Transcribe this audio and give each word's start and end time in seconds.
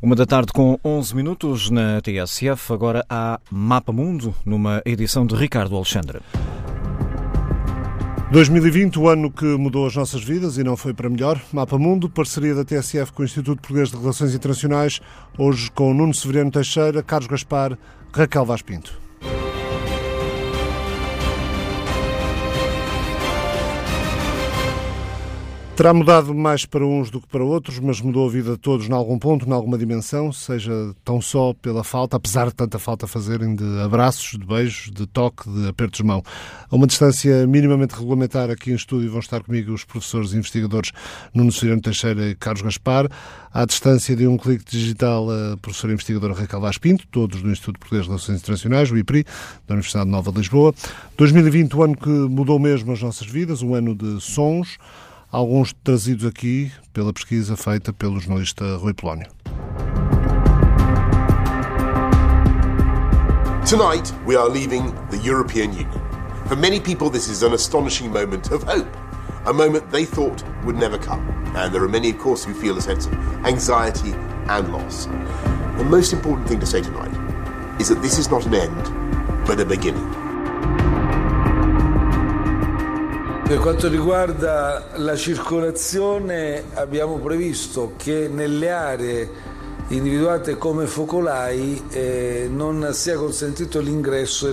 Uma 0.00 0.14
da 0.14 0.24
tarde 0.24 0.52
com 0.52 0.78
11 0.84 1.16
minutos 1.16 1.70
na 1.70 2.00
TSF, 2.00 2.72
agora 2.72 3.04
há 3.10 3.40
Mapa 3.50 3.92
Mundo, 3.92 4.32
numa 4.46 4.80
edição 4.84 5.26
de 5.26 5.34
Ricardo 5.34 5.74
Alexandre. 5.74 6.20
2020, 8.30 8.96
o 8.96 9.08
ano 9.08 9.28
que 9.28 9.44
mudou 9.44 9.88
as 9.88 9.96
nossas 9.96 10.22
vidas 10.22 10.56
e 10.56 10.62
não 10.62 10.76
foi 10.76 10.94
para 10.94 11.10
melhor. 11.10 11.42
Mapa 11.52 11.76
Mundo, 11.76 12.08
parceria 12.08 12.54
da 12.54 12.64
TSF 12.64 13.12
com 13.12 13.22
o 13.22 13.24
Instituto 13.24 13.60
Português 13.60 13.90
de 13.90 13.96
Relações 13.96 14.32
Internacionais, 14.36 15.00
hoje 15.36 15.68
com 15.72 15.92
Nuno 15.92 16.14
Severiano 16.14 16.52
Teixeira, 16.52 17.02
Carlos 17.02 17.26
Gaspar, 17.26 17.76
Raquel 18.12 18.44
Vaz 18.44 18.62
Pinto. 18.62 19.07
Terá 25.78 25.94
mudado 25.94 26.34
mais 26.34 26.66
para 26.66 26.84
uns 26.84 27.08
do 27.08 27.20
que 27.20 27.28
para 27.28 27.44
outros, 27.44 27.78
mas 27.78 28.00
mudou 28.00 28.26
a 28.26 28.28
vida 28.32 28.50
de 28.50 28.58
todos 28.58 28.88
em 28.88 28.92
algum 28.92 29.16
ponto, 29.16 29.48
em 29.48 29.52
alguma 29.52 29.78
dimensão, 29.78 30.32
seja 30.32 30.72
tão 31.04 31.20
só 31.20 31.54
pela 31.54 31.84
falta, 31.84 32.16
apesar 32.16 32.48
de 32.48 32.54
tanta 32.56 32.80
falta 32.80 33.06
fazerem 33.06 33.54
de 33.54 33.80
abraços, 33.80 34.36
de 34.36 34.44
beijos, 34.44 34.90
de 34.90 35.06
toque, 35.06 35.48
de 35.48 35.68
apertos 35.68 35.98
de 35.98 36.04
mão. 36.04 36.20
A 36.68 36.74
uma 36.74 36.84
distância 36.84 37.46
minimamente 37.46 37.94
regulamentar 37.94 38.50
aqui 38.50 38.72
em 38.72 38.74
estúdio 38.74 39.08
vão 39.08 39.20
estar 39.20 39.40
comigo 39.40 39.72
os 39.72 39.84
professores 39.84 40.32
e 40.32 40.38
investigadores 40.38 40.90
Nuno 41.32 41.52
Cirano 41.52 41.80
Teixeira 41.80 42.28
e 42.28 42.34
Carlos 42.34 42.62
Gaspar. 42.62 43.08
À 43.52 43.64
distância 43.64 44.16
de 44.16 44.26
um 44.26 44.36
clique 44.36 44.64
digital, 44.68 45.28
a 45.30 45.56
professora 45.58 45.92
investigadora 45.92 46.34
Raquel 46.34 46.60
Vaz 46.60 46.76
Pinto, 46.76 47.06
todos 47.06 47.40
do 47.40 47.52
Instituto 47.52 47.78
Português 47.78 48.02
de 48.02 48.08
Relações 48.08 48.40
Internacionais, 48.40 48.90
o 48.90 48.98
IPRI, 48.98 49.22
da 49.64 49.74
Universidade 49.74 50.10
Nova 50.10 50.32
de 50.32 50.38
Lisboa. 50.38 50.74
2020, 51.16 51.76
o 51.76 51.82
ano 51.84 51.96
que 51.96 52.08
mudou 52.08 52.58
mesmo 52.58 52.90
as 52.90 53.00
nossas 53.00 53.28
vidas, 53.28 53.62
um 53.62 53.76
ano 53.76 53.94
de 53.94 54.20
sons, 54.20 54.76
alguns 55.30 55.74
trazidos 55.84 56.24
aqui 56.24 56.72
pela 56.92 57.12
pesquisa 57.12 57.56
feita 57.56 57.92
pelo 57.92 58.18
jornalista 58.18 58.64
Rui 58.78 58.94
Polónio. 58.94 59.28
Tonight, 63.68 64.14
we 64.24 64.34
are 64.34 64.48
leaving 64.48 64.94
the 65.10 65.18
European 65.18 65.72
Union. 65.72 66.00
For 66.46 66.56
many 66.56 66.80
people, 66.80 67.10
this 67.10 67.28
is 67.28 67.42
an 67.42 67.52
astonishing 67.52 68.10
moment 68.10 68.50
of 68.50 68.62
hope, 68.62 68.88
a 69.44 69.52
moment 69.52 69.90
they 69.90 70.06
thought 70.06 70.42
would 70.64 70.76
never 70.76 70.96
come. 70.96 71.20
And 71.54 71.74
there 71.74 71.82
are 71.82 71.88
many, 71.88 72.10
of 72.10 72.18
course, 72.18 72.44
who 72.44 72.54
feel 72.54 72.78
a 72.78 72.80
sense 72.80 73.04
of 73.06 73.12
anxiety 73.44 74.14
and 74.48 74.72
loss. 74.72 75.06
The 75.76 75.84
most 75.84 76.14
important 76.14 76.48
thing 76.48 76.60
to 76.60 76.66
say 76.66 76.80
tonight 76.80 77.12
is 77.78 77.88
that 77.90 78.00
this 78.00 78.18
is 78.18 78.30
not 78.30 78.46
an 78.46 78.54
end, 78.54 79.46
but 79.46 79.60
a 79.60 79.66
beginning. 79.66 80.27
Per 83.48 83.60
quanto 83.60 83.88
riguarda 83.88 84.90
la 84.96 85.16
circolazione 85.16 86.64
abbiamo 86.74 87.16
previsto 87.16 87.94
che 87.96 88.28
nelle 88.30 88.70
aree 88.70 89.30
individuate 89.88 90.58
come 90.58 90.84
focolai 90.84 91.82
eh, 91.88 92.46
non 92.52 92.90
sia 92.92 93.16
consentito 93.16 93.80
l'ingresso 93.80 94.48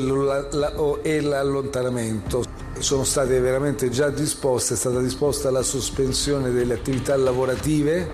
e 1.01 1.19
l'allontanamento. 1.19 2.45
Sono 2.79 3.03
state 3.03 3.37
veramente 3.41 3.89
già 3.89 4.09
disposte, 4.09 4.75
è 4.75 4.77
stata 4.77 5.01
disposta 5.01 5.51
la 5.51 5.61
sospensione 5.61 6.51
delle 6.51 6.75
attività 6.75 7.17
lavorative. 7.17 8.09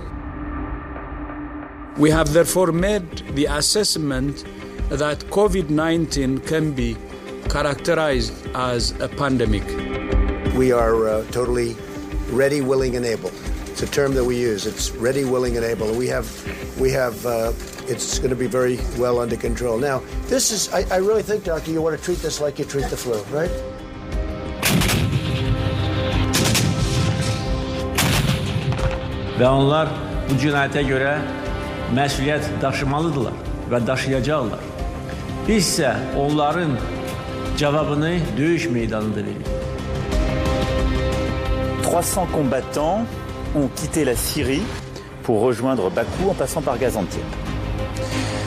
We 1.97 2.11
have 2.11 2.31
therefore 2.31 2.71
made 2.71 3.23
the 3.35 3.45
assessment 3.45 4.43
that 4.89 5.25
COVID-19 5.25 6.41
can 6.43 6.73
be 6.73 6.97
characterized 7.47 8.33
as 8.53 8.95
a 8.99 9.07
pandemic. 9.07 9.90
We 10.55 10.71
are 10.71 11.07
uh, 11.07 11.25
totally 11.31 11.75
ready, 12.29 12.61
willing, 12.61 12.95
and 12.95 13.05
able. 13.05 13.31
It's 13.67 13.83
a 13.83 13.87
term 13.87 14.13
that 14.15 14.23
we 14.23 14.37
use. 14.37 14.65
It's 14.65 14.91
ready, 14.91 15.23
willing, 15.23 15.55
and 15.55 15.65
able. 15.65 15.93
We 15.93 16.07
have, 16.07 16.27
we 16.79 16.91
have. 16.91 17.25
Uh, 17.25 17.53
it's 17.87 18.19
going 18.19 18.29
to 18.29 18.35
be 18.35 18.47
very 18.47 18.77
well 18.97 19.19
under 19.19 19.37
control. 19.37 19.77
Now, 19.77 20.01
this 20.27 20.51
is. 20.51 20.71
I, 20.73 20.83
I 20.95 20.97
really 20.97 21.23
think, 21.23 21.45
doctor, 21.45 21.71
you 21.71 21.81
want 21.81 21.97
to 21.97 22.03
treat 22.03 22.19
this 22.19 22.41
like 22.41 22.59
you 22.59 22.65
treat 22.65 22.89
the 22.89 22.97
flu, 22.97 23.23
right? 23.31 23.51
Və 29.39 29.47
onlar 29.47 29.89
bu 30.29 30.35
və 33.71 33.87
daşıyacaqlar. 33.87 34.59
Biz 35.47 35.79
onların 36.17 36.77
meydanında. 38.67 39.60
300 41.91 42.27
combattants 42.31 43.05
ont 43.53 43.67
quitté 43.67 44.05
la 44.05 44.15
Syrie 44.15 44.63
pour 45.23 45.41
rejoindre 45.41 45.89
Bakou 45.89 46.29
en 46.29 46.33
passant 46.33 46.61
par 46.61 46.77
Gaziantep. 46.77 47.19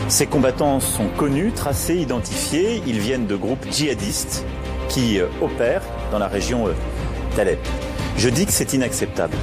Ces 0.08 0.26
combattants 0.26 0.80
sont 0.80 1.08
connus, 1.08 1.52
tracés, 1.52 1.96
identifiés. 1.96 2.82
Ils 2.86 3.00
viennent 3.00 3.26
de 3.26 3.36
groupes 3.36 3.66
djihadistes 3.70 4.46
qui 4.88 5.20
euh, 5.20 5.26
opèrent 5.42 5.82
dans 6.10 6.18
la 6.18 6.26
région 6.26 6.68
euh, 6.68 6.72
d'Alep. 7.36 7.58
Je 8.16 8.30
dis 8.30 8.46
que 8.46 8.52
c'est 8.52 8.72
inacceptable. 8.72 9.36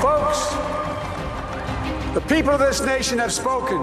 Folks, 0.00 0.56
the 2.14 2.22
people 2.26 2.54
of 2.54 2.66
this 2.66 2.80
nation 2.80 3.18
have 3.18 3.32
spoken. 3.32 3.82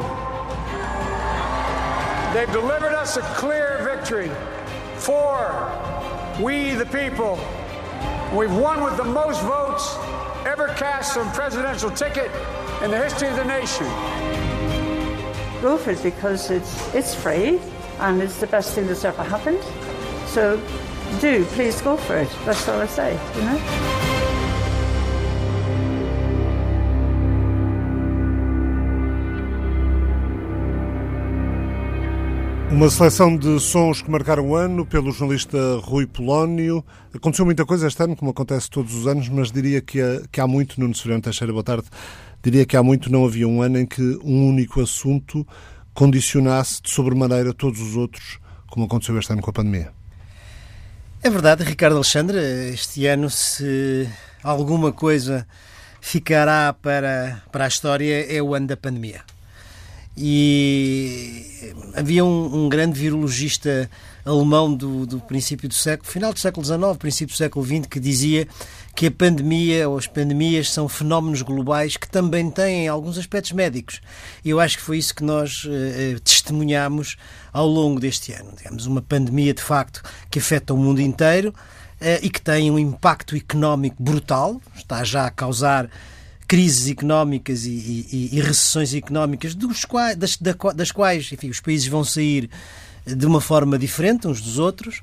They've 2.34 2.52
delivered 2.52 2.96
us 3.00 3.18
a 3.18 3.22
clear 3.36 3.88
victory 3.88 4.32
we, 6.40 6.74
the 6.74 6.86
people. 6.86 7.40
We've 8.36 8.56
won 8.56 8.84
with 8.84 8.98
the 8.98 9.04
most 9.04 9.42
votes 9.44 9.96
ever 10.46 10.68
cast 10.70 11.18
on 11.18 11.32
presidential 11.34 11.92
ticket 11.92 12.32
in 12.82 12.92
the 12.92 12.98
history 12.98 13.28
of 13.28 13.36
the 13.36 13.46
nation. 13.46 13.86
Go 15.62 15.78
for 15.78 15.92
it 15.92 16.02
because 16.02 16.50
it's 16.50 16.94
it's 16.94 17.16
free 17.16 17.60
and 18.00 18.22
it's 18.22 18.40
the 18.40 18.48
best 18.48 18.74
thing 18.74 18.88
that's 18.88 19.06
ever 19.06 19.24
happened. 19.24 19.64
So 20.28 20.58
do 21.22 21.46
please 21.46 21.80
go 21.82 21.96
for 21.96 22.18
it. 22.18 22.30
That's 22.46 22.68
all 22.68 22.82
I 22.82 22.88
say. 22.88 23.18
You 23.36 23.42
know. 23.44 24.13
Uma 32.74 32.90
seleção 32.90 33.38
de 33.38 33.60
sons 33.60 34.02
que 34.02 34.10
marcaram 34.10 34.50
o 34.50 34.56
ano 34.56 34.84
pelo 34.84 35.12
jornalista 35.12 35.58
Rui 35.84 36.08
Polónio. 36.08 36.84
Aconteceu 37.14 37.46
muita 37.46 37.64
coisa 37.66 37.88
este 37.88 38.02
ano, 38.02 38.16
como 38.16 38.32
acontece 38.32 38.68
todos 38.68 38.96
os 38.96 39.06
anos, 39.06 39.30
mas 39.30 39.52
diria 39.52 39.80
que 39.80 40.02
há, 40.02 40.22
que 40.32 40.42
há 40.42 40.48
muito, 40.48 40.82
Nuno 40.82 40.96
Severiano 40.96 41.22
Teixeira, 41.22 41.54
boa 41.54 41.64
tarde, 41.64 41.86
diria 42.42 42.66
que 42.66 42.76
há 42.76 42.82
muito 42.82 43.12
não 43.12 43.26
havia 43.26 43.48
um 43.48 43.62
ano 43.62 43.78
em 43.78 43.86
que 43.86 44.02
um 44.24 44.50
único 44.50 44.82
assunto 44.82 45.48
condicionasse 45.94 46.82
de 46.82 46.90
sobremaneira 46.90 47.54
todos 47.54 47.80
os 47.80 47.96
outros, 47.96 48.40
como 48.68 48.88
aconteceu 48.88 49.18
este 49.20 49.32
ano 49.32 49.44
com 49.44 49.52
a 49.52 49.54
pandemia. 49.54 49.92
É 51.22 51.30
verdade, 51.30 51.64
Ricardo 51.64 51.98
Alexandre, 51.98 52.40
este 52.74 53.06
ano 53.06 53.30
se 53.30 54.10
alguma 54.44 54.92
coisa 54.92 55.48
ficará 56.02 56.74
para, 56.74 57.44
para 57.52 57.66
a 57.66 57.68
história 57.68 58.26
é 58.36 58.42
o 58.42 58.56
ano 58.56 58.66
da 58.66 58.76
pandemia 58.76 59.22
e 60.16 61.74
havia 61.96 62.24
um, 62.24 62.66
um, 62.66 62.70
grande 62.70 63.00
virologista 63.00 63.90
alemão 64.24 64.74
do, 64.74 65.06
do 65.06 65.20
princípio 65.20 65.68
do 65.68 65.74
século, 65.74 66.10
final 66.10 66.32
do 66.32 66.40
século 66.40 66.66
XIX, 66.66 66.98
princípio 67.00 67.34
do 67.34 67.38
século 67.38 67.66
XX, 67.66 67.88
que 67.88 68.00
dizia 68.00 68.48
que 68.96 69.08
a 69.08 69.12
pandemia 69.12 69.90
ou 69.90 69.98
as 69.98 70.06
pandemias 70.06 70.70
são 70.70 70.88
fenómenos 70.88 71.42
globais 71.42 71.98
que 71.98 72.08
também 72.08 72.50
têm 72.52 72.88
alguns 72.88 73.18
aspectos 73.18 73.52
médicos. 73.52 74.02
E 74.46 74.52
eu 74.52 74.60
acho 74.60 74.78
que 74.78 74.84
foi 74.84 75.00
isso 75.00 75.16
que 75.16 75.24
nós 75.24 75.68
eh, 75.68 76.18
testemunhamos 76.24 77.18
ao 77.52 77.68
longo 77.68 78.00
deste 78.00 78.34
ano. 78.34 78.54
Digamos, 78.56 78.86
uma 78.86 79.02
pandemia 79.02 79.54
de 79.54 79.64
facto 79.64 80.04
que 80.30 80.38
afeta 80.38 80.76
o 80.76 80.78
mundo 80.78 81.02
inteiro 81.02 81.54
eh, 82.00 82.20
e 82.22 82.30
que 82.30 82.40
tem 82.40 82.70
um 82.70 82.78
impacto 82.78 83.36
económico 83.36 84.02
brutal, 84.02 84.62
está 84.76 85.04
já 85.04 85.26
a 85.26 85.32
causar 85.32 85.90
crises 86.54 86.88
económicas 86.88 87.66
e, 87.66 87.72
e, 87.72 88.30
e 88.34 88.40
recessões 88.40 88.94
económicas 88.94 89.56
dos 89.56 89.86
quais, 89.86 90.16
das, 90.16 90.38
das 90.76 90.92
quais 90.92 91.32
enfim, 91.32 91.50
os 91.50 91.60
países 91.60 91.88
vão 91.88 92.04
sair 92.04 92.48
de 93.08 93.26
uma 93.26 93.42
forma 93.42 93.76
diferente 93.76 94.28
uns 94.28 94.40
dos 94.40 94.60
outros, 94.60 95.02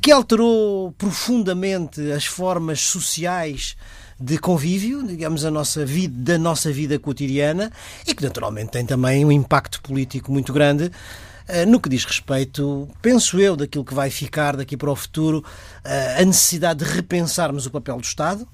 que 0.00 0.12
alterou 0.12 0.92
profundamente 0.92 2.12
as 2.12 2.26
formas 2.26 2.80
sociais 2.80 3.76
de 4.20 4.38
convívio, 4.38 5.04
digamos, 5.04 5.44
a 5.44 5.50
nossa 5.50 5.84
vida, 5.84 6.14
da 6.34 6.38
nossa 6.38 6.70
vida 6.70 6.96
cotidiana 6.96 7.72
e 8.06 8.14
que 8.14 8.22
naturalmente 8.22 8.70
tem 8.70 8.86
também 8.86 9.24
um 9.24 9.32
impacto 9.32 9.82
político 9.82 10.30
muito 10.30 10.52
grande 10.52 10.92
no 11.66 11.80
que 11.80 11.88
diz 11.88 12.04
respeito, 12.04 12.88
penso 13.02 13.40
eu, 13.40 13.56
daquilo 13.56 13.84
que 13.84 13.94
vai 13.94 14.10
ficar 14.10 14.56
daqui 14.56 14.76
para 14.76 14.92
o 14.92 14.94
futuro, 14.94 15.44
a 16.16 16.24
necessidade 16.24 16.84
de 16.84 16.92
repensarmos 16.92 17.66
o 17.66 17.70
papel 17.72 17.96
do 17.96 18.04
Estado, 18.04 18.46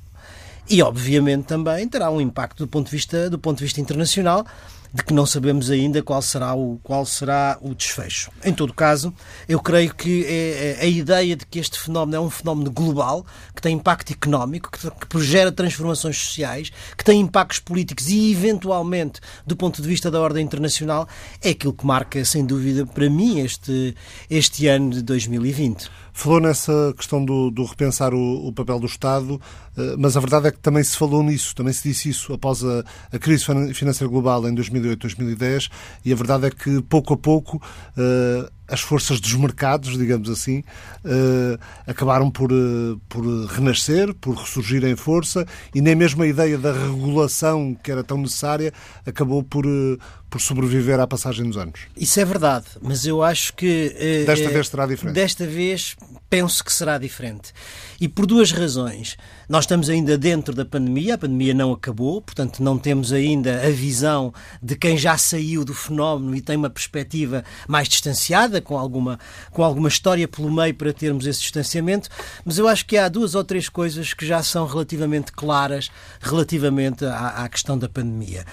e, 0.68 0.82
obviamente, 0.82 1.44
também 1.44 1.86
terá 1.88 2.10
um 2.10 2.20
impacto 2.20 2.64
do 2.64 2.68
ponto 2.68 2.86
de 2.86 2.92
vista, 2.92 3.28
do 3.28 3.38
ponto 3.38 3.58
de 3.58 3.64
vista 3.64 3.80
internacional, 3.80 4.46
de 4.94 5.02
que 5.02 5.12
não 5.12 5.26
sabemos 5.26 5.70
ainda 5.70 6.00
qual 6.04 6.22
será 6.22 6.54
o, 6.54 6.78
qual 6.80 7.04
será 7.04 7.58
o 7.60 7.74
desfecho. 7.74 8.30
Em 8.44 8.54
todo 8.54 8.72
caso, 8.72 9.12
eu 9.48 9.58
creio 9.58 9.92
que 9.92 10.24
é, 10.24 10.76
é 10.78 10.82
a 10.82 10.86
ideia 10.86 11.34
de 11.34 11.44
que 11.44 11.58
este 11.58 11.80
fenómeno 11.80 12.16
é 12.16 12.20
um 12.20 12.30
fenómeno 12.30 12.70
global, 12.70 13.26
que 13.52 13.60
tem 13.60 13.74
impacto 13.74 14.12
económico, 14.12 14.70
que, 14.70 14.88
que 14.88 15.52
transformações 15.52 16.16
sociais, 16.16 16.70
que 16.96 17.02
tem 17.02 17.20
impactos 17.20 17.58
políticos 17.58 18.08
e, 18.08 18.30
eventualmente, 18.30 19.20
do 19.44 19.56
ponto 19.56 19.82
de 19.82 19.88
vista 19.88 20.12
da 20.12 20.20
ordem 20.20 20.44
internacional, 20.44 21.08
é 21.42 21.50
aquilo 21.50 21.72
que 21.72 21.84
marca, 21.84 22.24
sem 22.24 22.46
dúvida, 22.46 22.86
para 22.86 23.10
mim, 23.10 23.40
este, 23.40 23.96
este 24.30 24.68
ano 24.68 24.90
de 24.90 25.02
2020. 25.02 25.90
Falou 26.16 26.38
nessa 26.38 26.94
questão 26.96 27.24
do, 27.24 27.50
do 27.50 27.64
repensar 27.64 28.14
o, 28.14 28.46
o, 28.46 28.52
papel 28.52 28.78
do 28.78 28.86
Estado, 28.86 29.40
eh, 29.76 29.96
mas 29.98 30.16
a 30.16 30.20
verdade 30.20 30.46
é 30.46 30.52
que 30.52 30.60
também 30.60 30.84
se 30.84 30.96
falou 30.96 31.24
nisso, 31.24 31.56
também 31.56 31.72
se 31.72 31.88
disse 31.88 32.08
isso 32.08 32.32
após 32.32 32.64
a, 32.64 32.84
a 33.12 33.18
crise 33.18 33.44
financeira 33.74 34.08
global 34.08 34.48
em 34.48 34.54
2008-2010, 34.54 35.68
e 36.04 36.12
a 36.12 36.16
verdade 36.16 36.46
é 36.46 36.50
que 36.50 36.80
pouco 36.82 37.14
a 37.14 37.16
pouco 37.16 37.56
uh, 37.56 38.48
as 38.68 38.80
forças 38.80 39.20
dos 39.20 39.34
mercados, 39.34 39.96
digamos 39.98 40.30
assim, 40.30 40.60
uh, 41.04 41.58
acabaram 41.86 42.30
por, 42.30 42.52
uh, 42.52 43.00
por 43.08 43.24
renascer, 43.46 44.14
por 44.14 44.34
ressurgir 44.34 44.84
em 44.84 44.96
força, 44.96 45.46
e 45.74 45.80
nem 45.80 45.94
mesmo 45.94 46.22
a 46.22 46.26
ideia 46.26 46.56
da 46.56 46.72
regulação 46.72 47.74
que 47.74 47.90
era 47.90 48.02
tão 48.02 48.18
necessária 48.18 48.72
acabou 49.06 49.42
por, 49.42 49.66
uh, 49.66 49.98
por 50.30 50.40
sobreviver 50.40 50.98
à 50.98 51.06
passagem 51.06 51.46
dos 51.46 51.56
anos. 51.56 51.80
Isso 51.96 52.18
é 52.20 52.24
verdade, 52.24 52.66
mas 52.80 53.06
eu 53.06 53.22
acho 53.22 53.54
que. 53.54 54.24
desta 54.26 54.48
vez 54.48 54.68
será 54.68 54.86
diferente. 54.86 55.14
Desta 55.14 55.46
vez 55.46 55.96
penso 56.34 56.64
que 56.64 56.72
será 56.72 56.98
diferente. 56.98 57.52
E 58.00 58.08
por 58.08 58.26
duas 58.26 58.50
razões. 58.50 59.16
Nós 59.48 59.62
estamos 59.62 59.88
ainda 59.88 60.18
dentro 60.18 60.52
da 60.52 60.64
pandemia, 60.64 61.14
a 61.14 61.18
pandemia 61.18 61.54
não 61.54 61.70
acabou, 61.72 62.20
portanto, 62.20 62.60
não 62.60 62.76
temos 62.76 63.12
ainda 63.12 63.64
a 63.64 63.70
visão 63.70 64.34
de 64.60 64.74
quem 64.74 64.98
já 64.98 65.16
saiu 65.16 65.64
do 65.64 65.72
fenómeno 65.72 66.34
e 66.34 66.40
tem 66.40 66.56
uma 66.56 66.68
perspectiva 66.68 67.44
mais 67.68 67.88
distanciada, 67.88 68.60
com 68.60 68.76
alguma, 68.76 69.16
com 69.52 69.62
alguma 69.62 69.88
história 69.88 70.26
pelo 70.26 70.50
meio 70.50 70.74
para 70.74 70.92
termos 70.92 71.24
esse 71.24 71.40
distanciamento. 71.40 72.08
Mas 72.44 72.58
eu 72.58 72.66
acho 72.66 72.84
que 72.84 72.96
há 72.96 73.08
duas 73.08 73.36
ou 73.36 73.44
três 73.44 73.68
coisas 73.68 74.12
que 74.12 74.26
já 74.26 74.42
são 74.42 74.66
relativamente 74.66 75.30
claras 75.30 75.88
relativamente 76.20 77.04
à, 77.04 77.44
à 77.44 77.48
questão 77.48 77.78
da 77.78 77.88
pandemia. 77.88 78.44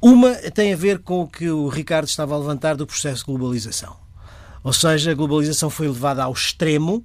Uma 0.00 0.32
tem 0.36 0.72
a 0.72 0.76
ver 0.76 1.00
com 1.00 1.20
o 1.20 1.28
que 1.28 1.50
o 1.50 1.68
Ricardo 1.68 2.08
estava 2.08 2.34
a 2.34 2.38
levantar 2.38 2.76
do 2.76 2.86
processo 2.86 3.26
de 3.26 3.26
globalização. 3.26 3.94
Ou 4.64 4.72
seja, 4.72 5.10
a 5.10 5.14
globalização 5.14 5.68
foi 5.68 5.86
levada 5.86 6.24
ao 6.24 6.32
extremo 6.32 7.04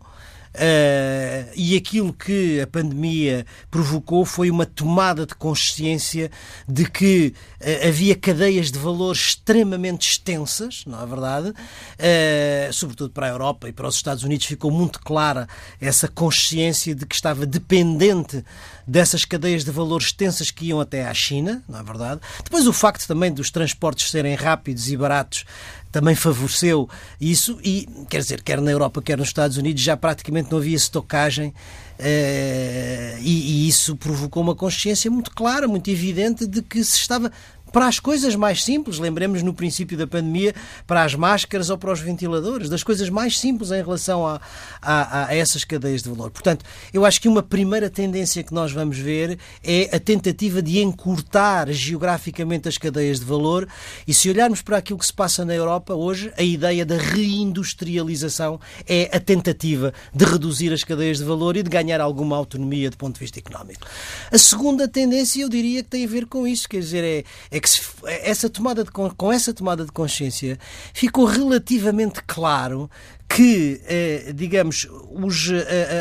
Uh, 0.54 1.50
e 1.56 1.78
aquilo 1.78 2.12
que 2.12 2.60
a 2.60 2.68
pandemia 2.68 3.46
provocou 3.70 4.26
foi 4.26 4.52
uma 4.52 4.66
tomada 4.66 5.26
de 5.26 5.34
consciência 5.34 6.30
de 6.68 6.90
que 6.90 7.34
uh, 7.62 7.88
havia 7.88 8.16
cadeias 8.16 8.70
de 8.70 8.78
valor 8.78 9.14
extremamente 9.14 10.10
extensas, 10.10 10.84
não 10.86 11.02
é 11.02 11.06
verdade? 11.06 11.50
Uh, 11.50 12.74
sobretudo 12.74 13.12
para 13.12 13.28
a 13.28 13.30
Europa 13.30 13.70
e 13.70 13.72
para 13.72 13.88
os 13.88 13.96
Estados 13.96 14.26
Unidos 14.26 14.46
ficou 14.46 14.72
muito 14.72 15.00
clara 15.00 15.48
essa 15.80 16.10
consciência 16.10 16.94
de 16.94 17.06
que 17.06 17.16
estava 17.16 17.46
dependente 17.46 18.44
dessas 18.92 19.24
cadeias 19.24 19.64
de 19.64 19.72
valor 19.72 20.02
extensas 20.02 20.52
que 20.52 20.66
iam 20.66 20.82
até 20.82 21.08
à 21.08 21.14
China, 21.14 21.64
não 21.68 21.80
é 21.80 21.84
verdade? 21.84 22.20
Depois 22.44 22.68
o 22.68 22.74
facto 22.74 23.08
também 23.08 23.32
dos 23.32 23.50
transportes 23.50 24.12
serem 24.12 24.36
rápidos 24.36 24.92
e 24.92 24.98
baratos 24.98 25.46
também 25.90 26.14
favoreceu 26.14 26.90
isso 27.20 27.58
e, 27.64 27.88
quer 28.10 28.20
dizer, 28.20 28.42
quer 28.42 28.60
na 28.60 28.70
Europa, 28.70 29.02
quer 29.02 29.18
nos 29.18 29.30
Estados 29.30 29.56
Unidos, 29.56 29.82
já 29.82 29.96
praticamente 29.96 30.52
não 30.52 30.58
havia 30.58 30.76
estocagem 30.76 31.54
eh, 31.98 33.18
e, 33.22 33.66
e 33.66 33.70
isso 33.70 33.96
provocou 33.96 34.44
uma 34.44 34.56
consciência 34.56 35.10
muito 35.10 35.32
clara, 35.32 35.70
muito 35.70 35.90
evidente 35.90 36.46
de 36.46 36.62
que 36.62 36.84
se 36.84 36.98
estava 36.98 37.32
para 37.72 37.88
as 37.88 38.00
coisas 38.00 38.36
mais 38.36 38.64
simples, 38.64 39.00
lembremos 39.00 39.42
no 39.42 39.54
princípio 39.54 39.98
da 39.98 40.06
pandemia, 40.06 40.54
para 40.86 41.04
as 41.04 41.16
máscaras 41.16 41.70
ou 41.70 41.78
para 41.78 41.92
os 41.92 42.00
ventiladores, 42.00 42.70
das 42.70 42.84
coisas 42.84 43.10
mais 43.10 43.40
simples 43.40 43.72
em 43.72 43.82
relação 43.82 44.28
a, 44.28 44.42
a, 44.82 45.28
a, 45.28 45.36
essas 45.36 45.64
cadeias 45.64 46.04
de 46.04 46.10
valor. 46.10 46.32
Portanto, 46.32 46.66
eu 46.94 47.06
acho 47.06 47.22
que 47.22 47.28
uma 47.28 47.42
primeira 47.42 47.90
tendência 47.90 48.44
que 48.44 48.54
nós 48.54 48.72
vamos 48.72 48.98
ver 48.98 49.40
é 49.64 49.90
a 49.96 50.00
tentativa 50.00 50.62
de 50.62 50.80
encurtar 50.80 51.72
geograficamente 51.72 52.68
as 52.68 52.78
cadeias 52.78 53.20
de 53.20 53.26
valor 53.26 53.68
e 54.06 54.14
se 54.14 54.30
olharmos 54.30 54.62
para 54.62 54.78
aquilo 54.78 55.00
que 55.00 55.06
se 55.06 55.14
passa 55.14 55.46
na 55.46 55.54
Europa 55.54 55.94
hoje, 55.94 56.32
a 56.38 56.44
ideia 56.44 56.86
da 56.86 56.98
reindustrialização 56.98 58.60
é 58.88 59.10
a 59.16 59.20
tentativa 59.20 59.94
de 60.14 60.26
reduzir 60.26 60.74
as 60.74 60.84
cadeias 60.84 61.20
de 61.20 61.24
valor 61.24 61.56
e 61.56 61.64
de 61.64 61.70
ganhar 61.70 62.02
alguma 62.02 62.36
autonomia 62.36 62.90
do 62.90 62.98
ponto 62.98 63.14
de 63.14 63.22
vista 63.22 63.40
económico. 63.40 63.88
A 64.30 64.38
segunda 64.38 64.88
tendência, 64.88 65.42
eu 65.42 65.50
diria 65.50 65.84
que 65.84 65.90
tem 65.90 66.04
a 66.04 66.08
ver 66.08 66.26
com 66.26 66.46
isso, 66.46 66.68
quer 66.68 66.80
dizer, 66.80 67.04
é, 67.04 67.24
é 67.50 67.61
que 67.62 67.70
se, 67.70 67.82
essa 68.04 68.50
tomada 68.50 68.84
de, 68.84 68.92
com 68.92 69.32
essa 69.32 69.54
tomada 69.54 69.86
de 69.86 69.92
consciência 69.92 70.58
ficou 70.94 71.26
relativamente 71.26 72.22
claro 72.26 72.90
que, 73.30 73.82
eh, 73.86 74.34
digamos, 74.36 74.88
os, 75.12 75.50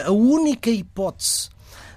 a, 0.05 0.09
a 0.09 0.11
única 0.11 0.71
hipótese 0.71 1.51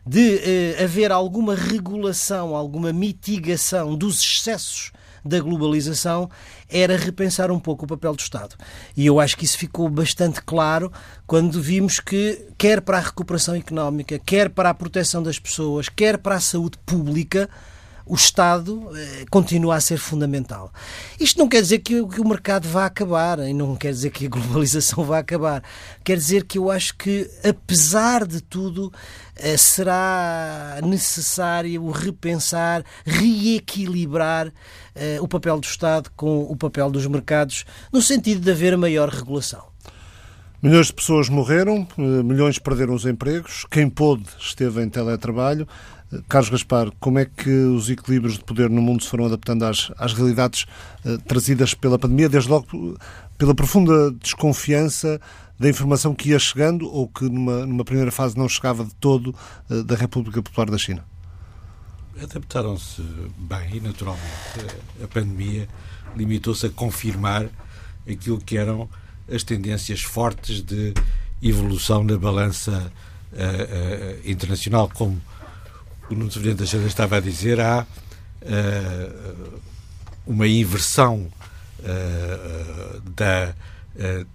de 0.06 0.38
eh, 0.44 0.84
haver 0.84 1.12
alguma 1.12 1.56
regulação, 1.56 2.56
alguma 2.56 2.92
mitigação 2.92 3.96
dos 3.96 4.20
excessos 4.20 4.92
da 5.26 5.40
globalização 5.40 6.30
era 6.70 6.98
repensar 6.98 7.52
um 7.52 7.60
pouco 7.60 7.86
o 7.86 7.88
papel 7.88 8.14
do 8.14 8.20
Estado. 8.20 8.56
E 8.96 9.06
eu 9.06 9.20
acho 9.20 9.38
que 9.38 9.46
isso 9.46 9.58
ficou 9.58 9.90
bastante 9.90 10.42
claro 10.42 10.92
quando 11.26 11.62
vimos 11.62 12.00
que, 12.00 12.46
quer 12.58 12.82
para 12.82 12.98
a 12.98 13.02
recuperação 13.02 13.56
económica, 13.56 14.20
quer 14.20 14.50
para 14.50 14.70
a 14.70 14.74
proteção 14.74 15.24
das 15.24 15.40
pessoas, 15.40 15.88
quer 15.88 16.18
para 16.18 16.36
a 16.36 16.42
saúde 16.42 16.78
pública, 16.86 17.50
o 18.06 18.16
Estado 18.16 18.90
eh, 18.96 19.26
continua 19.30 19.76
a 19.76 19.80
ser 19.82 19.98
fundamental. 19.98 20.72
Isto 21.20 21.40
não 21.40 21.48
quer 21.48 21.62
dizer 21.62 21.80
que, 21.80 22.02
o 22.02 22.28
mercado 22.28 22.68
vá 22.68 22.86
acabar 22.86 23.40
e 23.40 23.54
não 23.54 23.76
quer 23.76 23.92
dizer 23.92 24.10
que 24.10 24.26
a 24.26 24.30
globalização 24.30 25.04
vá 25.06 25.20
acabar. 25.20 25.64
Quer 26.04 26.18
dizer 26.18 26.44
que 26.44 26.58
eu 26.58 26.70
acho 26.70 26.96
que, 26.98 27.30
apesar 27.44 28.28
de 28.28 28.42
tudo, 28.42 28.92
eh, 29.36 29.56
será 29.58 30.80
necessário 30.84 31.90
repensar, 31.92 32.84
reequilibrar 33.06 34.52
eh, 34.96 35.20
o 35.22 35.28
papel 35.28 35.60
do 35.60 35.66
Estado 35.66 36.12
com 36.16 36.44
o 36.44 36.56
papel 36.56 36.92
dos 36.92 37.08
mercados, 37.08 37.66
no 37.92 38.02
sentido 38.02 38.42
de 38.42 38.52
haver 38.52 38.78
maior 38.78 39.10
regulação. 39.10 39.74
Milhões 40.62 40.88
de 40.88 40.94
pessoas 40.94 41.28
morreram, 41.28 41.86
milhões 41.98 42.58
perderam 42.58 42.94
os 42.94 43.06
empregos, 43.06 43.66
quem 43.70 43.90
pôde 43.90 44.24
esteve 44.40 44.82
em 44.82 44.88
teletrabalho. 44.88 45.68
Carlos 46.28 46.50
Gaspar, 46.50 46.92
como 47.00 47.20
é 47.20 47.26
que 47.26 47.50
os 47.50 47.90
equilíbrios 47.90 48.38
de 48.38 48.44
poder 48.44 48.70
no 48.70 48.82
mundo 48.82 49.04
se 49.04 49.10
foram 49.10 49.26
adaptando 49.26 49.64
às, 49.64 49.92
às 49.98 50.14
realidades 50.14 50.66
uh, 51.06 51.18
trazidas 51.20 51.74
pela 51.74 51.98
pandemia, 51.98 52.30
desde 52.30 52.50
logo 52.50 52.98
pela 53.38 53.56
profunda 53.56 54.12
desconfiança 54.12 55.20
da 55.60 55.70
informação 55.70 56.14
que 56.14 56.30
ia 56.30 56.40
chegando 56.40 56.90
ou 56.92 57.08
que 57.08 57.26
numa, 57.26 57.66
numa 57.66 57.86
primeira 57.86 58.12
fase 58.12 58.38
não 58.38 58.48
chegava 58.48 58.84
de 58.84 58.94
todo 58.96 59.36
uh, 59.70 59.84
da 59.84 59.96
República 59.96 60.42
Popular 60.42 60.70
da 60.70 60.78
China? 60.78 61.04
Adaptaram-se 62.22 63.02
bem, 63.38 63.80
naturalmente. 63.82 64.24
A 65.04 65.08
pandemia 65.08 65.68
limitou-se 66.16 66.66
a 66.66 66.70
confirmar 66.70 67.48
aquilo 68.08 68.40
que 68.40 68.58
eram 68.58 68.88
as 69.32 69.44
tendências 69.44 70.02
fortes 70.02 70.62
de 70.62 70.94
evolução 71.42 72.06
da 72.06 72.18
balança 72.18 72.92
uh, 73.32 74.30
internacional, 74.30 74.90
como 74.94 75.20
o 76.14 76.18
Nuno 76.18 76.32
Severino 76.32 76.58
Teixeira 76.58 76.86
estava 76.86 77.18
a 77.18 77.20
dizer, 77.20 77.60
há 77.60 77.86
uh, 78.42 79.60
uma 80.26 80.48
inversão 80.48 81.28
uh, 81.80 83.00
da 83.16 83.54
uh, 83.96 84.28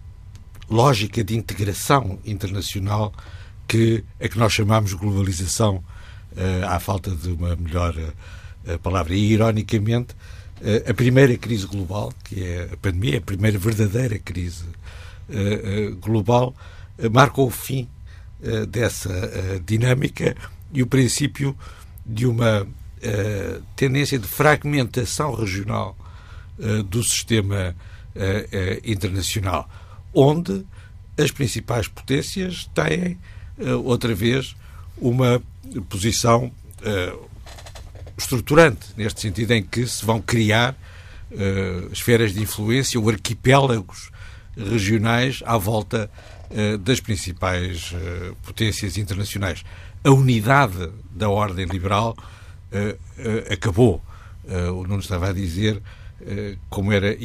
lógica 0.68 1.24
de 1.24 1.36
integração 1.36 2.18
internacional 2.24 3.12
que 3.66 4.04
é 4.18 4.28
que 4.28 4.38
nós 4.38 4.52
chamamos 4.52 4.92
globalização 4.94 5.84
à 6.66 6.78
falta 6.78 7.10
de 7.10 7.28
uma 7.28 7.54
melhor 7.56 7.94
palavra. 8.82 9.14
E, 9.14 9.32
ironicamente, 9.32 10.14
a 10.88 10.94
primeira 10.94 11.36
crise 11.36 11.66
global, 11.66 12.12
que 12.24 12.42
é 12.42 12.70
a 12.72 12.76
pandemia, 12.78 13.18
a 13.18 13.20
primeira 13.20 13.58
verdadeira 13.58 14.18
crise 14.18 14.64
global, 16.00 16.54
marcou 17.12 17.48
o 17.48 17.50
fim 17.50 17.88
dessa 18.70 19.60
dinâmica 19.66 20.34
e 20.72 20.82
o 20.82 20.86
princípio 20.86 21.56
de 22.04 22.26
uma 22.26 22.62
uh, 22.62 23.62
tendência 23.76 24.18
de 24.18 24.26
fragmentação 24.26 25.34
regional 25.34 25.96
uh, 26.58 26.82
do 26.82 27.02
sistema 27.02 27.74
uh, 28.14 28.80
internacional, 28.84 29.68
onde 30.14 30.64
as 31.18 31.30
principais 31.30 31.88
potências 31.88 32.70
têm, 32.72 33.18
outra 33.82 34.14
vez, 34.14 34.54
uma 34.96 35.42
posição 35.88 36.52
estruturante, 38.16 38.86
neste 38.96 39.22
sentido 39.22 39.50
em 39.50 39.60
que 39.60 39.84
se 39.84 40.04
vão 40.04 40.20
criar 40.20 40.76
esferas 41.90 42.32
de 42.32 42.40
influência 42.40 43.00
ou 43.00 43.10
arquipélagos 43.10 44.12
regionais 44.56 45.42
à 45.44 45.58
volta 45.58 46.08
das 46.84 47.00
principais 47.00 47.92
potências 48.44 48.96
internacionais. 48.96 49.64
A 50.04 50.10
unidade 50.10 50.90
da 51.10 51.28
ordem 51.28 51.66
liberal 51.66 52.16
acabou. 53.50 54.02
O 54.74 54.82
Nuno 54.86 55.00
estava 55.00 55.30
a 55.30 55.32
dizer 55.32 55.82
como 56.68 56.92
era 56.92 57.16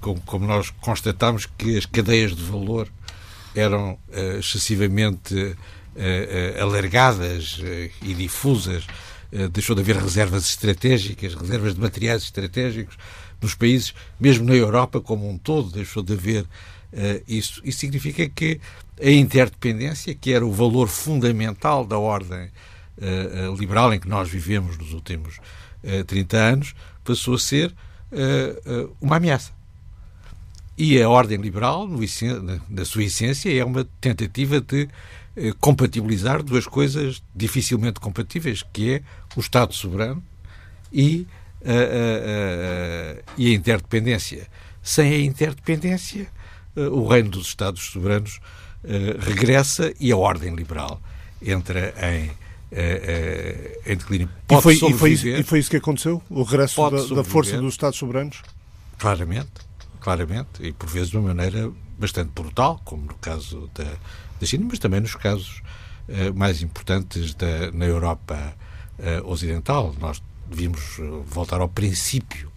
como, 0.00 0.46
nós 0.46 0.70
constatámos 0.70 1.46
que 1.46 1.76
as 1.76 1.86
cadeias 1.86 2.34
de 2.34 2.42
valor 2.42 2.88
eram 3.54 3.98
excessivamente 4.38 5.56
alargadas 6.60 7.60
e 8.00 8.14
difusas 8.14 8.86
deixou 9.52 9.74
de 9.74 9.80
haver 9.82 9.96
reservas 9.96 10.44
estratégicas, 10.44 11.34
reservas 11.34 11.74
de 11.74 11.80
materiais 11.80 12.22
estratégicos 12.22 12.96
nos 13.40 13.54
países, 13.54 13.94
mesmo 14.20 14.44
na 14.44 14.54
Europa 14.54 15.00
como 15.00 15.28
um 15.28 15.38
todo, 15.38 15.70
deixou 15.70 16.02
de 16.02 16.12
haver 16.12 16.44
isso. 17.26 17.60
Isso 17.64 17.78
significa 17.78 18.28
que 18.28 18.60
a 19.00 19.10
interdependência, 19.10 20.14
que 20.14 20.32
era 20.32 20.44
o 20.46 20.52
valor 20.52 20.88
fundamental 20.88 21.84
da 21.84 21.98
ordem 21.98 22.50
uh, 22.98 23.56
liberal 23.58 23.92
em 23.92 23.98
que 23.98 24.08
nós 24.08 24.28
vivemos 24.28 24.78
nos 24.78 24.92
últimos 24.92 25.38
uh, 25.82 26.04
30 26.06 26.36
anos, 26.36 26.74
passou 27.04 27.34
a 27.34 27.38
ser 27.38 27.74
uma 29.00 29.16
ameaça. 29.16 29.52
E 30.76 31.00
a 31.00 31.08
ordem 31.08 31.38
liberal, 31.38 31.88
na 32.68 32.84
sua 32.84 33.04
essência, 33.04 33.50
é 33.50 33.64
uma 33.64 33.86
tentativa 34.02 34.60
de 34.60 34.86
compatibilizar 35.58 36.42
duas 36.42 36.66
coisas 36.66 37.22
dificilmente 37.34 38.00
compatíveis, 38.00 38.62
que 38.70 38.96
é 38.96 39.02
o 39.34 39.40
Estado 39.40 39.72
soberano 39.72 40.22
e 40.92 41.26
a, 41.64 41.70
a, 41.70 41.72
a, 41.72 43.22
e 43.38 43.50
a 43.50 43.54
interdependência. 43.54 44.46
Sem 44.82 45.14
a 45.14 45.18
interdependência, 45.20 46.28
o 46.76 47.06
reino 47.06 47.30
dos 47.30 47.46
Estados 47.46 47.82
soberanos 47.82 48.40
regressa 49.20 49.92
e 50.00 50.10
a 50.10 50.16
ordem 50.16 50.54
liberal 50.54 51.00
entra 51.40 51.94
em, 52.02 52.30
em 53.86 53.96
declínio. 53.96 54.28
Pode 54.46 54.60
e, 54.60 54.62
foi, 54.62 54.90
e, 54.90 54.94
foi 54.94 55.12
isso, 55.12 55.28
e 55.28 55.42
foi 55.42 55.58
isso 55.58 55.70
que 55.70 55.76
aconteceu? 55.76 56.22
O 56.28 56.42
regresso 56.42 56.90
da, 56.90 57.16
da, 57.16 57.24
força 57.24 57.56
dos 57.58 57.74
Estados 57.74 57.98
soberanos? 57.98 58.42
Claramente, 58.98 59.52
claramente, 60.00 60.48
e 60.60 60.72
por 60.72 60.88
vezes 60.88 61.10
de 61.10 61.18
uma 61.18 61.32
maneira 61.34 61.70
bastante 61.98 62.30
brutal, 62.30 62.80
como 62.84 63.02
no 63.02 63.14
caso 63.14 63.70
da, 63.74 63.84
da 64.40 64.46
China, 64.46 64.66
mas 64.68 64.78
também 64.78 65.00
nos 65.00 65.14
casos 65.14 65.62
mais 66.34 66.62
importantes 66.62 67.34
da, 67.34 67.70
na 67.72 67.86
Europa 67.86 68.54
Ocidental. 69.24 69.94
Nós 70.00 70.22
devíamos 70.52 70.98
eh, 70.98 71.02
voltar 71.26 71.60
ao 71.60 71.68
princípio 71.68 72.50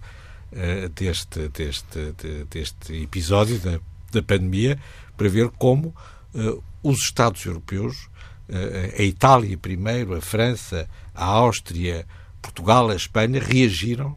uh, 0.52 0.90
deste, 0.90 1.48
deste, 1.50 2.14
de, 2.22 2.44
deste 2.46 2.94
episódio 3.02 3.60
da, 3.60 3.80
da 4.16 4.24
pandemia 4.24 4.78
para 5.16 5.30
ver 5.30 5.50
como 5.50 5.96
uh, 6.34 6.64
os 6.84 7.00
Estados 7.00 7.46
europeus, 7.46 8.08
uh, 8.50 9.00
a 9.00 9.04
Itália 9.04 9.58
primeiro, 9.58 10.16
a 10.16 10.22
França, 10.22 10.90
a 11.14 11.26
Áustria, 11.26 12.06
Portugal, 12.42 12.90
a 12.90 12.96
Espanha, 12.96 13.42
reagiram 13.42 14.16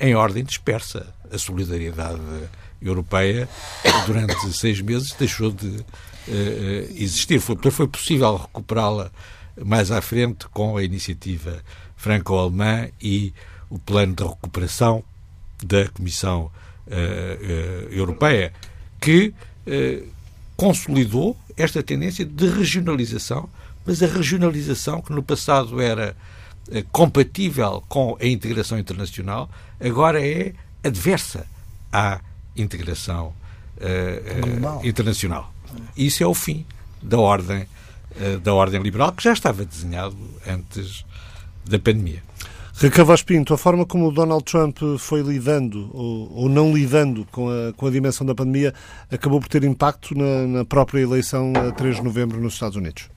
em 0.00 0.14
ordem 0.14 0.44
dispersa. 0.44 1.14
A 1.30 1.38
solidariedade 1.38 2.20
europeia, 2.82 3.48
durante 4.06 4.34
seis 4.52 4.82
meses, 4.82 5.12
deixou 5.12 5.50
de 5.50 5.82
existir. 6.94 7.40
Foi, 7.40 7.56
foi 7.70 7.88
possível 7.88 8.36
recuperá-la 8.36 9.10
mais 9.64 9.90
à 9.90 10.02
frente 10.02 10.46
com 10.48 10.76
a 10.76 10.82
iniciativa 10.82 11.62
franco-alemã 11.96 12.88
e 13.00 13.32
o 13.70 13.78
plano 13.78 14.14
de 14.14 14.22
recuperação 14.22 15.04
da 15.64 15.88
Comissão 15.88 16.50
uh, 16.86 16.90
uh, 16.90 17.92
Europeia, 17.92 18.52
que 19.02 19.34
uh, 19.66 20.08
consolidou 20.56 21.36
esta 21.56 21.82
tendência 21.82 22.24
de 22.24 22.46
regionalização, 22.48 23.48
mas 23.84 24.02
a 24.02 24.06
regionalização 24.06 25.02
que 25.02 25.12
no 25.12 25.22
passado 25.22 25.80
era 25.80 26.16
compatível 26.92 27.82
com 27.88 28.16
a 28.20 28.24
integração 28.24 28.78
internacional, 28.78 29.50
agora 29.80 30.24
é 30.24 30.54
adversa 30.84 31.44
à 31.92 32.20
integração 32.56 33.34
internacional. 34.84 35.52
Isso 35.96 36.22
é 36.22 36.26
o 36.26 36.32
fim 36.32 36.64
da 37.02 37.18
ordem 37.18 37.66
da 38.42 38.54
ordem 38.54 38.80
liberal 38.80 39.12
que 39.12 39.24
já 39.24 39.32
estava 39.32 39.64
desenhado 39.64 40.16
antes 40.46 41.04
da 41.64 41.78
pandemia. 41.78 42.22
Raquel 42.74 43.06
Pinto, 43.24 43.54
a 43.54 43.58
forma 43.58 43.86
como 43.86 44.08
o 44.08 44.10
Donald 44.10 44.44
Trump 44.44 44.78
foi 44.98 45.22
lidando 45.22 45.90
ou, 45.92 46.32
ou, 46.34 46.48
não 46.48 46.72
lidando 46.74 47.26
com 47.30 47.48
a, 47.48 47.72
com 47.74 47.86
a 47.86 47.90
dimensão 47.90 48.26
da 48.26 48.34
pandemia 48.34 48.74
acabou 49.10 49.40
por 49.40 49.48
ter 49.48 49.62
impacto 49.62 50.16
na, 50.16 50.46
na 50.46 50.64
própria 50.64 51.00
eleição 51.00 51.52
a 51.54 51.70
3 51.70 51.96
de 51.96 52.02
novembro 52.02 52.40
nos 52.40 52.54
Estados 52.54 52.76
Unidos? 52.76 53.08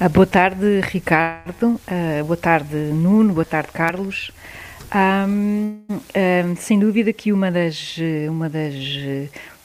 Uh, 0.00 0.08
boa 0.08 0.26
tarde, 0.26 0.80
Ricardo. 0.80 1.80
Uh, 1.86 2.24
boa 2.24 2.36
tarde, 2.36 2.74
Nuno. 2.74 3.34
Boa 3.34 3.44
tarde, 3.44 3.70
Carlos. 3.72 4.30
Um, 4.94 5.78
um, 5.88 6.56
sem 6.56 6.78
dúvida 6.78 7.12
que 7.12 7.32
uma 7.32 7.50
das, 7.50 7.96
uma, 8.28 8.48
das, 8.48 8.74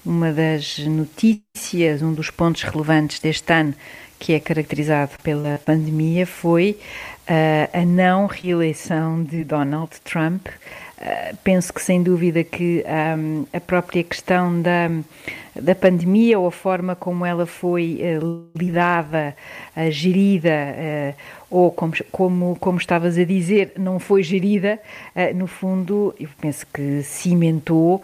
uma 0.06 0.32
das 0.32 0.80
notícias, 0.80 2.02
um 2.02 2.14
dos 2.14 2.30
pontos 2.30 2.64
relevantes 2.64 3.20
deste 3.20 3.52
ano 3.54 3.74
que 4.20 4.34
é 4.34 4.40
caracterizado 4.40 5.12
pela 5.22 5.60
pandemia 5.64 6.26
foi 6.26 6.78
a 7.74 7.86
não 7.86 8.26
reeleição 8.26 9.24
de 9.24 9.44
Donald 9.44 9.92
Trump. 10.04 10.48
Uh, 11.00 11.38
penso 11.44 11.72
que 11.72 11.80
sem 11.80 12.02
dúvida 12.02 12.44
que 12.44 12.84
um, 12.88 13.46
a 13.54 13.60
própria 13.60 14.04
questão 14.04 14.60
da, 14.60 14.90
da 15.54 15.76
pandemia 15.76 16.40
ou 16.40 16.48
a 16.48 16.52
forma 16.52 16.96
como 16.96 17.24
ela 17.24 17.46
foi 17.46 18.00
uh, 18.02 18.48
lidada, 18.58 19.36
uh, 19.76 19.92
gerida, 19.92 20.50
ou 21.50 21.72
como, 21.72 21.94
como, 22.12 22.58
como 22.60 22.78
estavas 22.78 23.18
a 23.18 23.24
dizer, 23.24 23.74
não 23.78 24.00
foi 24.00 24.22
gerida, 24.22 24.80
no 25.36 25.48
fundo, 25.48 26.14
eu 26.20 26.30
penso 26.40 26.66
que 26.74 27.02
cimentou, 27.04 28.04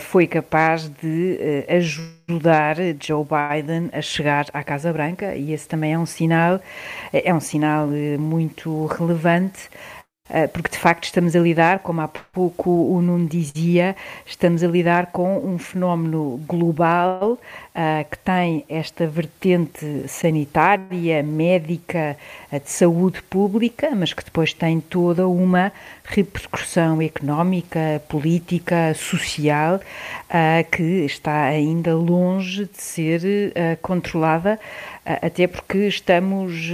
foi 0.00 0.26
capaz 0.26 0.88
de 0.88 1.64
ajudar 1.68 2.76
Joe 3.00 3.24
Biden 3.24 3.90
a 3.92 4.00
chegar 4.00 4.46
à 4.52 4.64
Casa 4.64 4.92
Branca 4.92 5.34
e 5.34 5.52
esse 5.52 5.68
também 5.68 5.92
é 5.92 5.98
um 5.98 6.06
sinal, 6.06 6.60
é 7.12 7.32
um 7.32 7.40
sinal 7.40 7.88
muito 8.18 8.86
relevante 8.86 9.68
eh, 9.72 9.99
porque 10.52 10.70
de 10.70 10.78
facto 10.78 11.04
estamos 11.04 11.34
a 11.34 11.40
lidar, 11.40 11.80
como 11.80 12.00
há 12.00 12.08
pouco 12.08 12.70
o 12.70 13.02
Nuno 13.02 13.26
dizia, 13.26 13.96
estamos 14.24 14.62
a 14.62 14.68
lidar 14.68 15.06
com 15.06 15.38
um 15.38 15.58
fenómeno 15.58 16.40
global 16.46 17.32
uh, 17.32 18.10
que 18.10 18.18
tem 18.18 18.64
esta 18.68 19.06
vertente 19.06 20.04
sanitária, 20.06 21.22
médica, 21.22 22.16
uh, 22.52 22.60
de 22.60 22.70
saúde 22.70 23.22
pública, 23.22 23.90
mas 23.94 24.12
que 24.12 24.24
depois 24.24 24.52
tem 24.52 24.80
toda 24.80 25.26
uma 25.26 25.72
repercussão 26.04 27.00
económica, 27.02 28.02
política, 28.08 28.92
social, 28.94 29.80
que 30.72 30.82
está 31.04 31.44
ainda 31.44 31.94
longe 31.94 32.64
de 32.64 32.82
ser 32.82 33.22
controlada, 33.80 34.58
até 35.04 35.46
porque 35.46 35.86
estamos 35.86 36.72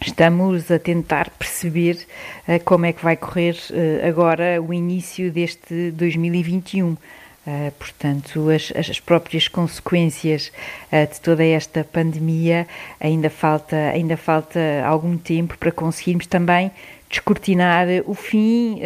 Estamos 0.00 0.70
a 0.70 0.78
tentar 0.78 1.28
perceber 1.30 1.98
uh, 2.46 2.62
como 2.64 2.86
é 2.86 2.92
que 2.92 3.02
vai 3.02 3.16
correr 3.16 3.56
uh, 3.70 4.06
agora 4.06 4.62
o 4.62 4.72
início 4.72 5.30
deste 5.30 5.90
2021. 5.90 6.90
Uh, 6.92 6.98
eh, 7.46 7.72
portanto, 7.78 8.50
as, 8.50 8.70
as, 8.76 9.00
próprias 9.00 9.48
consequências 9.48 10.52
de 10.92 11.20
toda 11.22 11.42
esta 11.42 11.82
pandemia 11.82 12.68
ainda 13.00 13.30
falta, 13.30 13.74
ainda 13.74 14.18
falta 14.18 14.60
algum 14.84 15.16
tempo 15.16 15.56
para 15.56 15.72
conseguirmos 15.72 16.26
também 16.26 16.70
descortinar 17.08 17.86
o 18.04 18.12
fim, 18.12 18.82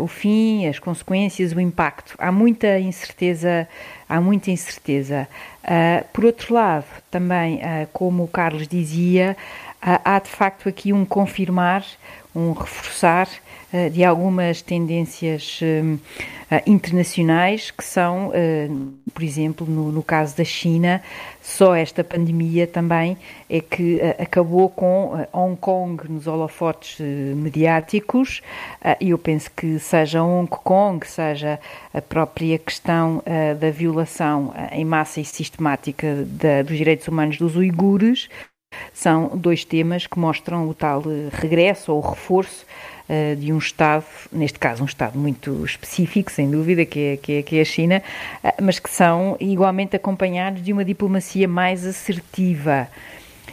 o 0.00 0.06
fim, 0.06 0.68
as 0.68 0.78
consequências, 0.78 1.52
o 1.52 1.58
impacto. 1.58 2.14
Há 2.16 2.30
muita 2.30 2.78
incerteza, 2.78 3.66
há 4.08 4.20
muita 4.20 4.52
incerteza. 4.52 5.26
por 6.12 6.26
outro 6.26 6.54
lado, 6.54 6.86
também, 7.10 7.60
como 7.92 8.22
o 8.22 8.28
Carlos 8.28 8.68
dizia, 8.68 9.36
há 9.84 10.18
de 10.18 10.30
facto 10.30 10.68
aqui 10.68 10.92
um 10.92 11.04
confirmar, 11.04 11.84
um 12.34 12.52
reforçar 12.52 13.28
uh, 13.72 13.90
de 13.90 14.02
algumas 14.02 14.62
tendências 14.62 15.60
uh, 15.60 16.00
internacionais 16.66 17.70
que 17.70 17.84
são, 17.84 18.28
uh, 18.28 18.92
por 19.12 19.22
exemplo, 19.22 19.66
no, 19.66 20.02
caso 20.02 20.36
da 20.36 20.44
China, 20.44 21.02
só 21.42 21.74
esta 21.74 22.02
pandemia 22.02 22.66
também 22.66 23.18
é 23.48 23.60
que 23.60 24.00
acabou 24.18 24.70
com 24.70 25.26
Hong 25.32 25.56
Kong 25.56 26.10
nos 26.10 26.26
holofotes 26.26 26.98
mediáticos. 27.00 28.40
E 28.98 29.10
eu 29.10 29.18
penso 29.18 29.50
que 29.54 29.78
seja 29.78 30.22
Hong 30.22 30.48
Kong, 30.48 31.06
seja 31.06 31.60
a 31.92 32.00
própria 32.00 32.58
questão 32.58 33.22
da 33.60 33.70
violação 33.70 34.54
em 34.72 34.84
massa 34.84 35.20
e 35.20 35.24
sistemática 35.24 36.26
dos 36.66 36.76
direitos 36.76 37.08
humanos 37.08 37.36
dos 37.36 37.56
uigures, 37.56 38.28
são 38.92 39.30
dois 39.34 39.64
temas 39.64 40.06
que 40.06 40.18
mostram 40.18 40.68
o 40.68 40.74
tal 40.74 41.02
eh, 41.06 41.28
regresso 41.32 41.92
ou 41.92 42.00
reforço 42.00 42.64
uh, 43.08 43.36
de 43.36 43.52
um 43.52 43.58
Estado, 43.58 44.04
neste 44.32 44.58
caso 44.58 44.82
um 44.82 44.86
Estado 44.86 45.18
muito 45.18 45.64
específico, 45.64 46.30
sem 46.30 46.50
dúvida, 46.50 46.84
que 46.84 47.00
é, 47.00 47.16
que 47.16 47.32
é, 47.32 47.42
que 47.42 47.58
é 47.58 47.60
a 47.60 47.64
China, 47.64 48.02
uh, 48.42 48.62
mas 48.62 48.78
que 48.78 48.90
são 48.90 49.36
igualmente 49.40 49.96
acompanhados 49.96 50.62
de 50.62 50.72
uma 50.72 50.84
diplomacia 50.84 51.48
mais 51.48 51.86
assertiva 51.86 52.88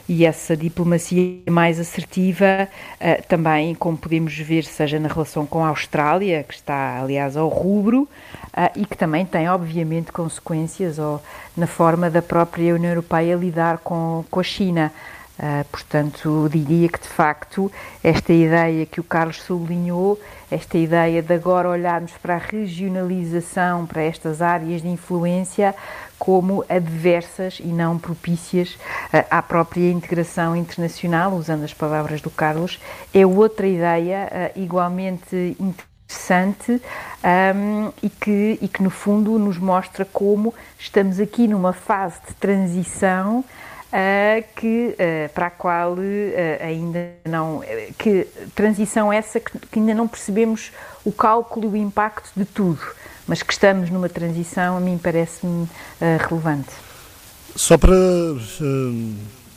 e 0.08 0.26
essa 0.26 0.56
diplomacia 0.58 1.40
mais 1.50 1.80
assertiva 1.80 2.68
uh, 3.00 3.28
também, 3.28 3.74
como 3.76 3.98
podemos 3.98 4.38
ver, 4.38 4.64
seja 4.64 5.00
na 5.00 5.08
relação 5.08 5.46
com 5.46 5.64
a 5.64 5.70
Austrália, 5.70 6.44
que 6.44 6.54
está, 6.54 7.00
aliás, 7.00 7.38
ao 7.38 7.48
rubro, 7.48 8.02
uh, 8.04 8.72
e 8.76 8.86
que 8.86 8.98
também 8.98 9.26
tem, 9.26 9.50
obviamente, 9.50 10.12
consequências 10.12 11.00
ou, 11.00 11.22
na 11.56 11.68
forma 11.68 12.10
da 12.10 12.22
própria 12.22 12.74
União 12.74 12.92
Europeia 12.92 13.36
lidar 13.36 13.78
com, 13.80 14.26
com 14.30 14.40
a 14.40 14.44
China. 14.44 14.92
Uh, 15.40 15.66
portanto, 15.72 16.48
diria 16.52 16.88
que 16.88 17.00
de 17.00 17.08
facto 17.08 17.72
esta 18.04 18.32
ideia 18.32 18.86
que 18.86 19.00
o 19.00 19.04
Carlos 19.04 19.42
sublinhou, 19.42 20.20
esta 20.52 20.78
ideia 20.78 21.20
de 21.20 21.34
agora 21.34 21.68
olharmos 21.68 22.12
para 22.22 22.36
a 22.36 22.38
regionalização, 22.38 23.88
para 23.88 24.04
estas 24.04 24.40
áreas 24.40 24.84
de 24.84 24.90
influência, 24.90 25.74
como 26.22 26.64
adversas 26.70 27.60
e 27.60 27.66
não 27.66 27.98
propícias 27.98 28.76
uh, 28.76 29.26
à 29.32 29.42
própria 29.42 29.90
integração 29.92 30.56
internacional, 30.56 31.34
usando 31.34 31.64
as 31.64 31.74
palavras 31.74 32.22
do 32.22 32.30
Carlos, 32.30 32.80
é 33.12 33.26
outra 33.26 33.66
ideia 33.66 34.30
uh, 34.56 34.60
igualmente 34.60 35.58
interessante 35.60 36.80
um, 37.24 37.92
e, 38.04 38.08
que, 38.08 38.60
e 38.62 38.68
que, 38.68 38.84
no 38.84 38.92
fundo, 38.92 39.40
nos 39.40 39.58
mostra 39.58 40.06
como 40.06 40.54
estamos 40.78 41.20
aqui 41.20 41.48
numa 41.48 41.74
fase 41.74 42.20
de 42.28 42.36
transição 42.36 43.44
Uh, 43.92 44.48
que, 44.56 44.96
uh, 44.96 45.34
para 45.34 45.48
a 45.48 45.50
qual 45.50 45.96
uh, 45.96 46.64
ainda 46.66 47.12
não. 47.26 47.62
que 47.98 48.26
transição 48.56 49.12
essa 49.12 49.38
que, 49.38 49.60
que, 49.60 49.80
ainda 49.80 49.94
não 49.94 50.08
percebemos 50.08 50.72
o 51.04 51.12
cálculo 51.12 51.66
e 51.66 51.70
o 51.74 51.76
impacto 51.76 52.32
de 52.34 52.46
tudo, 52.46 52.80
mas 53.32 53.42
que 53.42 53.54
estamos 53.54 53.90
numa 53.90 54.10
transição, 54.10 54.76
a 54.76 54.80
mim 54.82 55.00
parece-me 55.02 55.66
relevante. 56.30 56.68
Só 57.56 57.78
para 57.78 57.96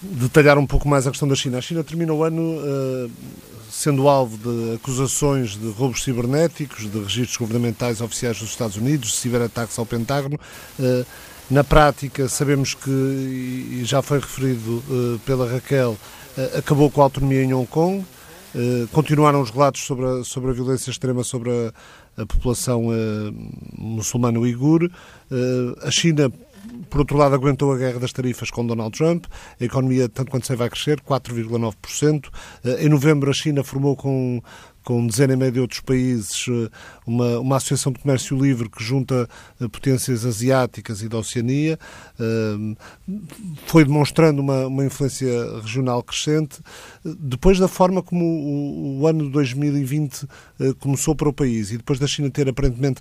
detalhar 0.00 0.56
um 0.58 0.66
pouco 0.66 0.88
mais 0.88 1.08
a 1.08 1.10
questão 1.10 1.26
da 1.26 1.34
China. 1.34 1.58
A 1.58 1.60
China 1.60 1.82
termina 1.82 2.12
o 2.12 2.22
ano 2.22 2.60
sendo 3.68 4.08
alvo 4.08 4.38
de 4.38 4.76
acusações 4.76 5.58
de 5.58 5.68
roubos 5.70 6.04
cibernéticos, 6.04 6.88
de 6.88 7.00
registros 7.00 7.36
governamentais 7.36 8.00
oficiais 8.00 8.38
dos 8.38 8.50
Estados 8.50 8.76
Unidos, 8.76 9.08
de 9.08 9.16
ciberataques 9.16 9.76
ao 9.76 9.84
Pentágono. 9.84 10.38
Na 11.50 11.64
prática, 11.64 12.28
sabemos 12.28 12.74
que, 12.74 12.90
e 12.90 13.82
já 13.84 14.00
foi 14.00 14.20
referido 14.20 14.82
uh, 14.88 15.18
pela 15.26 15.50
Raquel, 15.50 15.90
uh, 16.38 16.58
acabou 16.58 16.90
com 16.90 17.00
a 17.00 17.04
autonomia 17.04 17.42
em 17.42 17.52
Hong 17.52 17.66
Kong, 17.66 17.98
uh, 18.54 18.88
continuaram 18.92 19.42
os 19.42 19.50
relatos 19.50 19.82
sobre 19.82 20.06
a, 20.06 20.24
sobre 20.24 20.50
a 20.52 20.54
violência 20.54 20.90
extrema 20.90 21.22
sobre 21.22 21.50
a, 21.50 21.72
a 22.16 22.26
população 22.26 22.84
muçulmana 23.76 24.38
uigur. 24.38 24.90
a 25.82 25.90
China, 25.90 26.32
por 26.90 27.00
outro 27.00 27.16
lado, 27.16 27.34
aguentou 27.34 27.72
a 27.72 27.76
guerra 27.76 27.98
das 27.98 28.12
tarifas 28.12 28.50
com 28.50 28.66
Donald 28.66 28.96
Trump. 28.96 29.26
A 29.60 29.64
economia, 29.64 30.08
tanto 30.08 30.30
quanto 30.30 30.46
sei, 30.46 30.56
vai 30.56 30.70
crescer, 30.70 31.00
4,9%. 31.00 32.28
Em 32.78 32.88
novembro, 32.88 33.30
a 33.30 33.34
China 33.34 33.62
formou 33.64 33.96
com 33.96 34.42
com 34.84 35.06
dezena 35.06 35.32
e 35.32 35.36
meia 35.36 35.50
de 35.50 35.58
outros 35.58 35.80
países, 35.80 36.46
eh, 36.48 36.70
uma, 37.06 37.38
uma 37.40 37.56
associação 37.56 37.90
de 37.90 37.98
comércio 37.98 38.38
livre 38.38 38.68
que 38.68 38.84
junta 38.84 39.28
eh, 39.60 39.66
potências 39.66 40.26
asiáticas 40.26 41.02
e 41.02 41.08
da 41.08 41.18
Oceania, 41.18 41.78
eh, 42.20 42.76
foi 43.66 43.84
demonstrando 43.84 44.42
uma, 44.42 44.66
uma 44.66 44.84
influência 44.84 45.28
regional 45.60 46.02
crescente. 46.02 46.60
Depois 47.02 47.58
da 47.58 47.66
forma 47.66 48.02
como 48.02 48.24
o, 48.24 49.00
o 49.00 49.06
ano 49.06 49.30
2020 49.30 50.26
começou 50.78 51.14
para 51.14 51.28
o 51.28 51.32
país 51.32 51.70
e 51.70 51.78
depois 51.78 51.98
da 51.98 52.06
China 52.06 52.30
ter 52.30 52.48
aparentemente 52.48 53.00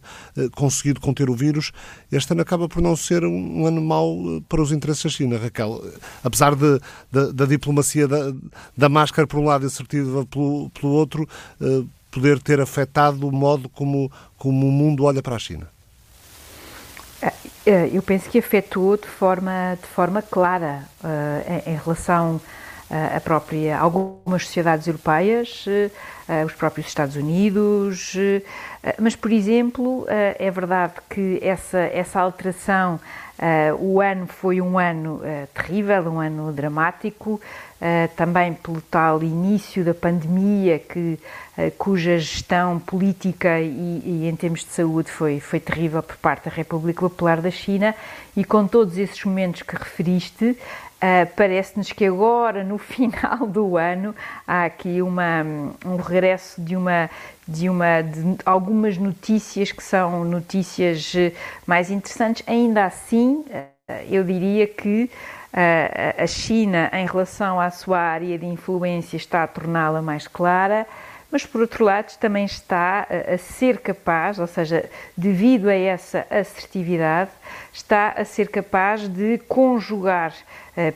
conseguido 0.55 0.99
conter 0.99 1.29
o 1.29 1.35
vírus, 1.35 1.71
este 2.11 2.31
ano 2.31 2.41
acaba 2.41 2.67
por 2.69 2.81
não 2.81 2.95
ser 2.95 3.25
um 3.25 3.65
ano 3.65 3.81
mau 3.81 4.41
para 4.47 4.61
os 4.61 4.71
interesses 4.71 5.03
da 5.03 5.09
China, 5.09 5.37
Raquel. 5.37 5.83
Apesar 6.23 6.55
de, 6.55 6.79
de 7.11 7.33
da 7.33 7.45
diplomacia 7.45 8.07
da, 8.07 8.33
da 8.75 8.89
máscara 8.89 9.27
por 9.27 9.39
um 9.39 9.45
lado 9.45 9.65
e 9.65 9.67
assertiva 9.67 10.25
pelo, 10.25 10.69
pelo 10.69 10.93
outro, 10.93 11.27
poder 12.13 12.39
ter 12.39 12.61
afetado 12.61 13.27
o 13.27 13.31
modo 13.31 13.67
como, 13.67 14.11
como 14.37 14.67
o 14.67 14.71
mundo 14.71 15.03
olha 15.03 15.21
para 15.21 15.35
a 15.35 15.39
China? 15.39 15.67
É, 17.21 17.33
é, 17.65 17.89
eu 17.91 18.03
penso 18.03 18.29
que 18.29 18.37
afetou 18.37 18.97
de 18.97 19.07
forma, 19.07 19.77
de 19.81 19.87
forma 19.87 20.21
clara 20.21 20.83
uh, 21.03 21.67
em, 21.67 21.73
em, 21.73 21.77
relação 21.77 22.39
a 23.15 23.19
própria 23.19 23.77
algumas 23.77 24.45
sociedades 24.45 24.87
europeias, 24.87 25.65
uh, 25.67 26.45
os 26.45 26.53
próprios 26.53 26.87
Estados 26.87 27.15
Unidos, 27.15 28.13
mas 28.99 29.15
por 29.15 29.31
exemplo 29.31 30.05
é 30.07 30.49
verdade 30.51 30.93
que 31.09 31.39
essa 31.41 31.79
essa 31.79 32.21
alteração 32.21 32.99
o 33.79 33.99
ano 33.99 34.27
foi 34.27 34.61
um 34.61 34.79
ano 34.79 35.21
terrível, 35.53 36.03
um 36.03 36.19
ano 36.19 36.53
dramático. 36.53 37.41
Também 38.15 38.53
pelo 38.53 38.79
tal 38.79 39.21
início 39.21 39.83
da 39.83 39.93
pandemia, 39.93 40.79
que, 40.79 41.19
cuja 41.77 42.17
gestão 42.17 42.79
política 42.79 43.59
e, 43.59 44.01
e, 44.05 44.29
em 44.29 44.35
termos 44.37 44.61
de 44.61 44.71
saúde 44.71 45.11
foi, 45.11 45.41
foi 45.41 45.59
terrível 45.59 46.01
por 46.01 46.15
parte 46.15 46.45
da 46.45 46.55
República 46.55 47.01
Popular 47.01 47.41
da 47.41 47.51
China, 47.51 47.93
e 48.37 48.45
com 48.45 48.65
todos 48.65 48.97
esses 48.97 49.21
momentos 49.25 49.63
que 49.63 49.75
referiste, 49.75 50.57
uh, 51.03 51.29
parece-nos 51.35 51.91
que 51.91 52.05
agora, 52.05 52.63
no 52.63 52.77
final 52.79 53.45
do 53.45 53.75
ano, 53.77 54.15
há 54.47 54.65
aqui 54.65 55.01
uma, 55.01 55.43
um 55.85 55.97
regresso 55.97 56.61
de 56.61 56.75
uma 56.75 57.09
de, 57.45 57.69
uma, 57.69 58.01
de 58.01 58.37
algumas 58.45 58.97
notícias 58.97 59.71
que 59.73 59.83
são 59.83 60.23
notícias 60.23 61.13
mais 61.67 61.91
interessantes. 61.91 62.41
Ainda 62.47 62.85
assim, 62.85 63.43
eu 64.09 64.23
diria 64.23 64.65
que 64.65 65.11
a 66.17 66.25
China, 66.25 66.89
em 66.93 67.05
relação 67.05 67.59
à 67.59 67.69
sua 67.69 67.99
área 67.99 68.39
de 68.39 68.45
influência, 68.45 69.17
está 69.17 69.43
a 69.43 69.47
torná-la 69.47 70.01
mais 70.01 70.25
clara, 70.25 70.87
mas 71.33 71.47
por 71.47 71.61
outro 71.61 71.83
lado 71.83 72.15
também 72.19 72.45
está 72.45 73.07
a 73.09 73.37
ser 73.39 73.79
capaz, 73.79 74.37
ou 74.37 74.45
seja, 74.45 74.87
devido 75.17 75.67
a 75.67 75.73
essa 75.73 76.27
assertividade, 76.29 77.31
está 77.73 78.09
a 78.09 78.23
ser 78.23 78.49
capaz 78.49 79.07
de 79.07 79.39
conjugar 79.47 80.31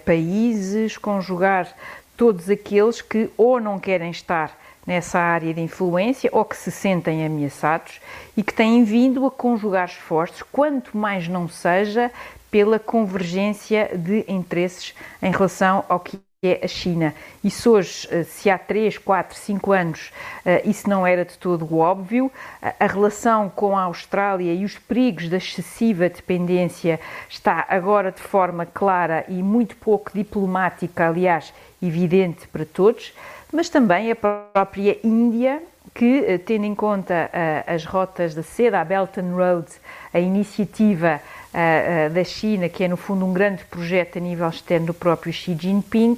países, 0.05 0.95
conjugar 0.95 1.67
todos 2.15 2.51
aqueles 2.51 3.01
que 3.01 3.31
ou 3.35 3.59
não 3.59 3.79
querem 3.79 4.11
estar 4.11 4.55
nessa 4.85 5.19
área 5.19 5.51
de 5.51 5.59
influência 5.59 6.29
ou 6.31 6.45
que 6.45 6.55
se 6.55 6.69
sentem 6.69 7.25
ameaçados 7.25 7.99
e 8.37 8.43
que 8.43 8.53
têm 8.53 8.83
vindo 8.83 9.25
a 9.25 9.31
conjugar 9.31 9.87
esforços, 9.87 10.43
quanto 10.51 10.95
mais 10.95 11.27
não 11.27 11.49
seja, 11.49 12.11
pela 12.51 12.77
convergência 12.77 13.89
de 13.91 14.23
interesses 14.27 14.93
em 15.19 15.31
relação 15.31 15.83
ao 15.89 15.99
que 15.99 16.26
é 16.43 16.63
a 16.63 16.67
China. 16.67 17.15
Isso 17.43 17.71
hoje, 17.71 18.07
eh, 18.11 18.21
se 18.21 18.47
há 18.47 18.59
3, 18.59 18.99
4, 18.99 19.35
5 19.35 19.71
anos 19.71 20.11
eh, 20.45 20.61
isso 20.65 20.87
não 20.87 21.05
era 21.05 21.25
de 21.25 21.35
todo 21.35 21.75
óbvio, 21.75 22.31
a 22.79 22.85
relação 22.85 23.49
com 23.49 23.75
a 23.75 23.81
Austrália 23.81 24.53
e 24.53 24.63
os 24.63 24.77
perigos 24.77 25.29
da 25.29 25.37
excessiva 25.37 26.07
dependência 26.07 26.99
está 27.27 27.65
agora 27.67 28.11
de 28.11 28.21
forma 28.21 28.67
clara 28.67 29.25
e 29.27 29.41
muito 29.41 29.75
pouco 29.77 30.11
diplomática, 30.13 31.07
aliás, 31.07 31.51
evidente 31.81 32.47
para 32.47 32.65
todos, 32.65 33.15
mas 33.51 33.67
também 33.67 34.11
a 34.11 34.15
própria 34.15 34.95
Índia, 35.03 35.59
que, 35.91 36.23
eh, 36.23 36.37
tendo 36.37 36.65
em 36.65 36.75
conta 36.75 37.31
as 37.65 37.83
rotas 37.83 38.35
da 38.35 38.43
seda, 38.43 38.79
a 38.79 38.85
Belt 38.85 39.17
and 39.17 39.35
Road, 39.35 39.67
a 40.13 40.19
iniciativa 40.19 41.19
uh, 41.53 42.13
da 42.13 42.23
China, 42.23 42.69
que 42.69 42.83
é 42.83 42.87
no 42.87 42.97
fundo 42.97 43.25
um 43.25 43.33
grande 43.33 43.63
projeto 43.65 44.17
a 44.17 44.21
nível 44.21 44.47
externo 44.49 44.87
do 44.87 44.93
próprio 44.93 45.31
Xi 45.31 45.57
Jinping, 45.59 46.17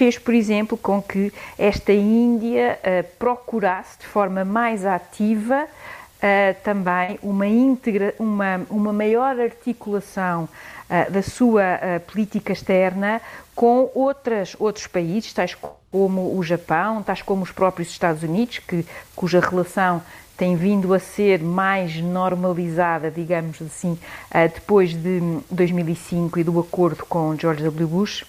fez, 0.00 0.18
por 0.18 0.32
exemplo, 0.32 0.78
com 0.78 1.02
que 1.02 1.30
esta 1.58 1.92
Índia 1.92 2.78
uh, 2.80 3.06
procurasse 3.18 3.98
de 3.98 4.06
forma 4.06 4.46
mais 4.46 4.86
ativa 4.86 5.64
uh, 5.64 6.62
também 6.64 7.18
uma, 7.22 7.46
integra 7.46 8.14
uma, 8.18 8.62
uma 8.70 8.94
maior 8.94 9.38
articulação 9.38 10.44
uh, 10.88 11.10
da 11.10 11.20
sua 11.22 12.00
política 12.06 12.50
externa 12.50 13.20
com 13.54 13.90
outras, 13.94 14.56
outros 14.58 14.86
países, 14.86 15.34
tais 15.34 15.54
como 15.90 16.34
o 16.34 16.42
Japão, 16.42 17.02
tais 17.02 17.20
como 17.20 17.42
os 17.42 17.52
próprios 17.52 17.90
Estados 17.90 18.22
Unidos, 18.22 18.58
que, 18.58 18.86
cuja 19.14 19.38
relação 19.38 20.02
tem 20.40 20.56
vindo 20.56 20.94
a 20.94 20.98
ser 20.98 21.42
mais 21.42 21.96
normalizada, 21.96 23.10
digamos 23.10 23.60
assim, 23.60 23.98
eh, 24.30 24.48
depois 24.48 24.94
de 24.94 25.20
2005 25.50 26.38
e 26.38 26.42
do 26.42 26.58
acordo 26.58 27.04
com 27.04 27.36
George 27.36 27.62
W. 27.62 27.86
Bush. 27.86 28.24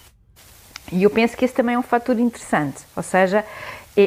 E 0.92 1.04
eu 1.04 1.08
penso 1.08 1.34
que 1.34 1.42
esse 1.42 1.54
também 1.54 1.74
é 1.74 1.78
um 1.78 1.82
fator 1.82 2.18
interessante, 2.18 2.82
ou 2.94 3.02
seja, 3.02 3.46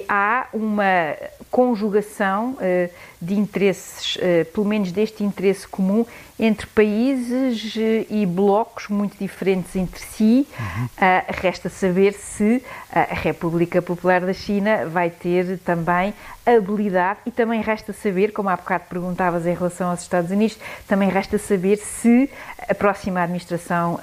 há 0.07 0.47
uma 0.53 1.15
conjugação 1.51 2.57
uh, 2.59 2.89
de 3.21 3.35
interesses, 3.35 4.17
uh, 4.17 4.45
pelo 4.51 4.65
menos 4.65 4.91
deste 4.91 5.23
interesse 5.23 5.65
comum, 5.65 6.05
entre 6.37 6.67
países 6.67 7.75
uh, 7.75 8.05
e 8.09 8.25
blocos 8.25 8.89
muito 8.89 9.17
diferentes 9.17 9.73
entre 9.75 10.01
si. 10.01 10.47
Uhum. 10.59 10.87
resta 11.29 11.69
saber 11.69 12.13
se 12.13 12.61
a 12.91 13.13
República 13.13 13.81
Popular 13.81 14.21
da 14.21 14.33
China 14.33 14.85
vai 14.87 15.09
ter 15.09 15.59
também 15.59 16.13
habilidade 16.45 17.19
e 17.25 17.31
também 17.31 17.61
resta 17.61 17.93
saber, 17.93 18.33
como 18.33 18.49
há 18.49 18.55
bocado 18.55 18.85
perguntavas 18.89 19.45
em 19.45 19.53
relação 19.53 19.91
aos 19.91 20.01
Estados 20.01 20.31
Unidos, 20.31 20.57
também 20.87 21.09
resta 21.09 21.37
saber 21.37 21.77
se 21.77 22.29
a 22.67 22.75
próxima 22.75 23.21
administração, 23.21 23.99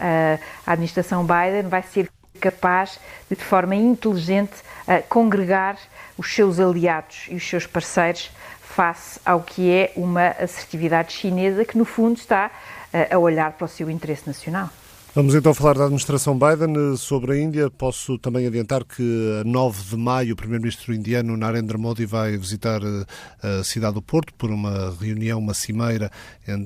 a 0.67 0.73
administração 0.73 1.25
Biden, 1.25 1.69
vai 1.69 1.83
ser 1.83 2.09
capaz 2.43 2.99
de, 3.31 3.37
de 3.37 3.45
forma 3.45 3.75
inteligente, 3.75 4.55
uh, 4.89 5.03
congregar 5.09 5.79
os 6.19 6.35
seus 6.35 6.59
aliados 6.59 7.27
e 7.31 7.37
os 7.37 7.49
seus 7.49 7.67
parceiros 7.67 8.31
face 8.61 9.21
ao 9.25 9.41
que 9.41 9.71
é 9.71 9.93
uma 9.97 10.29
assertividade 10.31 11.13
chinesa 11.13 11.65
que, 11.65 11.79
no 11.79 11.85
fundo, 11.85 12.17
está 12.17 12.51
uh, 12.93 13.15
a 13.15 13.19
olhar 13.19 13.53
para 13.53 13.65
o 13.65 13.69
seu 13.69 13.89
interesse 13.89 14.27
nacional. 14.27 14.69
Vamos 15.15 15.35
então 15.35 15.53
falar 15.53 15.75
da 15.75 15.85
administração 15.85 16.39
Biden 16.39 16.97
sobre 16.97 17.33
a 17.33 17.39
Índia. 17.39 17.71
Posso 17.71 18.17
também 18.17 18.47
adiantar 18.47 18.83
que 18.83 19.43
a 19.43 19.45
9 19.45 19.91
de 19.91 19.97
maio 19.99 20.33
o 20.33 20.37
primeiro-ministro 20.37 20.95
indiano 20.95 21.37
Narendra 21.37 21.77
Modi 21.77 22.07
vai 22.07 22.35
visitar 22.39 22.81
eh, 22.83 23.61
a 23.61 23.63
cidade 23.63 23.93
do 23.93 24.01
Porto 24.01 24.33
por 24.33 24.51
uma 24.51 24.97
reunião, 24.99 25.39
uma 25.39 25.53
cimeira 25.53 26.11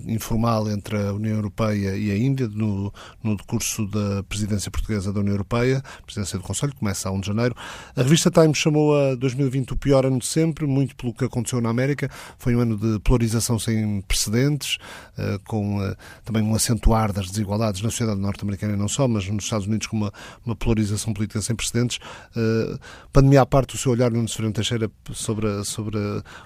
informal 0.07 0.71
entre 0.71 0.97
a 0.97 1.13
União 1.13 1.35
Europeia 1.35 1.97
e 1.97 2.09
a 2.13 2.17
Índia 2.17 2.47
no, 2.47 2.95
no 3.21 3.37
decurso 3.37 3.85
da 3.89 4.23
presidência 4.23 4.71
portuguesa 4.71 5.13
da 5.13 5.19
União 5.19 5.35
Europeia, 5.35 5.83
presidência 6.05 6.39
do 6.39 6.45
Conselho, 6.45 6.73
que 6.73 6.79
começa 6.79 7.09
a 7.09 7.13
1 7.13 7.21
de 7.23 7.27
janeiro. 7.27 7.57
A 7.97 8.03
revista 8.03 8.31
Times 8.31 8.59
chamou 8.59 8.97
a 8.97 9.17
2020 9.17 9.73
o 9.73 9.77
pior 9.77 10.07
ano 10.07 10.21
de 10.21 10.27
sempre, 10.27 10.69
muito 10.69 10.95
pelo 10.95 11.13
que 11.13 11.25
aconteceu 11.25 11.61
na 11.61 11.71
América. 11.71 12.09
Foi 12.39 12.55
um 12.55 12.61
ano 12.61 12.77
de 12.77 13.01
polarização 13.01 13.59
sem 13.59 14.01
precedentes, 14.03 14.79
eh, 15.19 15.41
com 15.49 15.83
eh, 15.83 15.97
também 16.25 16.45
um 16.45 16.55
acentuar 16.55 17.13
das 17.13 17.29
desigualdades 17.29 17.83
na 17.83 17.91
sociedade 17.91 18.21
norte 18.21 18.36
norte-americana 18.37 18.75
e 18.75 18.77
não 18.77 18.89
só, 18.89 19.09
mas 19.09 19.27
nos 19.29 19.45
Estados 19.45 19.67
Unidos 19.67 19.87
com 19.87 19.97
uma, 19.97 20.13
uma 20.45 20.55
polarização 20.55 21.13
política 21.13 21.41
sem 21.41 21.57
precedentes. 21.57 21.99
Uh, 22.37 22.79
pandemia 23.13 23.43
à 23.43 23.47
parte, 23.47 23.75
o 23.75 23.79
seu 23.79 23.93
olhar, 23.93 24.11
Nuno 24.11 24.29
Severino 24.29 24.53
Teixeira, 24.53 24.91
sobre, 25.13 25.65
sobre 25.65 25.99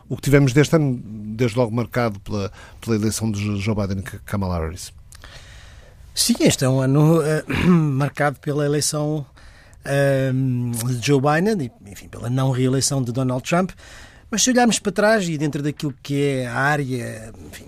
o 0.08 0.16
que 0.16 0.22
tivemos 0.22 0.52
deste 0.52 0.76
ano, 0.76 1.00
desde 1.04 1.56
logo 1.58 1.74
marcado 1.74 2.20
pela, 2.20 2.50
pela 2.80 2.96
eleição 2.96 3.30
de 3.30 3.60
Joe 3.60 3.74
Biden 3.74 3.98
e 3.98 4.18
Kamala 4.20 4.58
Harris. 4.58 4.92
Sim, 6.14 6.34
este 6.40 6.64
é 6.64 6.68
um 6.68 6.80
ano 6.80 7.20
uh, 7.20 7.22
marcado 7.70 8.38
pela 8.40 8.64
eleição 8.64 9.26
uh, 9.84 10.86
de 10.86 11.06
Joe 11.06 11.20
Biden 11.20 11.66
e, 11.66 11.90
enfim, 11.90 12.08
pela 12.08 12.30
não 12.30 12.50
reeleição 12.50 13.02
de 13.02 13.12
Donald 13.12 13.42
Trump. 13.42 13.70
Mas 14.30 14.42
se 14.42 14.50
olharmos 14.50 14.78
para 14.78 14.92
trás 14.92 15.28
e 15.28 15.36
dentro 15.36 15.60
daquilo 15.60 15.92
que 16.02 16.22
é 16.22 16.46
a 16.46 16.54
área 16.54 17.32
enfim, 17.48 17.66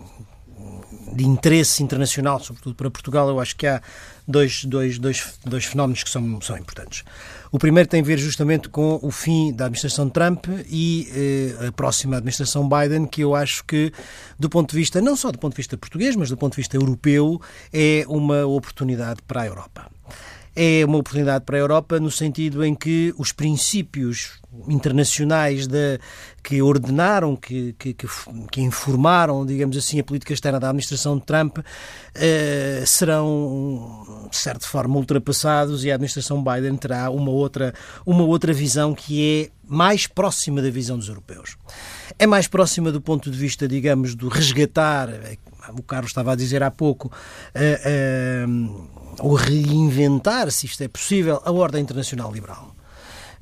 de 1.13 1.25
interesse 1.25 1.83
internacional, 1.83 2.41
sobretudo 2.41 2.75
para 2.75 2.91
Portugal, 2.91 3.29
eu 3.29 3.41
acho 3.41 3.57
que 3.57 3.67
há 3.67 3.83
dois, 4.27 4.65
dois, 4.65 4.99
dois, 4.99 5.39
dois 5.45 5.65
fenómenos 5.65 6.03
que 6.03 6.11
são, 6.11 6.41
são 6.41 6.57
importantes. 6.57 7.05
O 7.51 7.59
primeiro 7.59 7.89
tem 7.89 8.01
a 8.01 8.05
ver 8.05 8.19
justamente 8.19 8.69
com 8.69 8.99
o 9.03 9.11
fim 9.11 9.53
da 9.53 9.67
administração 9.67 10.09
Trump 10.09 10.47
e 10.71 11.09
eh, 11.61 11.67
a 11.69 11.73
próxima 11.73 12.17
administração 12.17 12.69
Biden, 12.69 13.07
que 13.07 13.21
eu 13.21 13.35
acho 13.35 13.65
que, 13.65 13.93
do 14.39 14.49
ponto 14.49 14.71
de 14.71 14.77
vista, 14.77 15.01
não 15.03 15.15
só 15.15 15.31
do 15.31 15.39
ponto 15.39 15.53
de 15.53 15.59
vista 15.59 15.77
português, 15.77 16.17
mas 16.17 16.31
do 16.31 16.37
ponto 16.37 16.53
de 16.53 16.57
vista 16.57 16.77
europeu, 16.77 17.41
é 17.73 18.05
uma 18.09 18.47
oportunidade 18.47 19.21
para 19.27 19.43
a 19.43 19.47
Europa 19.47 19.91
é 20.55 20.85
uma 20.85 20.99
oportunidade 20.99 21.45
para 21.45 21.57
a 21.57 21.61
Europa 21.61 21.99
no 21.99 22.11
sentido 22.11 22.65
em 22.65 22.75
que 22.75 23.15
os 23.17 23.33
princípios 23.33 24.41
internacionais 24.69 25.67
de, 25.67 25.99
que 26.43 26.61
ordenaram, 26.61 27.35
que, 27.35 27.75
que, 27.79 27.95
que, 27.95 28.61
informaram, 28.61 29.47
digamos 29.47 29.77
assim, 29.77 29.99
a 29.99 30.05
política 30.05 30.35
externa 30.35 30.61
da 30.61 30.69
administração 30.69 31.17
de 31.17 31.25
Trump 31.25 31.59
eh, 32.15 32.85
serão, 32.87 34.29
de 34.31 34.37
certa 34.37 34.67
forma, 34.67 34.97
ultrapassados 34.97 35.85
e 35.85 35.91
a 35.91 35.95
administração 35.95 36.45
Biden 36.45 36.77
terá 36.77 37.09
uma 37.09 37.31
outra, 37.31 37.73
uma 38.05 38.25
outra 38.25 38.53
visão 38.53 38.95
que 38.95 39.47
é 39.47 39.51
mais 39.67 40.07
próxima 40.07 40.61
da 40.61 40.71
visão 40.71 40.99
dos 40.99 41.09
europeus. 41.09 41.57
É 42.19 42.27
mais 42.27 42.47
próxima 42.47 42.93
do 42.93 43.01
ponto 43.01 43.31
de 43.31 43.39
vista, 43.39 43.67
digamos, 43.67 44.15
do 44.15 44.29
resgatar, 44.29 45.09
o 45.71 45.83
Carlos 45.83 46.11
estava 46.11 46.33
a 46.33 46.37
dizer 46.37 46.63
há 46.63 46.71
pouco, 46.71 47.09
uh, 47.09 48.49
uh, 48.49 49.02
ou 49.19 49.35
reinventar, 49.35 50.51
se 50.51 50.67
isto 50.67 50.83
é 50.83 50.89
possível, 50.89 51.41
a 51.45 51.53
ordem 51.53 51.83
internacional 51.83 52.33
liberal. 52.33 52.75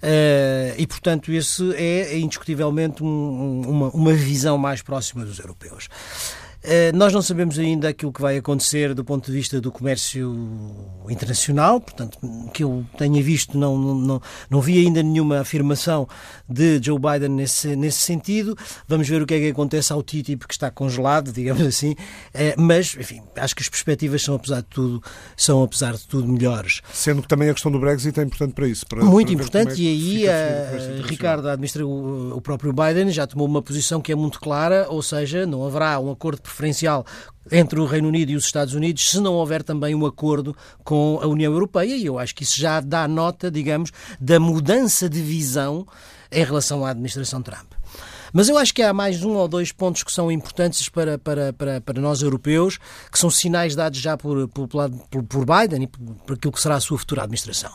Uh, 0.03 0.75
e, 0.79 0.87
portanto, 0.87 1.31
esse 1.31 1.75
é 1.75 2.19
indiscutivelmente 2.19 3.05
um, 3.05 3.63
uma, 3.67 3.89
uma 3.91 4.13
visão 4.15 4.57
mais 4.57 4.81
próxima 4.81 5.25
dos 5.25 5.39
europeus. 5.39 5.89
Eh, 6.63 6.93
nós 6.93 7.13
não 7.13 7.23
sabemos 7.23 7.59
ainda 7.59 7.89
aquilo 7.89 8.13
que 8.13 8.21
vai 8.21 8.37
acontecer 8.37 8.93
do 8.93 9.03
ponto 9.03 9.27
de 9.27 9.33
vista 9.33 9.61
do 9.61 9.73
comércio 9.73 10.37
internacional, 11.09 11.81
portanto, 11.81 12.19
que 12.53 12.63
eu 12.63 12.85
tenha 12.99 13.23
visto, 13.23 13.57
não, 13.57 13.79
não, 13.79 14.23
não 14.51 14.61
vi 14.61 14.85
ainda 14.85 15.03
nenhuma 15.03 15.41
afirmação 15.41 16.07
de 16.49 16.79
Joe 16.83 16.99
Biden 16.99 17.31
nesse, 17.31 17.75
nesse 17.75 17.99
sentido. 17.99 18.57
Vamos 18.87 19.09
ver 19.09 19.23
o 19.23 19.27
que 19.27 19.35
é 19.35 19.39
que 19.39 19.49
acontece 19.49 19.93
ao 19.93 20.03
TTIP, 20.03 20.47
que 20.47 20.53
está 20.53 20.71
congelado, 20.71 21.33
digamos 21.41 21.63
assim, 21.63 21.97
eh, 22.35 22.55
mas, 22.59 22.95
enfim, 22.99 23.23
acho 23.37 23.57
que 23.57 23.63
as 23.63 23.69
perspectivas 23.69 24.23
são, 24.23 24.35
apesar 24.35 24.61
de 24.61 24.69
tudo, 24.69 25.03
são, 25.37 25.63
apesar 25.63 25.95
de 25.95 26.07
tudo, 26.07 26.29
melhores. 26.29 26.83
Sendo 26.93 27.23
que 27.23 27.29
também 27.29 27.49
a 27.49 27.55
questão 27.55 27.73
do 27.73 27.81
Brexit 27.81 28.21
é 28.21 28.23
importante 28.23 28.53
para 28.53 28.69
isso. 28.69 28.87
Para, 28.87 29.03
muito 29.03 29.29
para 29.29 29.35
importante, 29.35 29.81
é 29.81 29.85
e 29.85 29.89
aí, 29.89 30.29
a, 30.29 31.07
Ricardo, 31.07 31.49
a 31.49 31.53
administra, 31.53 31.87
o, 31.87 32.37
o 32.37 32.41
próprio 32.43 32.73
Biden 32.73 33.11
já 33.11 33.27
tomou 33.27 33.47
uma 33.47 33.63
posição 33.63 34.01
que 34.01 34.13
é 34.13 34.15
muito 34.15 34.39
clara, 34.39 34.87
ou 34.91 35.03
seja, 35.03 35.47
não 35.47 35.65
haverá 35.67 35.99
um 35.99 36.11
acordo 36.11 36.50
preferencial 36.51 37.05
entre 37.51 37.81
o 37.81 37.87
Reino 37.87 38.09
Unido 38.09 38.31
e 38.31 38.37
os 38.37 38.45
Estados 38.45 38.75
Unidos 38.75 39.11
se 39.11 39.21
não 39.21 39.35
houver 39.35 39.63
também 39.63 39.95
um 39.95 40.05
acordo 40.05 40.55
com 40.85 41.19
a 41.23 41.27
União 41.27 41.53
Europeia. 41.53 41.97
E 41.97 42.07
eu 42.07 42.19
acho 42.19 42.35
que 42.35 42.43
isso 42.43 42.59
já 42.59 42.81
dá 42.81 43.09
nota, 43.09 43.51
digamos, 43.51 43.91
da 44.21 44.39
mudança 44.39 45.09
de 45.09 45.21
visão 45.21 45.87
em 46.31 46.45
relação 46.45 46.85
à 46.85 46.91
administração 46.91 47.43
Trump. 47.43 47.73
Mas 48.33 48.49
eu 48.49 48.57
acho 48.57 48.73
que 48.73 48.83
há 48.83 48.93
mais 48.93 49.25
um 49.25 49.33
ou 49.33 49.49
dois 49.49 49.73
pontos 49.73 50.05
que 50.05 50.13
são 50.13 50.31
importantes 50.31 50.89
para, 50.89 51.19
para, 51.19 51.53
para, 51.53 51.81
para 51.81 52.01
nós 52.01 52.23
europeus, 52.23 52.79
que 53.11 53.19
são 53.19 53.29
sinais 53.29 53.75
dados 53.75 53.99
já 53.99 54.17
por, 54.17 54.47
por, 54.49 54.69
por 54.69 55.45
Biden 55.45 55.83
e 55.83 55.87
por 55.89 56.35
aquilo 56.35 56.53
que 56.53 56.61
será 56.61 56.77
a 56.77 56.81
sua 56.81 56.99
futura 56.99 57.23
administração. 57.23 57.73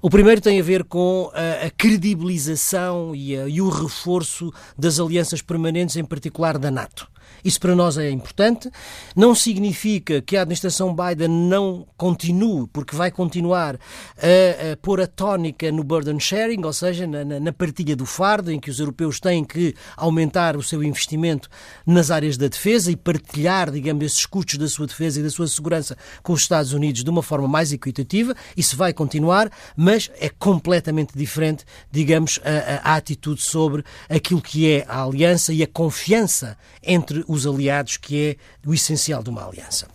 O 0.00 0.08
primeiro 0.08 0.40
tem 0.40 0.58
a 0.58 0.62
ver 0.62 0.84
com 0.84 1.30
a, 1.34 1.66
a 1.66 1.70
credibilização 1.70 3.14
e, 3.14 3.36
a, 3.36 3.46
e 3.46 3.60
o 3.60 3.68
reforço 3.68 4.50
das 4.78 4.98
alianças 4.98 5.42
permanentes, 5.42 5.96
em 5.96 6.04
particular 6.04 6.56
da 6.56 6.70
NATO. 6.70 7.06
Isso 7.44 7.60
para 7.60 7.74
nós 7.74 7.96
é 7.96 8.10
importante. 8.10 8.70
Não 9.16 9.34
significa 9.34 10.20
que 10.20 10.36
a 10.36 10.42
administração 10.42 10.94
Biden 10.94 11.28
não 11.28 11.86
continue, 11.96 12.66
porque 12.72 12.94
vai 12.94 13.10
continuar 13.10 13.76
a, 13.76 14.72
a 14.72 14.76
pôr 14.76 15.00
a 15.00 15.06
tónica 15.06 15.70
no 15.72 15.82
burden 15.82 16.18
sharing, 16.20 16.64
ou 16.64 16.72
seja, 16.72 17.06
na, 17.06 17.24
na, 17.24 17.52
partilha 17.52 17.96
do 17.96 18.06
fardo, 18.06 18.50
em 18.50 18.60
que 18.60 18.70
os 18.70 18.78
europeus 18.78 19.20
têm 19.20 19.44
que 19.44 19.74
aumentar 19.96 20.56
o 20.56 20.62
seu 20.62 20.82
investimento 20.82 21.48
nas 21.86 22.10
áreas 22.10 22.36
da 22.36 22.48
defesa 22.48 22.90
e 22.90 22.96
partilhar, 22.96 23.70
digamos, 23.70 24.04
esses 24.04 24.26
custos 24.26 24.58
da 24.58 24.68
sua 24.68 24.86
defesa 24.86 25.20
e 25.20 25.22
da 25.22 25.30
sua 25.30 25.46
segurança 25.48 25.96
com 26.22 26.32
os 26.32 26.42
Estados 26.42 26.72
Unidos 26.72 27.02
de 27.02 27.10
uma 27.10 27.22
forma 27.22 27.48
mais 27.48 27.72
equitativa. 27.72 28.34
Isso 28.56 28.76
vai 28.76 28.92
continuar, 28.92 29.50
mas 29.76 30.10
é 30.18 30.28
completamente 30.28 31.16
diferente, 31.16 31.64
digamos, 31.90 32.40
a, 32.44 32.92
a 32.92 32.96
atitude 32.96 33.42
sobre 33.42 33.84
aquilo 34.08 34.40
que 34.40 34.70
é 34.70 34.84
a 34.88 35.04
aliança 35.04 35.52
e 35.52 35.62
a 35.62 35.66
confiança 35.66 36.56
entre 36.82 37.19
os 37.26 37.46
aliados, 37.46 37.96
que 37.96 38.36
é 38.64 38.68
o 38.68 38.74
essencial 38.74 39.22
de 39.22 39.30
uma 39.30 39.46
aliança. 39.46 39.86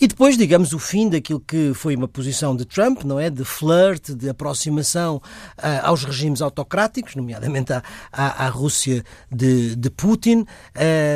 E 0.00 0.06
depois, 0.06 0.36
digamos, 0.38 0.72
o 0.72 0.78
fim 0.78 1.08
daquilo 1.08 1.40
que 1.40 1.72
foi 1.74 1.96
uma 1.96 2.06
posição 2.06 2.54
de 2.54 2.64
Trump, 2.64 3.02
não 3.02 3.18
é? 3.18 3.28
De 3.28 3.44
flirt, 3.44 4.10
de 4.10 4.28
aproximação 4.28 5.16
uh, 5.16 5.62
aos 5.82 6.04
regimes 6.04 6.40
autocráticos, 6.40 7.16
nomeadamente 7.16 7.72
à, 7.72 7.82
à, 8.12 8.46
à 8.46 8.48
Rússia 8.48 9.04
de, 9.30 9.74
de 9.74 9.90
Putin, 9.90 10.40
uh, 10.40 10.46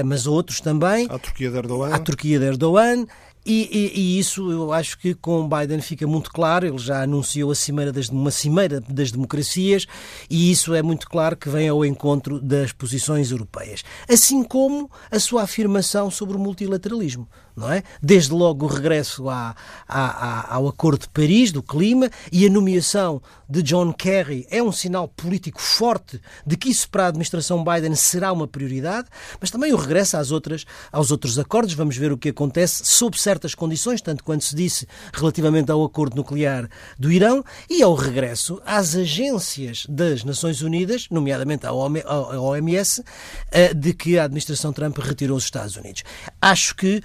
mas 0.05 0.27
a 0.27 0.31
outros 0.31 0.61
também. 0.61 1.07
À 1.09 1.19
Turquia 1.19 1.51
de 1.51 1.57
Erdogan. 1.57 1.95
À 1.95 1.99
Turquia 1.99 2.39
de 2.39 2.45
Erdogan. 2.45 3.07
E, 3.45 3.69
e, 3.73 4.01
e, 4.01 4.19
isso 4.19 4.51
eu 4.53 4.73
acho 4.73 4.97
que 4.99 5.15
com 5.15 5.49
Biden 5.49 5.81
fica 5.81 6.07
muito 6.07 6.31
claro. 6.31 6.67
Ele 6.67 6.79
já 6.79 7.03
anunciou 7.03 7.55
cimeira 7.55 7.93
das, 7.93 8.09
uma 8.09 8.31
cimeira 8.31 8.81
das 8.81 9.11
democracias 9.11 9.87
e 10.31 10.51
isso 10.51 10.75
é 10.75 10.83
muito 10.83 11.09
claro 11.09 11.37
que 11.37 11.49
vem 11.49 11.69
ao 11.69 11.85
encontro 11.85 12.41
das 12.41 12.73
posições 12.73 13.31
europeias. 13.31 13.83
Assim 14.09 14.45
como 14.45 14.91
a 15.11 15.19
sua 15.19 15.43
afirmação 15.43 16.11
sobre 16.11 16.37
o 16.37 16.41
multilateralismo. 16.41 17.29
Não 17.57 17.71
é? 17.71 17.83
Desde 18.03 18.33
logo 18.33 18.67
o 18.67 18.69
regresso 18.69 19.29
à, 19.29 19.55
à, 19.89 20.55
ao 20.55 20.69
Acordo 20.69 21.03
de 21.03 21.09
Paris 21.09 21.53
do 21.53 21.63
clima 21.63 22.11
e 22.31 22.47
a 22.47 22.51
nomeação 22.51 23.23
de 23.49 23.63
John 23.63 23.93
Kerry 23.93 24.47
é 24.51 24.63
um 24.63 24.73
sinal 24.73 25.07
político 25.07 25.61
forte 25.61 26.21
de 26.47 26.57
que 26.57 26.71
isso 26.71 26.89
para 26.89 27.05
a 27.05 27.09
administração 27.09 27.63
Biden 27.63 27.95
será 27.95 28.33
uma 28.33 28.49
prioridade, 28.49 29.09
mas 29.39 29.51
também 29.51 29.73
o 29.73 29.77
regresso 29.77 30.17
às 30.17 30.31
outras, 30.31 30.65
aos 30.91 31.11
outros 31.11 31.39
acordos. 31.39 31.75
Vamos 31.75 31.97
ver 31.97 32.13
o 32.13 32.17
que 32.17 32.31
acontece 32.31 32.83
sob 32.87 33.21
certas 33.21 33.55
condições, 33.55 34.01
tanto 34.01 34.25
quanto 34.25 34.45
se 34.45 34.57
disse 34.57 34.89
relativamente 35.13 35.71
ao 35.71 35.85
acordo 35.85 36.17
nuclear 36.17 36.69
do 36.99 37.13
Irão 37.13 37.45
e 37.69 37.83
ao 37.83 37.95
regresso 37.95 38.61
às 38.65 38.95
agências 38.95 39.85
das 39.87 40.25
Nações 40.25 40.63
Unidas, 40.63 41.09
nomeadamente 41.11 41.67
à 41.67 41.73
OMS, 41.73 43.05
eh, 43.51 43.75
de 43.75 43.93
que 43.93 44.19
a 44.19 44.25
administração 44.25 44.73
Trump 44.73 44.97
retirou 44.99 45.37
os 45.37 45.45
Estados 45.45 45.77
Unidos. 45.77 46.05
Acho 46.41 46.75
que 46.75 47.03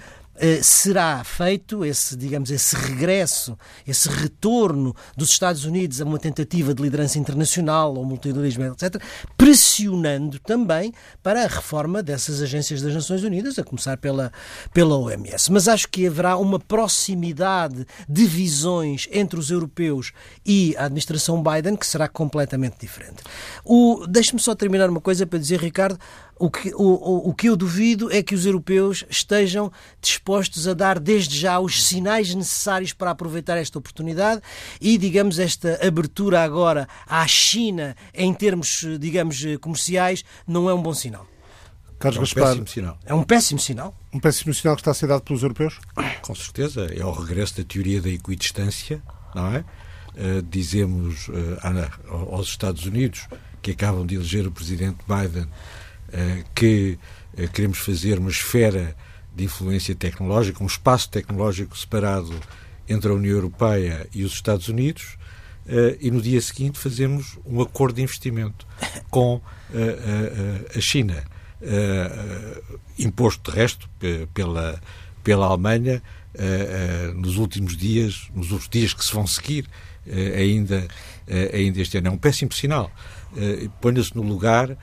será 0.62 1.22
feito 1.24 1.84
esse, 1.84 2.16
digamos, 2.16 2.50
esse 2.50 2.76
regresso, 2.76 3.58
esse 3.86 4.08
retorno 4.08 4.94
dos 5.16 5.30
Estados 5.30 5.64
Unidos 5.64 6.00
a 6.00 6.04
uma 6.04 6.18
tentativa 6.18 6.74
de 6.74 6.82
liderança 6.82 7.18
internacional, 7.18 7.96
ao 7.96 8.04
multilateralismo, 8.04 8.64
etc., 8.64 9.02
pressionando 9.36 10.38
também 10.38 10.92
para 11.22 11.44
a 11.44 11.46
reforma 11.46 12.02
dessas 12.02 12.40
agências 12.40 12.82
das 12.82 12.94
Nações 12.94 13.22
Unidas, 13.22 13.58
a 13.58 13.64
começar 13.64 13.96
pela, 13.96 14.32
pela 14.72 14.96
OMS. 14.96 15.50
Mas 15.52 15.68
acho 15.68 15.88
que 15.88 16.06
haverá 16.06 16.36
uma 16.36 16.58
proximidade 16.58 17.86
de 18.08 18.26
visões 18.26 19.08
entre 19.10 19.38
os 19.38 19.50
europeus 19.50 20.12
e 20.44 20.74
a 20.76 20.84
administração 20.84 21.42
Biden 21.42 21.76
que 21.76 21.86
será 21.86 22.08
completamente 22.08 22.76
diferente. 22.80 23.22
Deixe-me 24.08 24.40
só 24.40 24.54
terminar 24.54 24.88
uma 24.88 25.00
coisa 25.00 25.26
para 25.26 25.38
dizer, 25.38 25.60
Ricardo, 25.60 25.98
o 26.38 26.50
que, 26.50 26.72
o, 26.74 27.28
o, 27.30 27.34
que 27.34 27.48
eu 27.48 27.56
duvido 27.56 28.12
é 28.12 28.22
que 28.22 28.34
os 28.34 28.46
europeus 28.46 29.04
estejam 29.10 29.72
dispostos 30.00 30.68
a 30.68 30.74
dar 30.74 30.98
desde 30.98 31.38
já 31.38 31.58
os 31.58 31.84
sinais 31.84 32.34
necessários 32.34 32.92
para 32.92 33.10
aproveitar 33.10 33.56
esta 33.56 33.78
oportunidade 33.78 34.40
e, 34.80 34.96
digamos, 34.96 35.38
esta 35.38 35.78
abertura 35.86 36.42
agora 36.42 36.88
à 37.06 37.26
China 37.26 37.96
em 38.14 38.32
termos, 38.32 38.84
digamos, 38.98 39.42
comerciais 39.60 40.24
não 40.46 40.70
é 40.70 40.74
um 40.74 40.82
bom 40.82 40.94
sinal. 40.94 41.26
Carlos 41.98 42.16
é 42.16 42.20
um 42.20 42.22
Gaspar, 42.22 42.44
péssimo 42.44 42.68
sinal. 42.68 42.98
É 43.04 43.14
um 43.14 43.22
péssimo 43.24 43.60
sinal. 43.60 43.94
Um 44.12 44.20
péssimo 44.20 44.54
sinal 44.54 44.76
que 44.76 44.82
está 44.82 44.92
a 44.92 44.94
ser 44.94 45.08
dado 45.08 45.22
pelos 45.22 45.42
europeus? 45.42 45.80
Com 46.22 46.34
certeza. 46.34 46.86
É 46.94 47.04
o 47.04 47.10
regresso 47.10 47.56
da 47.56 47.64
teoria 47.64 48.00
da 48.00 48.08
equidistância, 48.08 49.02
não 49.34 49.52
é? 49.52 49.64
Uh, 50.14 50.42
dizemos 50.42 51.28
uh, 51.28 51.58
aos 52.30 52.48
Estados 52.48 52.86
Unidos, 52.86 53.26
que 53.60 53.72
acabam 53.72 54.06
de 54.06 54.14
eleger 54.14 54.46
o 54.46 54.52
presidente 54.52 54.98
Biden, 55.06 55.48
que 56.54 56.98
eh, 57.36 57.46
queremos 57.46 57.78
fazer 57.78 58.18
uma 58.18 58.30
esfera 58.30 58.96
de 59.34 59.44
influência 59.44 59.94
tecnológica, 59.94 60.62
um 60.62 60.66
espaço 60.66 61.08
tecnológico 61.08 61.78
separado 61.78 62.34
entre 62.88 63.10
a 63.10 63.14
União 63.14 63.34
Europeia 63.36 64.08
e 64.12 64.24
os 64.24 64.32
Estados 64.32 64.68
Unidos, 64.68 65.16
eh, 65.66 65.96
e 66.00 66.10
no 66.10 66.20
dia 66.20 66.40
seguinte 66.40 66.78
fazemos 66.78 67.38
um 67.46 67.60
acordo 67.60 67.96
de 67.96 68.02
investimento 68.02 68.66
com 69.08 69.40
a 70.74 70.80
China, 70.80 71.22
imposto 72.98 73.50
de 73.50 73.56
resto 73.56 73.88
pela, 74.32 74.80
pela 75.22 75.46
Alemanha 75.46 76.02
nos 77.16 77.36
últimos 77.36 77.76
dias, 77.76 78.30
nos 78.34 78.50
últimos 78.50 78.68
dias 78.70 78.94
que 78.94 79.04
se 79.04 79.12
vão 79.12 79.26
seguir 79.26 79.66
ainda, 80.36 80.88
ainda 81.52 81.80
este 81.82 81.98
ano. 81.98 82.08
É 82.08 82.10
um 82.10 82.16
péssimo 82.16 82.52
sinal. 82.52 82.90
Ponha-se 83.80 84.16
no 84.16 84.22
lugar 84.22 84.74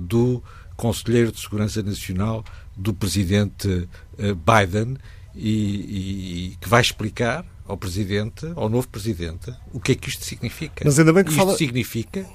do 0.00 0.42
Conselheiro 0.80 1.30
de 1.30 1.38
Segurança 1.38 1.82
Nacional 1.82 2.42
do 2.74 2.94
presidente 2.94 3.86
eh, 4.16 4.32
Biden 4.32 4.96
e, 5.34 6.52
e, 6.52 6.56
que 6.58 6.66
vai 6.70 6.80
explicar 6.80 7.44
ao 7.66 7.76
presidente, 7.76 8.50
ao 8.56 8.66
novo 8.70 8.88
presidente, 8.88 9.54
o 9.74 9.78
que 9.78 9.92
é 9.92 9.94
que 9.94 10.08
isto 10.08 10.24
significa. 10.24 10.82
Mas 10.82 10.98
ainda 10.98 11.12
bem 11.12 11.22
que 11.22 11.28
isto 11.28 11.38
fala... 11.38 11.54
significa 11.54 12.26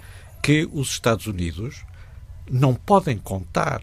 que 0.44 0.70
os 0.72 0.90
Estados 0.92 1.26
Unidos 1.26 1.84
não 2.48 2.76
podem 2.76 3.18
contar 3.18 3.82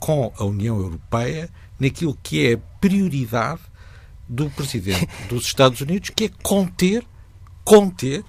com 0.00 0.32
a 0.36 0.44
União 0.44 0.76
Europeia 0.76 1.48
naquilo 1.78 2.18
que 2.20 2.44
é 2.44 2.54
a 2.54 2.58
prioridade 2.80 3.60
do 4.28 4.50
presidente 4.50 5.08
dos 5.28 5.44
Estados 5.44 5.80
Unidos, 5.82 6.10
que 6.10 6.24
é 6.24 6.30
conter, 6.42 7.06
conter 7.64 8.24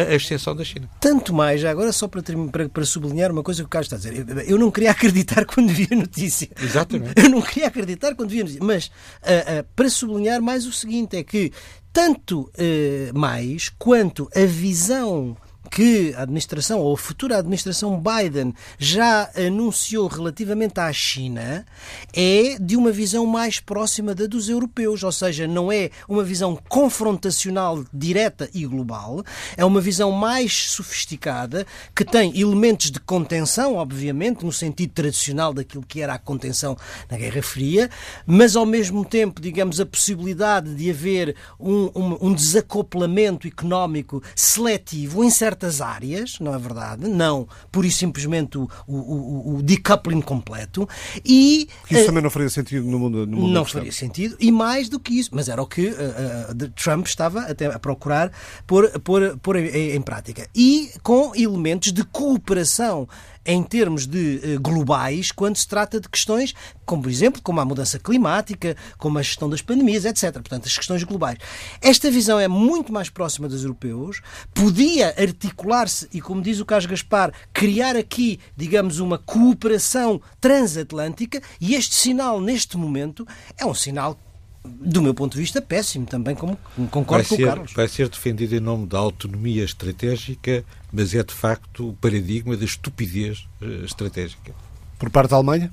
a 0.00 0.14
extensão 0.14 0.54
da 0.54 0.64
China. 0.64 0.88
Tanto 1.00 1.32
mais, 1.32 1.60
já 1.60 1.70
agora 1.70 1.92
só 1.92 2.08
para, 2.08 2.22
para, 2.50 2.68
para, 2.68 2.84
sublinhar 2.84 3.30
uma 3.30 3.42
coisa 3.42 3.62
que 3.62 3.66
o 3.66 3.68
Carlos 3.68 3.92
está 3.92 3.96
a 3.96 4.12
dizer. 4.12 4.48
Eu, 4.48 4.58
não 4.58 4.70
queria 4.70 4.90
acreditar 4.90 5.44
quando 5.46 5.68
vi 5.68 5.88
a 5.90 5.96
notícia. 5.96 6.48
Exatamente. 6.60 7.14
Eu 7.22 7.30
não 7.30 7.40
queria 7.40 7.68
acreditar 7.68 8.14
quando 8.14 8.30
vi 8.30 8.40
a 8.40 8.44
notícia. 8.44 8.64
Mas 8.64 8.86
uh, 8.86 9.60
uh, 9.60 9.66
para 9.74 9.88
sublinhar 9.88 10.42
mais 10.42 10.66
o 10.66 10.72
seguinte, 10.72 11.16
é 11.16 11.22
que 11.22 11.52
tanto 11.92 12.40
uh, 12.42 13.18
mais 13.18 13.68
quanto 13.68 14.28
a 14.34 14.44
visão 14.44 15.36
que 15.70 16.14
a 16.16 16.22
administração 16.22 16.80
ou 16.80 16.94
a 16.94 16.98
futura 16.98 17.38
administração 17.38 18.00
Biden 18.00 18.54
já 18.78 19.30
anunciou 19.36 20.06
relativamente 20.06 20.78
à 20.78 20.92
China 20.92 21.64
é 22.12 22.56
de 22.60 22.76
uma 22.76 22.92
visão 22.92 23.26
mais 23.26 23.60
próxima 23.60 24.14
da 24.14 24.26
dos 24.26 24.48
europeus, 24.48 25.02
ou 25.02 25.12
seja, 25.12 25.46
não 25.46 25.70
é 25.70 25.90
uma 26.08 26.22
visão 26.22 26.58
confrontacional 26.68 27.84
direta 27.92 28.48
e 28.54 28.66
global, 28.66 29.24
é 29.56 29.64
uma 29.64 29.80
visão 29.80 30.10
mais 30.10 30.70
sofisticada 30.70 31.66
que 31.94 32.04
tem 32.04 32.38
elementos 32.38 32.90
de 32.90 33.00
contenção, 33.00 33.76
obviamente, 33.76 34.44
no 34.44 34.52
sentido 34.52 34.92
tradicional 34.92 35.52
daquilo 35.52 35.84
que 35.86 36.00
era 36.00 36.14
a 36.14 36.18
contenção 36.18 36.76
na 37.10 37.16
Guerra 37.16 37.42
Fria, 37.42 37.90
mas 38.26 38.56
ao 38.56 38.66
mesmo 38.66 39.04
tempo, 39.04 39.40
digamos, 39.40 39.80
a 39.80 39.86
possibilidade 39.86 40.74
de 40.74 40.90
haver 40.90 41.36
um, 41.58 41.90
um, 41.94 42.28
um 42.28 42.34
desacoplamento 42.34 43.46
económico 43.46 44.22
seletivo 44.34 45.22
em 45.22 45.30
certas 45.30 45.53
certas 45.54 45.80
áreas, 45.80 46.38
não 46.40 46.54
é 46.54 46.58
verdade? 46.58 47.08
Não, 47.08 47.48
por 47.70 47.84
isso 47.84 47.98
simplesmente 47.98 48.58
o, 48.58 48.68
o, 48.86 49.56
o, 49.56 49.62
decoupling 49.62 50.20
completo. 50.20 50.88
E, 51.24 51.68
isso 51.90 52.02
uh, 52.02 52.06
também 52.06 52.22
não 52.22 52.30
faria 52.30 52.50
sentido 52.50 52.86
no 52.86 52.98
mundo, 52.98 53.26
no 53.26 53.36
mundo 53.36 53.52
Não 53.52 53.64
faria 53.64 53.92
sentido, 53.92 54.36
e 54.40 54.50
mais 54.50 54.88
do 54.88 54.98
que 54.98 55.18
isso, 55.18 55.30
mas 55.32 55.48
era 55.48 55.62
o 55.62 55.66
que 55.66 55.88
uh, 55.88 55.92
uh, 55.92 56.68
Trump 56.70 57.06
estava 57.06 57.42
até 57.42 57.66
a 57.66 57.78
procurar 57.78 58.32
pôr, 58.66 58.90
pôr, 59.00 59.38
pôr 59.38 59.56
em, 59.56 59.94
em 59.94 60.02
prática. 60.02 60.48
E 60.54 60.90
com 61.02 61.32
elementos 61.34 61.92
de 61.92 62.04
cooperação 62.04 63.08
em 63.44 63.62
termos 63.62 64.06
de 64.06 64.40
uh, 64.56 64.60
globais 64.60 65.30
quando 65.30 65.56
se 65.56 65.66
trata 65.66 66.00
de 66.00 66.08
questões 66.08 66.54
como, 66.84 67.02
por 67.02 67.10
exemplo, 67.10 67.40
como 67.42 67.60
a 67.60 67.64
mudança 67.64 67.98
climática, 67.98 68.76
como 68.98 69.18
a 69.18 69.22
gestão 69.22 69.48
das 69.48 69.62
pandemias, 69.62 70.04
etc. 70.04 70.32
Portanto, 70.32 70.66
as 70.66 70.76
questões 70.76 71.02
globais. 71.02 71.38
Esta 71.80 72.10
visão 72.10 72.38
é 72.38 72.48
muito 72.48 72.92
mais 72.92 73.08
próxima 73.08 73.48
dos 73.48 73.62
europeus, 73.62 74.20
podia 74.52 75.14
articular-se 75.18 76.08
e, 76.12 76.20
como 76.20 76.42
diz 76.42 76.60
o 76.60 76.64
Carlos 76.64 76.86
Gaspar, 76.86 77.32
criar 77.52 77.96
aqui, 77.96 78.38
digamos, 78.56 78.98
uma 78.98 79.18
cooperação 79.18 80.20
transatlântica 80.40 81.42
e 81.60 81.74
este 81.74 81.94
sinal, 81.94 82.40
neste 82.40 82.76
momento, 82.76 83.26
é 83.56 83.64
um 83.64 83.74
sinal 83.74 84.18
do 84.64 85.02
meu 85.02 85.12
ponto 85.12 85.34
de 85.34 85.40
vista, 85.40 85.60
péssimo 85.60 86.06
também, 86.06 86.34
como 86.34 86.58
concordo 86.90 87.28
vai 87.28 87.36
com 87.36 87.42
o 87.42 87.46
Carlos. 87.46 87.72
Vai 87.74 87.86
ser 87.86 88.08
defendido 88.08 88.54
em 88.54 88.60
nome 88.60 88.86
da 88.86 88.98
autonomia 88.98 89.62
estratégica, 89.62 90.64
mas 90.90 91.14
é 91.14 91.22
de 91.22 91.34
facto 91.34 91.90
o 91.90 91.92
paradigma 91.94 92.56
da 92.56 92.64
estupidez 92.64 93.46
uh, 93.60 93.84
estratégica. 93.84 94.54
Por 94.98 95.10
parte 95.10 95.30
da 95.30 95.36
Alemanha? 95.36 95.72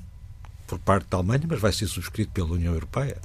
Por 0.66 0.78
parte 0.78 1.06
da 1.08 1.16
Alemanha, 1.16 1.42
mas 1.48 1.60
vai 1.60 1.72
ser 1.72 1.86
subscrito 1.86 2.32
pela 2.32 2.50
União 2.50 2.74
Europeia. 2.74 3.16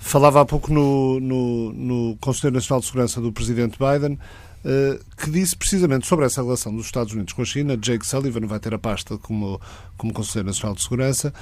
Falava 0.00 0.40
há 0.40 0.44
pouco 0.44 0.72
no, 0.72 1.18
no, 1.18 1.72
no 1.72 2.16
Conselho 2.18 2.54
Nacional 2.54 2.80
de 2.80 2.86
Segurança 2.86 3.20
do 3.20 3.32
Presidente 3.32 3.76
Biden, 3.76 4.14
uh, 4.64 5.04
que 5.16 5.30
disse 5.30 5.56
precisamente 5.56 6.06
sobre 6.06 6.26
essa 6.26 6.42
relação 6.42 6.74
dos 6.74 6.86
Estados 6.86 7.12
Unidos 7.12 7.32
com 7.32 7.42
a 7.42 7.44
China. 7.44 7.76
Jake 7.76 8.06
Sullivan 8.06 8.46
vai 8.46 8.60
ter 8.60 8.72
a 8.72 8.78
pasta 8.78 9.18
como, 9.18 9.60
como 9.96 10.12
Conselheiro 10.12 10.46
Nacional 10.46 10.76
de 10.76 10.82
Segurança 10.82 11.34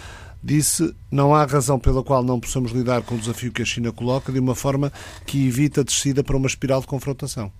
disse 0.46 0.94
não 1.10 1.34
há 1.34 1.44
razão 1.44 1.78
pela 1.78 2.02
qual 2.02 2.22
não 2.22 2.38
possamos 2.38 2.70
lidar 2.70 3.02
com 3.02 3.16
o 3.16 3.18
desafio 3.18 3.50
que 3.50 3.62
a 3.62 3.64
China 3.64 3.90
coloca 3.90 4.30
de 4.30 4.38
uma 4.38 4.54
forma 4.54 4.92
que 5.26 5.46
evita 5.46 5.80
a 5.80 5.84
descida 5.84 6.22
para 6.22 6.36
uma 6.36 6.46
espiral 6.46 6.80
de 6.80 6.86
confrontação. 6.86 7.50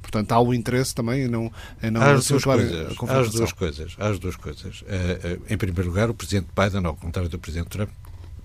Portanto, 0.00 0.32
há 0.32 0.40
o 0.40 0.54
interesse 0.54 0.94
também 0.94 1.24
em 1.24 1.28
não, 1.28 1.52
em 1.82 1.90
não 1.90 2.00
há 2.00 2.12
as 2.12 2.26
duas 2.26 2.44
coisas, 2.44 2.98
Há 3.06 3.18
as 3.18 3.30
duas 3.30 3.52
coisas. 3.52 3.96
Há 3.98 4.08
as 4.08 4.18
duas 4.18 4.36
coisas. 4.36 4.80
Uh, 4.82 4.84
uh, 4.84 5.42
em 5.48 5.56
primeiro 5.56 5.88
lugar, 5.88 6.08
o 6.08 6.14
Presidente 6.14 6.48
Biden, 6.56 6.86
ao 6.86 6.94
contrário 6.94 7.28
do 7.28 7.38
Presidente 7.38 7.68
Trump, 7.68 7.90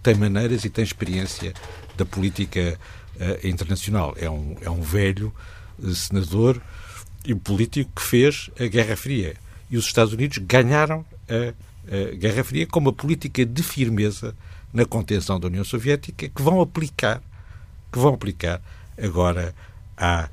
tem 0.03 0.15
maneiras 0.15 0.65
e 0.65 0.69
tem 0.69 0.83
experiência 0.83 1.53
da 1.95 2.05
política 2.05 2.77
uh, 3.15 3.47
internacional. 3.47 4.13
É 4.17 4.29
um, 4.29 4.55
é 4.61 4.69
um 4.69 4.81
velho 4.81 5.33
senador 5.93 6.61
e 7.23 7.33
político 7.33 7.91
que 7.95 8.01
fez 8.01 8.49
a 8.59 8.65
Guerra 8.65 8.95
Fria. 8.95 9.35
E 9.69 9.77
os 9.77 9.85
Estados 9.85 10.13
Unidos 10.13 10.37
ganharam 10.39 11.05
a 11.27 11.53
Guerra 12.17 12.43
Fria 12.43 12.67
com 12.67 12.79
uma 12.79 12.93
política 12.93 13.45
de 13.45 13.63
firmeza 13.63 14.35
na 14.73 14.85
contenção 14.85 15.39
da 15.39 15.47
União 15.47 15.63
Soviética 15.63 16.27
que 16.27 16.41
vão 16.41 16.59
aplicar, 16.61 17.21
que 17.91 17.99
vão 17.99 18.13
aplicar 18.13 18.61
agora 19.01 19.53
à, 19.97 20.23
à, 20.23 20.29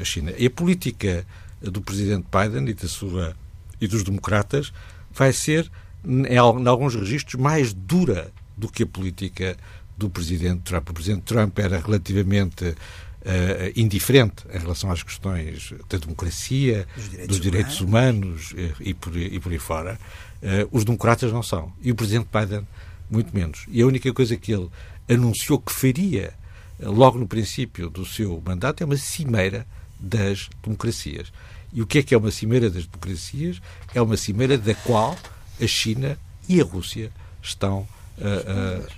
à 0.00 0.04
China. 0.04 0.32
E 0.38 0.46
a 0.46 0.50
política 0.50 1.26
do 1.60 1.80
presidente 1.80 2.26
Biden 2.30 2.68
e 2.68 2.74
da 2.74 2.88
sua 2.88 3.36
e 3.80 3.86
dos 3.86 4.02
democratas 4.02 4.72
vai 5.12 5.32
ser 5.32 5.70
em, 6.04 6.36
alguns 6.36 6.94
registros 6.94 7.40
mais 7.40 7.72
dura 7.72 8.30
do 8.56 8.70
que 8.70 8.82
a 8.82 8.86
política 8.86 9.56
do 9.96 10.08
presidente 10.08 10.62
Trump. 10.62 10.90
O 10.90 10.94
presidente 10.94 11.22
Trump 11.22 11.58
era 11.58 11.78
relativamente 11.78 12.74
Uh, 13.20 13.68
indiferente 13.76 14.46
em 14.50 14.58
relação 14.58 14.90
às 14.90 15.02
questões 15.02 15.74
da 15.90 15.98
democracia, 15.98 16.88
direitos 16.96 17.26
dos 17.26 17.38
direitos 17.38 17.80
humanos, 17.82 18.52
humanos 18.52 18.74
e, 18.80 18.94
por, 18.94 19.14
e 19.14 19.38
por 19.38 19.52
aí 19.52 19.58
fora. 19.58 19.98
Uh, 20.42 20.68
os 20.70 20.84
democratas 20.84 21.32
não 21.32 21.42
são. 21.42 21.72
E 21.82 21.90
o 21.90 21.94
presidente 21.94 22.28
Biden, 22.32 22.66
muito 23.10 23.34
menos. 23.34 23.66
E 23.68 23.82
a 23.82 23.86
única 23.86 24.12
coisa 24.12 24.36
que 24.36 24.52
ele 24.52 24.68
anunciou 25.08 25.58
que 25.58 25.72
faria 25.72 26.32
uh, 26.78 26.90
logo 26.90 27.18
no 27.18 27.26
princípio 27.26 27.90
do 27.90 28.04
seu 28.04 28.42
mandato 28.44 28.82
é 28.82 28.86
uma 28.86 28.96
cimeira 28.96 29.66
das 29.98 30.48
democracias. 30.62 31.32
E 31.72 31.82
o 31.82 31.86
que 31.86 31.98
é 31.98 32.02
que 32.02 32.14
é 32.14 32.18
uma 32.18 32.30
cimeira 32.30 32.70
das 32.70 32.86
democracias? 32.86 33.60
É 33.94 34.00
uma 34.00 34.16
cimeira 34.16 34.56
da 34.56 34.74
qual 34.74 35.16
a 35.60 35.66
China 35.66 36.18
e 36.48 36.60
a 36.60 36.64
Rússia 36.64 37.12
estão 37.42 37.86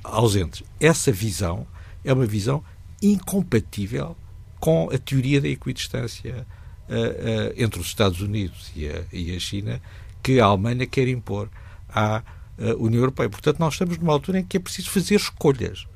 ausentes. 0.02 0.64
Essa 0.80 1.12
visão 1.12 1.66
é 2.04 2.12
uma 2.12 2.26
visão 2.26 2.64
incompatível 3.02 4.16
com 4.62 4.88
a 4.92 4.98
teoria 4.98 5.40
da 5.40 5.48
equidistância 5.48 6.46
uh, 6.88 6.92
uh, 6.92 7.52
entre 7.56 7.80
os 7.80 7.88
Estados 7.88 8.20
Unidos 8.20 8.70
e 8.76 8.88
a, 8.88 9.02
e 9.12 9.34
a, 9.34 9.40
China 9.40 9.82
que 10.22 10.40
a 10.40 10.46
Alemanha 10.46 10.86
quer 10.86 11.08
impor 11.08 11.48
à 11.88 12.22
uh, 12.58 12.84
União 12.84 13.00
Europeia. 13.00 13.28
Portanto, 13.28 13.58
nós 13.58 13.74
estamos 13.74 13.98
numa 13.98 14.12
altura 14.12 14.40
em 14.40 14.44
que 14.44 14.56
é 14.56 14.60
preciso 14.60 14.90
fazer 14.90 15.16
escolhas. 15.16 15.86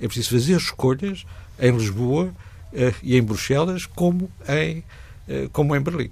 É 0.00 0.06
preciso 0.06 0.30
fazer 0.30 0.56
escolhas 0.56 1.24
em 1.58 1.70
Lisboa 1.72 2.32
e 3.02 3.16
em 3.16 3.22
Bruxelas 3.22 3.86
como 3.86 4.30
em, 4.48 4.84
como 5.52 5.74
em 5.74 5.80
Berlim. 5.80 6.10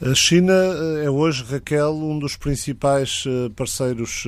A 0.00 0.14
China 0.14 0.52
é 1.02 1.10
hoje, 1.10 1.42
Raquel, 1.42 1.92
um 1.92 2.18
dos 2.18 2.36
principais 2.36 3.24
parceiros 3.56 4.24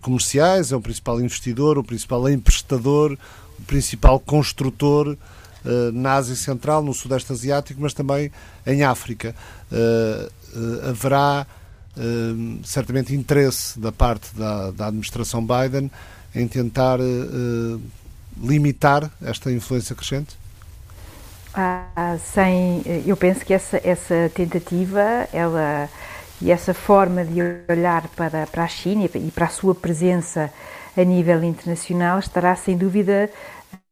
comerciais, 0.00 0.72
é 0.72 0.76
o 0.76 0.80
principal 0.80 1.20
investidor, 1.20 1.76
o 1.76 1.84
principal 1.84 2.28
emprestador, 2.30 3.18
o 3.58 3.62
principal 3.62 4.20
construtor 4.20 5.16
na 5.92 6.14
Ásia 6.14 6.36
Central, 6.36 6.82
no 6.82 6.94
Sudeste 6.94 7.32
Asiático, 7.32 7.80
mas 7.80 7.92
também 7.92 8.30
em 8.66 8.82
África. 8.82 9.34
Uh, 9.70 10.30
uh, 10.56 10.88
haverá 10.90 11.46
certamente 12.62 13.12
interesse 13.12 13.76
da 13.76 13.90
parte 13.90 14.32
da, 14.36 14.70
da 14.70 14.86
administração 14.86 15.44
Biden 15.44 15.90
em 16.32 16.46
tentar 16.46 17.00
limitar 18.40 19.10
esta 19.20 19.50
influência 19.50 19.96
crescente? 19.96 20.38
Ah, 21.52 22.16
sem, 22.32 22.84
eu 23.04 23.16
penso 23.16 23.44
que 23.44 23.52
essa, 23.52 23.80
essa 23.82 24.30
tentativa, 24.32 25.28
ela 25.32 25.88
e 26.40 26.50
essa 26.50 26.72
forma 26.72 27.24
de 27.24 27.40
olhar 27.68 28.06
para, 28.08 28.46
para 28.46 28.64
a 28.64 28.68
China 28.68 29.08
e 29.12 29.30
para 29.30 29.46
a 29.46 29.50
sua 29.50 29.74
presença 29.74 30.50
a 30.96 31.04
nível 31.04 31.42
internacional 31.42 32.18
estará 32.18 32.54
sem 32.56 32.76
dúvida 32.76 33.30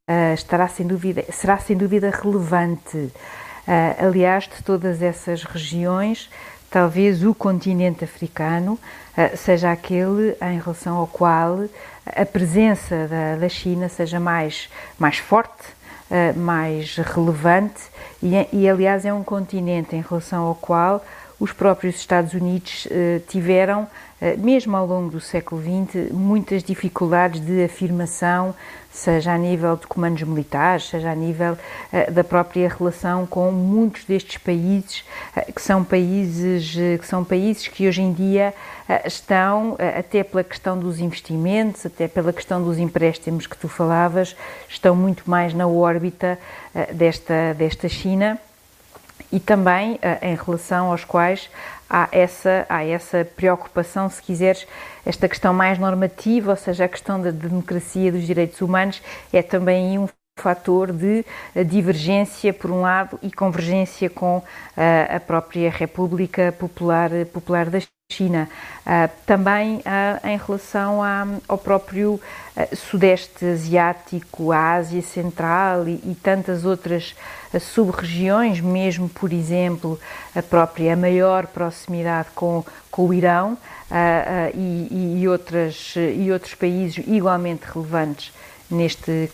uh, 0.08 0.34
estará 0.34 0.68
sem 0.68 0.86
dúvida 0.86 1.24
será 1.32 1.58
sem 1.58 1.76
dúvida 1.76 2.10
relevante. 2.10 2.96
Uh, 2.96 4.06
aliás, 4.06 4.44
de 4.44 4.62
todas 4.62 5.02
essas 5.02 5.42
regiões, 5.42 6.30
talvez 6.70 7.24
o 7.24 7.34
continente 7.34 8.04
africano 8.04 8.74
uh, 8.74 9.36
seja 9.36 9.72
aquele 9.72 10.36
em 10.40 10.60
relação 10.60 10.96
ao 10.96 11.06
qual 11.06 11.64
a 12.06 12.24
presença 12.24 13.08
da, 13.08 13.36
da 13.36 13.48
China 13.48 13.88
seja 13.88 14.20
mais 14.20 14.68
mais 14.98 15.18
forte, 15.18 15.74
mais 16.36 16.98
relevante 16.98 17.82
e, 18.22 18.34
e, 18.52 18.68
aliás 18.68 19.04
é 19.04 19.12
um 19.12 19.24
continente 19.24 19.96
em 19.96 20.04
relação 20.08 20.44
ao 20.44 20.54
qual 20.54 21.04
os 21.38 21.52
próprios 21.52 21.96
Estados 21.96 22.32
Unidos 22.32 22.88
tiveram 23.28 23.86
eh, 24.18 24.34
mesmo 24.38 24.74
ao 24.74 24.86
longo 24.86 25.10
do 25.10 25.20
século 25.20 25.60
XX, 25.60 26.10
muitas 26.10 26.62
dificuldades 26.62 27.38
de 27.38 27.64
afirmação, 27.64 28.54
seja 28.90 29.34
a 29.34 29.36
nível 29.36 29.76
de 29.76 29.86
comandos 29.86 30.22
militares, 30.22 30.88
seja 30.88 31.10
a 31.10 31.14
nível 31.14 31.52
uh, 31.52 32.10
da 32.10 32.24
própria 32.24 32.66
relação 32.66 33.26
com 33.26 33.50
muitos 33.52 34.04
destes 34.04 34.38
países, 34.38 35.04
que 35.54 35.60
são 35.60 35.84
países 35.84 36.74
que 36.98 37.06
são 37.06 37.22
países 37.22 37.68
que 37.68 37.86
hoje 37.86 38.00
em 38.00 38.10
dia 38.10 38.54
estão, 39.04 39.76
até 39.98 40.24
pela 40.24 40.42
questão 40.42 40.78
dos 40.78 40.98
investimentos, 40.98 41.84
até 41.84 42.08
pela 42.08 42.32
questão 42.32 42.62
dos 42.64 42.78
empréstimos 42.78 43.46
que 43.46 43.58
tu 43.58 43.68
falavas, 43.68 44.34
estão 44.66 44.96
muito 44.96 45.28
mais 45.28 45.52
na 45.52 45.66
órbita 45.66 46.38
desta, 46.94 47.52
desta 47.52 47.90
China 47.90 48.40
e 49.32 49.40
também 49.40 49.98
em 50.22 50.34
relação 50.34 50.90
aos 50.90 51.04
quais 51.04 51.50
há 51.88 52.08
essa, 52.12 52.66
há 52.68 52.84
essa 52.84 53.24
preocupação, 53.24 54.08
se 54.08 54.22
quiseres, 54.22 54.66
esta 55.04 55.28
questão 55.28 55.54
mais 55.54 55.78
normativa, 55.78 56.50
ou 56.50 56.56
seja, 56.56 56.84
a 56.84 56.88
questão 56.88 57.20
da 57.20 57.30
democracia 57.30 58.10
dos 58.12 58.26
direitos 58.26 58.60
humanos, 58.60 59.02
é 59.32 59.42
também 59.42 59.98
um 59.98 60.08
fator 60.38 60.92
de 60.92 61.24
eh, 61.54 61.64
divergência 61.64 62.52
por 62.52 62.70
um 62.70 62.82
lado 62.82 63.18
e 63.22 63.32
convergência 63.32 64.10
com 64.10 64.38
uh, 64.38 64.44
a 65.16 65.18
própria 65.18 65.70
República 65.70 66.54
Popular, 66.58 67.10
Popular 67.32 67.70
da 67.70 67.78
China. 68.08 68.48
Uh, 68.86 69.10
também 69.26 69.78
uh, 69.78 70.26
em 70.26 70.38
relação 70.38 71.00
ao 71.48 71.58
próprio 71.58 72.20
Sudeste 72.72 73.44
Asiático, 73.44 74.52
a 74.52 74.74
Ásia 74.74 75.02
Central 75.02 75.88
e, 75.88 76.16
tantas 76.22 76.64
outras 76.64 77.14
sub-regiões, 77.60 78.60
mesmo, 78.60 79.08
por 79.08 79.32
exemplo, 79.32 80.00
a 80.34 80.42
própria 80.42 80.96
maior 80.96 81.48
proximidade 81.48 82.28
com, 82.34 82.64
com 82.90 83.08
o 83.08 83.12
Irão 83.12 83.58
e, 84.54 85.18
e, 85.20 85.28
outras, 85.28 85.94
e 85.96 86.32
outros 86.32 86.54
países 86.54 87.04
igualmente 87.06 87.64
relevantes 87.66 88.32
neste, 88.70 89.30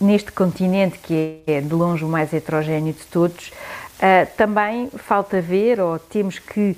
neste 0.00 0.32
continente 0.32 0.98
que 0.98 1.40
é 1.46 1.60
de 1.60 1.72
longe 1.72 2.04
o 2.04 2.08
mais 2.08 2.32
heterogéneo 2.32 2.92
de 2.92 3.04
todos, 3.06 3.52
uh, 3.96 4.36
também 4.36 4.90
falta 4.96 5.40
ver 5.40 5.80
ou 5.80 5.98
temos 5.98 6.38
que 6.38 6.76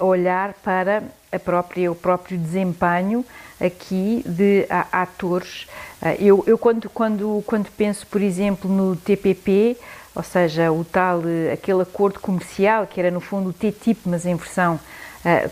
uh, 0.00 0.04
olhar 0.04 0.54
para 0.54 1.02
a 1.30 1.38
própria, 1.38 1.90
o 1.90 1.94
próprio 1.94 2.38
desempenho 2.38 3.24
aqui 3.60 4.22
de 4.26 4.66
atores. 4.90 5.66
Uh, 6.02 6.16
eu, 6.18 6.44
eu 6.46 6.58
quando, 6.58 6.90
quando, 6.90 7.42
quando 7.46 7.70
penso, 7.70 8.06
por 8.06 8.20
exemplo, 8.20 8.70
no 8.70 8.96
TPP, 8.96 9.76
ou 10.14 10.22
seja, 10.22 10.70
o 10.70 10.84
tal, 10.84 11.22
aquele 11.52 11.82
acordo 11.82 12.20
comercial 12.20 12.86
que 12.86 13.00
era 13.00 13.10
no 13.10 13.20
fundo 13.20 13.50
o 13.50 13.52
TTIP, 13.52 14.00
mas 14.04 14.26
em 14.26 14.34
versão 14.34 14.78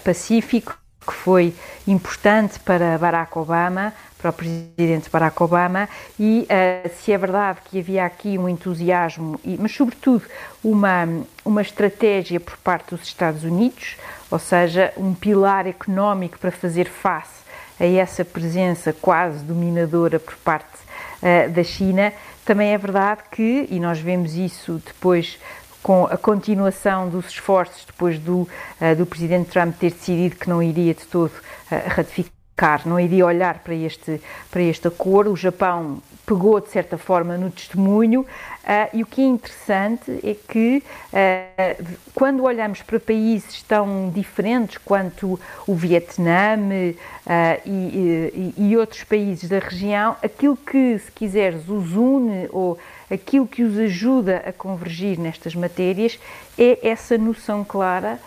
Pacífico, 0.04 0.76
que 1.06 1.14
foi 1.14 1.54
importante 1.86 2.58
para 2.60 2.98
Barack 2.98 3.38
Obama, 3.38 3.94
para 4.20 4.30
o 4.30 4.32
presidente 4.32 5.08
Barack 5.10 5.42
Obama, 5.42 5.88
e 6.18 6.46
uh, 6.46 6.90
se 6.96 7.12
é 7.12 7.18
verdade 7.18 7.60
que 7.64 7.78
havia 7.78 8.04
aqui 8.04 8.36
um 8.36 8.48
entusiasmo, 8.48 9.40
mas 9.58 9.72
sobretudo 9.72 10.24
uma, 10.62 11.08
uma 11.44 11.62
estratégia 11.62 12.38
por 12.38 12.56
parte 12.58 12.94
dos 12.94 13.02
Estados 13.02 13.44
Unidos, 13.44 13.96
ou 14.30 14.38
seja, 14.38 14.92
um 14.96 15.14
pilar 15.14 15.66
económico 15.66 16.38
para 16.38 16.50
fazer 16.50 16.88
face 16.88 17.40
a 17.78 17.86
essa 17.86 18.24
presença 18.24 18.92
quase 18.92 19.42
dominadora 19.42 20.20
por 20.20 20.36
parte 20.36 20.76
uh, 21.22 21.50
da 21.50 21.64
China, 21.64 22.12
também 22.44 22.72
é 22.74 22.78
verdade 22.78 23.22
que, 23.30 23.66
e 23.70 23.80
nós 23.80 23.98
vemos 23.98 24.34
isso 24.34 24.82
depois 24.84 25.38
com 25.82 26.04
a 26.04 26.16
continuação 26.16 27.08
dos 27.08 27.28
esforços 27.28 27.84
depois 27.86 28.18
do, 28.18 28.40
uh, 28.40 28.96
do 28.96 29.06
Presidente 29.06 29.50
Trump 29.50 29.74
ter 29.78 29.90
decidido 29.92 30.36
que 30.36 30.48
não 30.48 30.62
iria 30.62 30.92
de 30.92 31.06
todo 31.06 31.32
uh, 31.32 32.39
não 32.86 33.00
iria 33.00 33.24
olhar 33.24 33.60
para 33.60 33.74
este, 33.74 34.20
para 34.50 34.62
este 34.62 34.88
acordo. 34.88 35.32
O 35.32 35.36
Japão 35.36 36.02
pegou, 36.26 36.60
de 36.60 36.70
certa 36.70 36.96
forma, 36.96 37.36
no 37.36 37.50
testemunho. 37.50 38.20
Uh, 38.20 38.96
e 38.98 39.02
o 39.02 39.06
que 39.06 39.20
é 39.20 39.24
interessante 39.24 40.20
é 40.22 40.36
que, 40.48 40.82
uh, 41.12 41.96
quando 42.14 42.44
olhamos 42.44 42.82
para 42.82 43.00
países 43.00 43.62
tão 43.62 44.10
diferentes 44.14 44.78
quanto 44.78 45.40
o 45.66 45.74
Vietnã 45.74 46.56
uh, 46.56 47.60
e, 47.66 47.68
e, 47.68 48.54
e, 48.56 48.76
outros 48.76 49.02
países 49.02 49.48
da 49.48 49.58
região, 49.58 50.16
aquilo 50.22 50.56
que, 50.56 50.98
se 50.98 51.10
quiseres, 51.10 51.68
os 51.68 51.94
une 51.94 52.48
ou 52.52 52.78
aquilo 53.10 53.46
que 53.46 53.64
os 53.64 53.76
ajuda 53.76 54.44
a 54.46 54.52
convergir 54.52 55.18
nestas 55.18 55.54
matérias 55.54 56.16
é 56.56 56.78
essa 56.86 57.18
noção 57.18 57.64
clara 57.64 58.20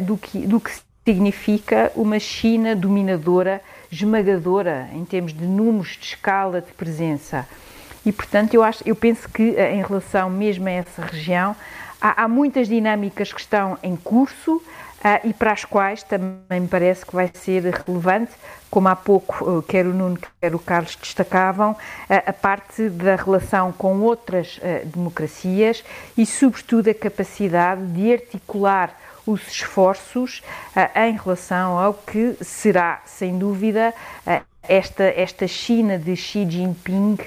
do, 0.00 0.18
que, 0.18 0.46
do 0.46 0.60
que 0.60 0.70
significa 1.06 1.92
uma 1.94 2.18
China 2.18 2.74
dominadora, 2.74 3.62
esmagadora 3.90 4.88
em 4.92 5.04
termos 5.04 5.32
de 5.32 5.44
números, 5.44 5.96
de 5.98 6.06
escala, 6.06 6.60
de 6.60 6.72
presença. 6.72 7.46
E, 8.04 8.12
portanto, 8.12 8.54
eu, 8.54 8.62
acho, 8.62 8.82
eu 8.86 8.94
penso 8.94 9.28
que, 9.28 9.56
eh, 9.56 9.74
em 9.74 9.82
relação 9.82 10.30
mesmo 10.30 10.68
a 10.68 10.70
essa 10.70 11.02
região, 11.02 11.56
há, 12.00 12.22
há 12.22 12.28
muitas 12.28 12.68
dinâmicas 12.68 13.32
que 13.32 13.40
estão 13.40 13.76
em 13.82 13.96
curso 13.96 14.56
uh, 14.56 14.62
e 15.24 15.34
para 15.34 15.52
as 15.52 15.64
quais 15.64 16.04
também 16.04 16.60
me 16.60 16.68
parece 16.68 17.04
que 17.04 17.14
vai 17.14 17.28
ser 17.34 17.64
relevante, 17.64 18.32
como 18.70 18.88
há 18.88 18.94
pouco 18.94 19.44
uh, 19.44 19.62
quer 19.62 19.86
o 19.86 19.92
Nuno, 19.92 20.18
quer 20.40 20.54
o 20.54 20.58
Carlos 20.58 20.96
destacavam, 21.00 21.72
uh, 21.72 21.76
a 22.08 22.32
parte 22.32 22.88
da 22.88 23.16
relação 23.16 23.72
com 23.72 24.00
outras 24.00 24.60
democracias 24.84 25.82
e, 26.16 26.24
sobretudo, 26.24 26.88
a 26.88 26.94
capacidade 26.94 27.84
de 27.86 28.12
articular 28.12 28.94
os 29.26 29.48
esforços 29.48 30.42
em 30.94 31.16
relação 31.16 31.78
ao 31.78 31.94
que 31.94 32.36
será, 32.40 33.02
sem 33.04 33.38
dúvida, 33.38 33.92
esta, 34.62 35.04
esta 35.04 35.46
China 35.48 35.98
de 35.98 36.16
Xi 36.16 36.48
Jinping 36.48 37.18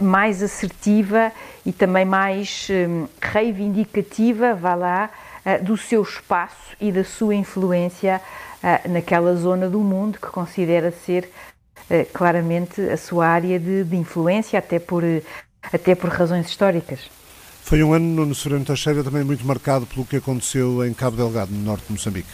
mais 0.00 0.42
assertiva 0.42 1.30
e 1.64 1.72
também 1.72 2.04
mais 2.04 2.68
reivindicativa, 3.20 4.54
vá 4.54 4.74
lá, 4.74 5.10
do 5.62 5.76
seu 5.76 6.02
espaço 6.02 6.76
e 6.80 6.90
da 6.92 7.04
sua 7.04 7.34
influência 7.34 8.20
naquela 8.88 9.34
zona 9.34 9.68
do 9.68 9.80
mundo 9.80 10.18
que 10.18 10.28
considera 10.28 10.90
ser 10.90 11.30
claramente 12.12 12.80
a 12.80 12.96
sua 12.96 13.26
área 13.26 13.58
de, 13.58 13.84
de 13.84 13.96
influência, 13.96 14.58
até 14.58 14.78
por, 14.78 15.02
até 15.72 15.94
por 15.94 16.10
razões 16.10 16.46
históricas. 16.46 17.21
Foi 17.62 17.82
um 17.82 17.92
ano, 17.92 18.26
no 18.26 18.34
Severino 18.34 18.66
Teixeira, 18.66 19.02
também 19.02 19.24
muito 19.24 19.46
marcado 19.46 19.86
pelo 19.86 20.04
que 20.04 20.16
aconteceu 20.16 20.84
em 20.84 20.92
Cabo 20.92 21.16
Delgado, 21.16 21.52
no 21.52 21.62
norte 21.62 21.86
de 21.86 21.92
Moçambique. 21.92 22.28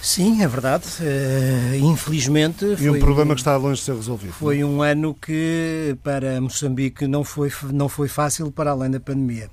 Sim, 0.00 0.40
é 0.40 0.46
verdade. 0.46 0.86
Uh, 1.00 1.74
infelizmente. 1.84 2.64
E 2.78 2.88
um 2.88 2.98
problema 3.00 3.32
um, 3.32 3.34
que 3.34 3.40
está 3.40 3.56
longe 3.56 3.80
de 3.80 3.86
ser 3.86 3.94
resolvido. 3.96 4.32
Foi 4.32 4.60
não? 4.60 4.70
um 4.70 4.82
ano 4.82 5.14
que 5.14 5.96
para 6.02 6.40
Moçambique 6.40 7.08
não 7.08 7.24
foi, 7.24 7.52
não 7.72 7.88
foi 7.88 8.06
fácil 8.06 8.50
para 8.52 8.70
além 8.70 8.88
da 8.88 9.00
pandemia. 9.00 9.50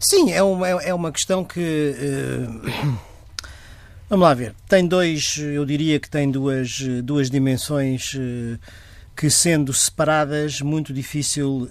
Sim, 0.00 0.32
é 0.32 0.42
uma, 0.42 0.68
é 0.68 0.92
uma 0.92 1.12
questão 1.12 1.44
que. 1.44 1.94
Uh, 1.96 2.98
vamos 4.10 4.26
lá 4.26 4.34
ver. 4.34 4.52
Tem 4.68 4.86
dois, 4.86 5.38
eu 5.38 5.64
diria 5.64 6.00
que 6.00 6.10
tem 6.10 6.28
duas, 6.28 6.80
duas 7.04 7.30
dimensões. 7.30 8.14
Uh, 8.14 8.58
que 9.18 9.28
sendo 9.28 9.74
separadas 9.74 10.60
muito 10.60 10.92
difícil 10.92 11.68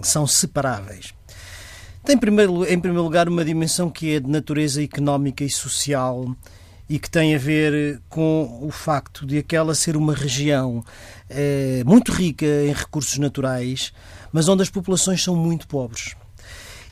são 0.00 0.28
separáveis. 0.28 1.12
Tem 2.04 2.16
primeiro, 2.16 2.64
em 2.64 2.78
primeiro 2.78 3.02
lugar 3.02 3.28
uma 3.28 3.44
dimensão 3.44 3.90
que 3.90 4.14
é 4.14 4.20
de 4.20 4.30
natureza 4.30 4.80
económica 4.80 5.42
e 5.42 5.50
social 5.50 6.24
e 6.88 7.00
que 7.00 7.10
tem 7.10 7.34
a 7.34 7.38
ver 7.38 8.00
com 8.08 8.60
o 8.62 8.70
facto 8.70 9.26
de 9.26 9.38
aquela 9.38 9.74
ser 9.74 9.96
uma 9.96 10.14
região 10.14 10.84
eh, 11.28 11.82
muito 11.84 12.12
rica 12.12 12.46
em 12.46 12.72
recursos 12.72 13.18
naturais, 13.18 13.92
mas 14.30 14.48
onde 14.48 14.62
as 14.62 14.70
populações 14.70 15.24
são 15.24 15.34
muito 15.34 15.66
pobres. 15.66 16.14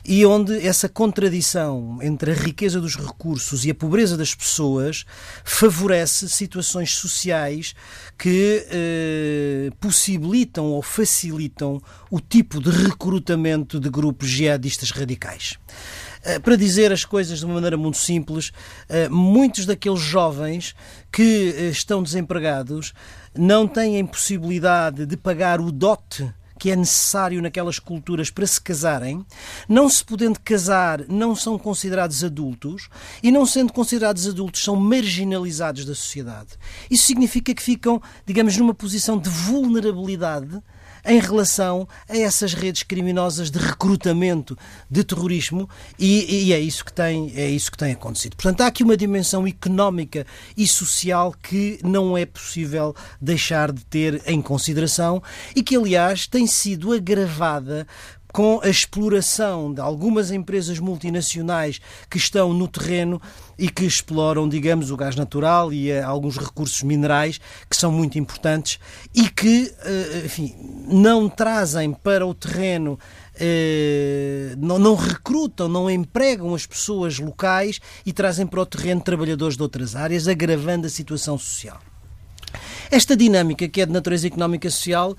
E 0.07 0.23
onde 0.23 0.65
essa 0.65 0.87
contradição 0.87 1.97
entre 1.99 2.31
a 2.31 2.35
riqueza 2.35 2.79
dos 2.79 2.95
recursos 2.95 3.65
e 3.65 3.71
a 3.71 3.75
pobreza 3.75 4.15
das 4.15 4.35
pessoas 4.35 5.03
favorece 5.43 6.29
situações 6.29 6.93
sociais 6.93 7.73
que 8.15 8.67
eh, 8.69 9.69
possibilitam 9.79 10.65
ou 10.65 10.83
facilitam 10.83 11.81
o 12.11 12.19
tipo 12.19 12.61
de 12.61 12.69
recrutamento 12.69 13.79
de 13.79 13.89
grupos 13.89 14.29
jihadistas 14.29 14.91
radicais. 14.91 15.57
Eh, 16.25 16.39
para 16.39 16.55
dizer 16.55 16.91
as 16.91 17.05
coisas 17.05 17.39
de 17.39 17.45
uma 17.45 17.55
maneira 17.55 17.77
muito 17.77 17.97
simples, 17.97 18.51
eh, 18.89 19.07
muitos 19.09 19.65
daqueles 19.67 19.99
jovens 19.99 20.75
que 21.11 21.53
eh, 21.55 21.69
estão 21.69 22.01
desempregados 22.01 22.93
não 23.37 23.67
têm 23.67 24.03
possibilidade 24.05 25.05
de 25.05 25.15
pagar 25.15 25.61
o 25.61 25.71
dote 25.71 26.31
que 26.57 26.71
é 26.71 26.75
necessário 26.75 27.41
naquelas 27.41 27.79
culturas 27.79 28.29
para 28.29 28.47
se 28.47 28.61
casarem, 28.61 29.25
não 29.67 29.89
se 29.89 30.03
podendo 30.03 30.39
casar, 30.39 31.05
não 31.07 31.35
são 31.35 31.57
considerados 31.57 32.23
adultos 32.23 32.89
e, 33.21 33.31
não 33.31 33.45
sendo 33.45 33.73
considerados 33.73 34.27
adultos, 34.27 34.63
são 34.63 34.75
marginalizados 34.75 35.85
da 35.85 35.93
sociedade. 35.93 36.49
Isso 36.89 37.03
significa 37.03 37.53
que 37.53 37.61
ficam, 37.61 38.01
digamos, 38.25 38.57
numa 38.57 38.73
posição 38.73 39.17
de 39.17 39.29
vulnerabilidade 39.29 40.61
em 41.05 41.19
relação 41.19 41.87
a 42.09 42.17
essas 42.17 42.53
redes 42.53 42.83
criminosas 42.83 43.51
de 43.51 43.59
recrutamento 43.59 44.57
de 44.89 45.03
terrorismo 45.03 45.69
e, 45.99 46.47
e, 46.47 46.53
é 46.53 46.59
isso 46.59 46.83
que 46.83 46.91
tem 46.91 47.31
é 47.35 47.49
isso 47.49 47.71
que 47.71 47.77
tem 47.77 47.93
acontecido. 47.93 48.35
Portanto, 48.35 48.61
há 48.61 48.67
aqui 48.67 48.83
uma 48.83 48.97
dimensão 48.97 49.47
económica 49.47 50.25
e 50.57 50.67
social 50.67 51.33
que 51.43 51.79
não 51.83 52.17
é 52.17 52.25
possível 52.25 52.95
deixar 53.21 53.71
de 53.71 53.83
ter 53.85 54.21
em 54.25 54.41
consideração 54.41 55.21
e 55.55 55.61
que, 55.61 55.75
aliás, 55.75 56.27
tem 56.27 56.47
sido 56.47 56.91
agravada 56.91 57.87
com 58.35 58.59
a 58.61 58.67
exploração 58.67 59.73
de 59.73 59.79
algumas 59.79 60.29
empresas 60.29 60.77
multinacionais 60.77 61.79
que 62.09 62.17
estão 62.17 62.51
no 62.51 62.67
terreno 62.67 63.21
e 63.57 63.69
que 63.69 63.85
exploram, 63.85 64.49
digamos, 64.49 64.91
o 64.91 64.97
gás 64.97 65.15
natural 65.15 65.71
e 65.71 65.89
uh, 65.89 66.05
alguns 66.05 66.35
recursos 66.35 66.83
minerais 66.83 67.39
que 67.69 67.77
são 67.77 67.93
muito 67.93 68.19
importantes 68.19 68.77
e 69.15 69.29
que, 69.29 69.73
uh, 69.85 70.25
enfim, 70.25 70.53
não 70.85 71.29
trazem 71.29 71.93
para 71.93 72.27
o 72.27 72.33
terreno 72.33 72.99
Uh, 73.35 74.55
não, 74.57 74.79
não, 74.79 74.95
recrutam, 74.95 75.67
não 75.67 75.89
empregam 75.89 76.55
as 76.55 76.65
pessoas 76.65 77.19
locais 77.19 77.81
e 78.05 78.13
trazem 78.13 78.47
para 78.47 78.61
o 78.61 78.65
terreno 78.65 79.01
trabalhadores 79.01 79.57
de 79.57 79.61
outras 79.61 79.93
áreas, 79.93 80.25
agravando 80.25 80.87
a 80.87 80.89
situação 80.89 81.37
social. 81.37 81.81
Esta 82.89 83.15
dinâmica, 83.15 83.67
que 83.67 83.81
é 83.81 83.85
de 83.85 83.91
natureza 83.91 84.27
económica 84.27 84.67
e 84.67 84.71
social, 84.71 85.15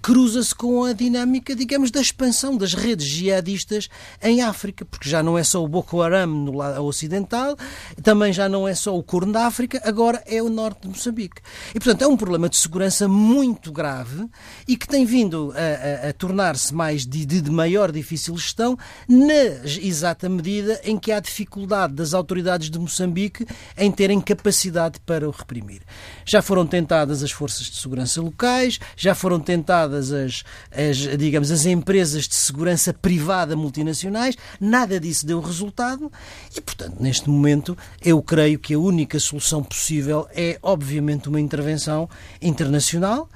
cruza-se 0.00 0.54
com 0.54 0.84
a 0.84 0.92
dinâmica, 0.92 1.56
digamos, 1.56 1.90
da 1.90 2.00
expansão 2.00 2.56
das 2.56 2.74
redes 2.74 3.06
jihadistas 3.06 3.88
em 4.22 4.42
África, 4.42 4.84
porque 4.84 5.08
já 5.08 5.22
não 5.22 5.38
é 5.38 5.42
só 5.42 5.64
o 5.64 5.68
Boko 5.68 6.02
Haram 6.02 6.26
no 6.26 6.56
lado 6.56 6.84
ocidental, 6.84 7.56
também 8.02 8.32
já 8.32 8.48
não 8.48 8.68
é 8.68 8.74
só 8.74 8.96
o 8.96 9.02
Corno 9.02 9.32
da 9.32 9.46
África, 9.46 9.80
agora 9.84 10.22
é 10.26 10.42
o 10.42 10.50
norte 10.50 10.82
de 10.82 10.88
Moçambique. 10.88 11.40
E, 11.70 11.80
portanto, 11.80 12.02
é 12.02 12.06
um 12.06 12.16
problema 12.16 12.48
de 12.48 12.58
segurança 12.58 13.08
muito 13.08 13.72
grave 13.72 14.28
e 14.68 14.76
que 14.76 14.86
tem 14.86 15.06
vindo 15.06 15.54
a, 15.56 16.06
a, 16.06 16.10
a 16.10 16.12
tornar-se 16.12 16.74
mais 16.74 17.06
de, 17.06 17.24
de 17.24 17.50
maior 17.50 17.90
difícil 17.90 18.36
gestão 18.36 18.76
na 19.08 19.66
exata 19.80 20.28
medida 20.28 20.80
em 20.84 20.98
que 20.98 21.10
há 21.10 21.20
dificuldade 21.20 21.94
das 21.94 22.12
autoridades 22.12 22.68
de 22.68 22.78
Moçambique 22.78 23.46
em 23.78 23.90
terem 23.90 24.20
capacidade 24.20 25.00
para 25.00 25.26
o 25.26 25.30
reprimir. 25.30 25.82
Já 26.26 26.42
foram 26.42 26.66
tentadas 26.66 27.22
as 27.22 27.30
forças 27.30 27.66
de 27.66 27.80
segurança 27.80 28.20
locais, 28.20 28.78
já 28.94 29.14
foram 29.14 29.40
tentadas 29.40 29.69
as, 29.70 30.44
as, 30.70 31.18
digamos, 31.18 31.50
as 31.50 31.64
empresas 31.66 32.26
de 32.26 32.34
segurança 32.34 32.92
privada 32.92 33.54
multinacionais, 33.56 34.36
nada 34.60 34.98
disso 34.98 35.26
deu 35.26 35.40
resultado 35.40 36.10
e, 36.56 36.60
portanto, 36.60 36.96
neste 37.00 37.28
momento, 37.28 37.76
eu 38.04 38.22
creio 38.22 38.58
que 38.58 38.74
a 38.74 38.78
única 38.78 39.18
solução 39.18 39.62
possível 39.62 40.26
é, 40.34 40.58
obviamente, 40.62 41.28
uma 41.28 41.40
intervenção 41.40 42.08
internacional. 42.40 43.28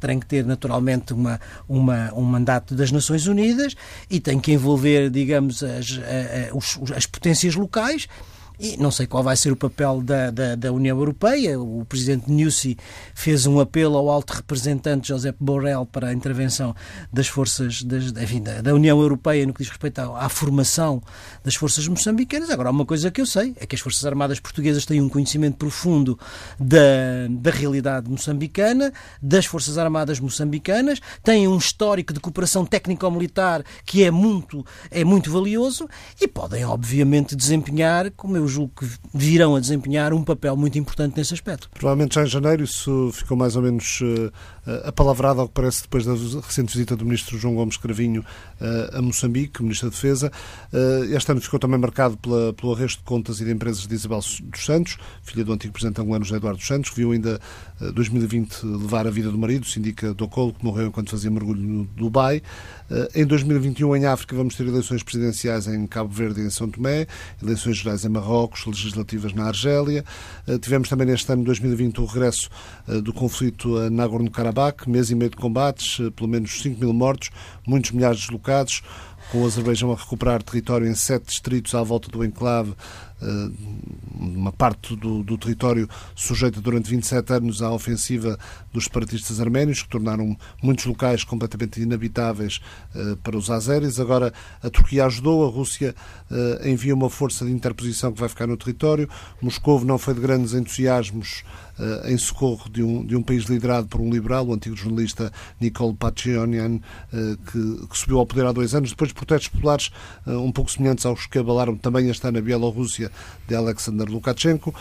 tem 0.00 0.20
que 0.20 0.26
ter 0.26 0.44
naturalmente 0.44 1.12
uma, 1.12 1.40
uma, 1.68 2.12
um 2.14 2.22
mandato 2.22 2.74
das 2.74 2.92
Nações 2.92 3.26
Unidas 3.26 3.74
e 4.10 4.20
tem 4.20 4.38
que 4.38 4.52
envolver, 4.52 5.10
digamos, 5.10 5.62
as, 5.62 5.98
as, 6.52 6.92
as 6.96 7.06
potências 7.06 7.54
locais 7.54 8.06
e 8.62 8.76
não 8.76 8.92
sei 8.92 9.08
qual 9.08 9.24
vai 9.24 9.36
ser 9.36 9.50
o 9.50 9.56
papel 9.56 10.00
da, 10.00 10.30
da, 10.30 10.54
da 10.54 10.72
União 10.72 10.96
Europeia. 10.96 11.58
O 11.58 11.84
presidente 11.84 12.30
Nussi 12.30 12.78
fez 13.12 13.44
um 13.44 13.58
apelo 13.58 13.96
ao 13.96 14.08
alto 14.08 14.34
representante 14.34 15.08
José 15.08 15.34
Borrell 15.40 15.84
para 15.84 16.08
a 16.08 16.12
intervenção 16.12 16.72
das 17.12 17.26
forças 17.26 17.82
das, 17.82 18.12
enfim, 18.22 18.40
da, 18.40 18.62
da, 18.62 18.72
União 18.72 19.00
Europeia 19.00 19.44
no 19.44 19.52
que 19.52 19.64
diz 19.64 19.68
respeito 19.68 19.98
à, 19.98 20.26
à, 20.26 20.28
formação 20.28 21.02
das 21.42 21.56
forças 21.56 21.88
moçambicanas. 21.88 22.50
Agora, 22.50 22.70
uma 22.70 22.86
coisa 22.86 23.10
que 23.10 23.20
eu 23.20 23.26
sei, 23.26 23.52
é 23.58 23.66
que 23.66 23.74
as 23.74 23.80
Forças 23.80 24.06
Armadas 24.06 24.38
Portuguesas 24.38 24.86
têm 24.86 25.00
um 25.00 25.08
conhecimento 25.08 25.56
profundo 25.56 26.16
da, 26.56 26.78
da 27.30 27.50
realidade 27.50 28.08
moçambicana, 28.08 28.92
das 29.20 29.44
Forças 29.44 29.76
Armadas 29.76 30.20
moçambicanas, 30.20 31.00
têm 31.24 31.48
um 31.48 31.58
histórico 31.58 32.12
de 32.12 32.20
cooperação 32.20 32.64
técnico-militar 32.64 33.64
que 33.84 34.04
é 34.04 34.10
muito, 34.10 34.64
é 34.88 35.02
muito 35.02 35.32
valioso 35.32 35.88
e 36.20 36.28
podem, 36.28 36.64
obviamente, 36.64 37.34
desempenhar, 37.34 38.08
como 38.12 38.36
eu 38.36 38.51
julgo 38.52 38.72
que 38.78 38.86
virão 39.14 39.56
a 39.56 39.60
desempenhar 39.60 40.12
um 40.12 40.22
papel 40.22 40.56
muito 40.56 40.78
importante 40.78 41.16
nesse 41.16 41.34
aspecto. 41.34 41.68
Provavelmente 41.70 42.14
já 42.14 42.22
em 42.22 42.26
janeiro 42.26 42.64
isso 42.64 43.10
ficou 43.12 43.36
mais 43.36 43.56
ou 43.56 43.62
menos 43.62 44.00
uh, 44.66 44.88
apalavrado, 44.88 45.40
ao 45.40 45.48
que 45.48 45.54
parece, 45.54 45.82
depois 45.82 46.04
da 46.04 46.12
recente 46.12 46.72
visita 46.72 46.96
do 46.96 47.04
ministro 47.04 47.38
João 47.38 47.54
Gomes 47.54 47.76
Cravinho 47.76 48.22
uh, 48.60 48.98
a 48.98 49.02
Moçambique, 49.02 49.62
ministro 49.62 49.90
da 49.90 49.94
Defesa. 49.94 50.30
Uh, 50.72 51.14
este 51.14 51.30
ano 51.30 51.40
ficou 51.40 51.58
também 51.58 51.78
marcado 51.78 52.16
pela, 52.16 52.52
pelo 52.52 52.72
arresto 52.74 52.98
de 52.98 53.04
contas 53.04 53.40
e 53.40 53.44
de 53.44 53.52
empresas 53.52 53.86
de 53.86 53.94
Isabel 53.94 54.20
dos 54.20 54.64
Santos, 54.64 54.98
filha 55.22 55.44
do 55.44 55.52
antigo 55.52 55.72
presidente 55.72 56.00
angolano 56.00 56.24
José 56.24 56.36
Eduardo 56.36 56.58
dos 56.58 56.66
Santos, 56.66 56.90
que 56.90 56.96
viu 56.96 57.12
ainda 57.12 57.40
2020 57.80 58.64
levar 58.64 59.06
a 59.06 59.10
vida 59.10 59.30
do 59.30 59.38
marido, 59.38 59.66
se 59.66 59.78
indica 59.78 60.14
Docolo, 60.14 60.52
que 60.52 60.64
morreu 60.64 60.86
enquanto 60.86 61.10
fazia 61.10 61.30
mergulho 61.30 61.60
no 61.60 61.84
Dubai. 61.84 62.42
Em 63.14 63.24
2021, 63.24 63.96
em 63.96 64.04
África, 64.04 64.36
vamos 64.36 64.54
ter 64.54 64.66
eleições 64.66 65.02
presidenciais 65.02 65.66
em 65.66 65.86
Cabo 65.86 66.10
Verde 66.10 66.42
e 66.42 66.44
em 66.44 66.50
São 66.50 66.68
Tomé, 66.68 67.06
eleições 67.42 67.78
gerais 67.78 68.04
em 68.04 68.08
Marrocos, 68.08 68.66
legislativas 68.66 69.32
na 69.32 69.46
Argélia. 69.46 70.04
Tivemos 70.60 70.88
também 70.88 71.06
neste 71.06 71.32
ano, 71.32 71.42
2020, 71.42 72.00
o 72.00 72.04
regresso 72.04 72.50
do 73.02 73.12
conflito 73.12 73.78
a 73.78 73.90
Nagorno-Karabakh, 73.90 74.51
mês 74.86 75.10
e 75.10 75.14
meio 75.14 75.30
de 75.30 75.36
combates, 75.36 75.98
pelo 76.16 76.28
menos 76.28 76.62
5 76.62 76.80
mil 76.80 76.92
mortos, 76.92 77.30
muitos 77.66 77.90
milhares 77.90 78.20
deslocados 78.20 78.82
com 79.32 79.42
o 79.42 79.46
Azerbaijão 79.46 79.90
a 79.90 79.96
recuperar 79.96 80.42
território 80.42 80.86
em 80.86 80.94
sete 80.94 81.24
distritos 81.24 81.74
à 81.74 81.82
volta 81.82 82.10
do 82.10 82.22
enclave, 82.22 82.74
eh, 83.22 83.50
uma 84.14 84.52
parte 84.52 84.94
do, 84.94 85.22
do, 85.22 85.36
território 85.38 85.88
sujeita 86.14 86.60
durante 86.60 86.90
27 86.90 87.32
anos 87.32 87.62
à 87.62 87.72
ofensiva 87.72 88.38
dos 88.72 88.84
separatistas 88.84 89.40
arménios, 89.40 89.82
que 89.82 89.88
tornaram 89.88 90.36
muitos 90.62 90.84
locais 90.84 91.24
completamente 91.24 91.80
inabitáveis 91.80 92.60
eh, 92.94 93.16
para 93.22 93.36
os 93.36 93.50
azeris. 93.50 93.98
Agora 93.98 94.32
a 94.62 94.70
Turquia 94.70 95.06
ajudou, 95.06 95.46
a 95.46 95.50
Rússia 95.50 95.94
eh, 96.30 96.70
envia 96.70 96.94
uma 96.94 97.10
força 97.10 97.44
de 97.44 97.52
interposição 97.52 98.12
que 98.12 98.20
vai 98.20 98.28
ficar 98.28 98.46
no 98.46 98.56
território. 98.56 99.08
Moscou 99.40 99.84
não 99.84 99.98
foi 99.98 100.14
de 100.14 100.20
grandes 100.20 100.54
entusiasmos 100.54 101.44
em 102.04 102.18
socorro 102.18 102.68
de 102.70 102.82
um, 102.82 103.04
de 103.04 103.16
um 103.16 103.22
país 103.22 103.44
liderado 103.44 103.88
por 103.88 104.00
um 104.00 104.10
liberal, 104.10 104.46
o 104.46 104.52
antigo 104.52 104.76
jornalista 104.76 105.32
Nicole 105.58 105.94
Pachinian, 105.94 106.78
que, 107.10 107.86
que, 107.88 107.98
subiu 107.98 108.18
ao 108.18 108.26
poder 108.26 108.44
há 108.44 108.52
dois 108.52 108.74
anos, 108.74 108.90
depois 108.90 109.08
de 109.08 109.14
protestos 109.22 109.48
populares 109.48 109.90
um 110.26 110.50
pouco 110.50 110.70
semelhantes 110.70 111.06
aos 111.06 111.26
que 111.26 111.38
abalaram 111.38 111.76
também 111.76 112.10
este 112.10 112.26
ano 112.26 112.38
a 112.38 112.40
Bielorrússia 112.40 113.10
de 113.46 113.54
Alexander 113.54 114.08
Lukashenko. 114.08 114.74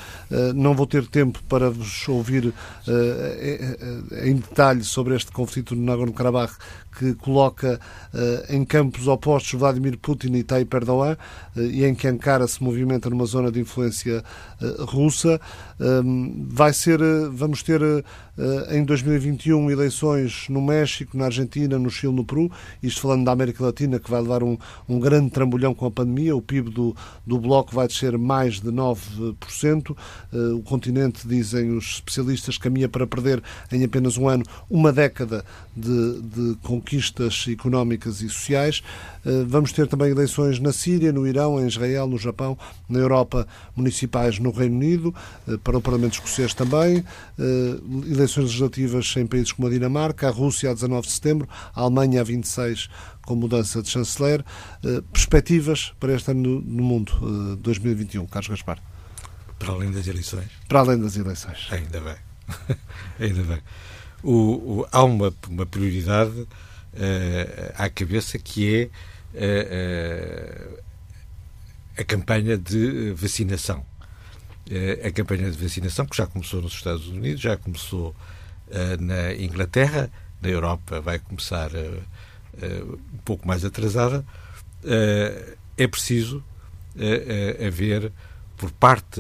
Não 0.55 0.73
vou 0.73 0.87
ter 0.87 1.05
tempo 1.07 1.41
para 1.47 1.69
vos 1.69 2.07
ouvir 2.09 2.53
em 4.23 4.35
detalhe 4.35 4.83
sobre 4.83 5.15
este 5.15 5.31
conflito 5.31 5.75
no 5.75 5.83
Nagorno-Karabakh 5.83 6.53
que 6.97 7.13
coloca 7.15 7.79
uh, 8.13 8.53
em 8.53 8.65
campos 8.65 9.07
opostos 9.07 9.59
Vladimir 9.59 9.97
Putin 9.97 10.33
e 10.33 10.43
Tayyip 10.43 10.75
Erdogan 10.75 11.17
uh, 11.55 11.61
e 11.61 11.85
em 11.85 11.95
que 11.95 12.07
Ankara 12.07 12.47
se 12.47 12.61
movimenta 12.63 13.09
numa 13.09 13.25
zona 13.25 13.51
de 13.51 13.59
influência 13.59 14.23
uh, 14.61 14.85
russa. 14.85 15.39
Ehm, 15.79 16.45
vai 16.47 16.73
ser, 16.73 16.99
vamos 17.31 17.63
ter 17.63 17.81
em 18.69 18.83
2021 18.83 19.71
eleições 19.71 20.45
no 20.47 20.61
México, 20.61 21.17
na 21.17 21.25
Argentina, 21.25 21.77
no 21.79 21.89
Chile, 21.89 22.13
no 22.13 22.23
Peru, 22.23 22.51
isto 22.81 23.01
falando 23.01 23.25
da 23.25 23.31
América 23.31 23.63
Latina, 23.63 23.99
que 23.99 24.09
vai 24.09 24.21
levar 24.21 24.43
um, 24.43 24.57
um 24.87 24.99
grande 24.99 25.31
trambolhão 25.31 25.73
com 25.73 25.85
a 25.87 25.91
pandemia. 25.91 26.35
O 26.35 26.41
PIB 26.41 26.69
do, 26.69 26.95
do 27.25 27.39
bloco 27.39 27.73
vai 27.73 27.87
descer 27.87 28.17
mais 28.17 28.59
de 28.59 28.69
9%. 28.69 29.95
O 30.55 30.61
continente, 30.61 31.27
dizem 31.27 31.75
os 31.75 31.95
especialistas, 31.95 32.57
caminha 32.57 32.87
para 32.87 33.07
perder 33.07 33.41
em 33.71 33.83
apenas 33.83 34.17
um 34.17 34.27
ano 34.27 34.43
uma 34.69 34.91
década 34.91 35.43
de, 35.75 36.21
de 36.21 36.57
conquistas 36.81 37.45
económicas 37.47 38.21
e 38.21 38.29
sociais. 38.29 38.81
Eh, 39.23 39.45
vamos 39.47 39.71
ter 39.71 39.87
também 39.87 40.09
eleições 40.09 40.59
na 40.59 40.73
Síria, 40.73 41.11
no 41.11 41.27
Irão, 41.27 41.59
em 41.59 41.67
Israel, 41.67 42.07
no 42.07 42.17
Japão, 42.17 42.57
na 42.89 42.99
Europa, 42.99 43.47
municipais 43.75 44.39
no 44.39 44.51
Reino 44.51 44.75
Unido, 44.75 45.15
eh, 45.47 45.57
para 45.63 45.77
o 45.77 45.81
Parlamento 45.81 46.13
Escocês 46.13 46.53
também, 46.53 47.05
eh, 47.39 47.77
eleições 48.09 48.45
legislativas 48.45 49.13
em 49.15 49.27
países 49.27 49.51
como 49.51 49.67
a 49.67 49.71
Dinamarca, 49.71 50.27
a 50.27 50.31
Rússia 50.31 50.71
a 50.71 50.73
19 50.73 51.07
de 51.07 51.13
setembro, 51.13 51.47
a 51.73 51.81
Alemanha 51.81 52.21
a 52.21 52.23
26 52.23 52.89
com 53.21 53.35
mudança 53.35 53.81
de 53.83 53.89
chanceler. 53.89 54.43
Perspectivas 55.13 55.93
para 55.99 56.13
este 56.13 56.31
ano 56.31 56.59
no 56.59 56.83
mundo 56.83 57.57
2021, 57.61 58.25
Carlos 58.25 58.49
Gaspar? 58.49 58.79
Para 59.59 59.73
além 59.73 59.91
das 59.91 60.07
eleições. 60.07 60.49
Para 60.67 60.79
além 60.79 60.99
das 60.99 61.15
eleições. 61.15 61.67
Ainda 61.69 62.01
bem. 62.01 62.15
Ainda 63.19 63.43
bem 63.43 63.61
o, 64.23 64.31
o, 64.81 64.87
há 64.91 65.03
uma, 65.03 65.33
uma 65.49 65.65
prioridade 65.65 66.47
uh, 66.93 67.73
à 67.75 67.89
cabeça 67.89 68.37
que 68.37 68.91
é 69.35 70.77
uh, 70.77 70.79
a 71.97 72.03
campanha 72.03 72.57
de 72.57 73.11
vacinação. 73.11 73.85
Uh, 74.69 75.07
a 75.07 75.11
campanha 75.11 75.49
de 75.49 75.57
vacinação 75.57 76.05
que 76.05 76.15
já 76.15 76.27
começou 76.27 76.61
nos 76.61 76.73
Estados 76.73 77.07
Unidos, 77.07 77.41
já 77.41 77.57
começou 77.57 78.15
na 79.01 79.33
Inglaterra, 79.33 80.09
na 80.41 80.47
Europa 80.47 81.01
vai 81.01 81.19
começar 81.19 81.69
um 83.13 83.17
pouco 83.25 83.45
mais 83.45 83.65
atrasada. 83.65 84.23
é 85.77 85.87
preciso 85.87 86.41
haver 87.67 88.13
por 88.55 88.71
parte 88.71 89.19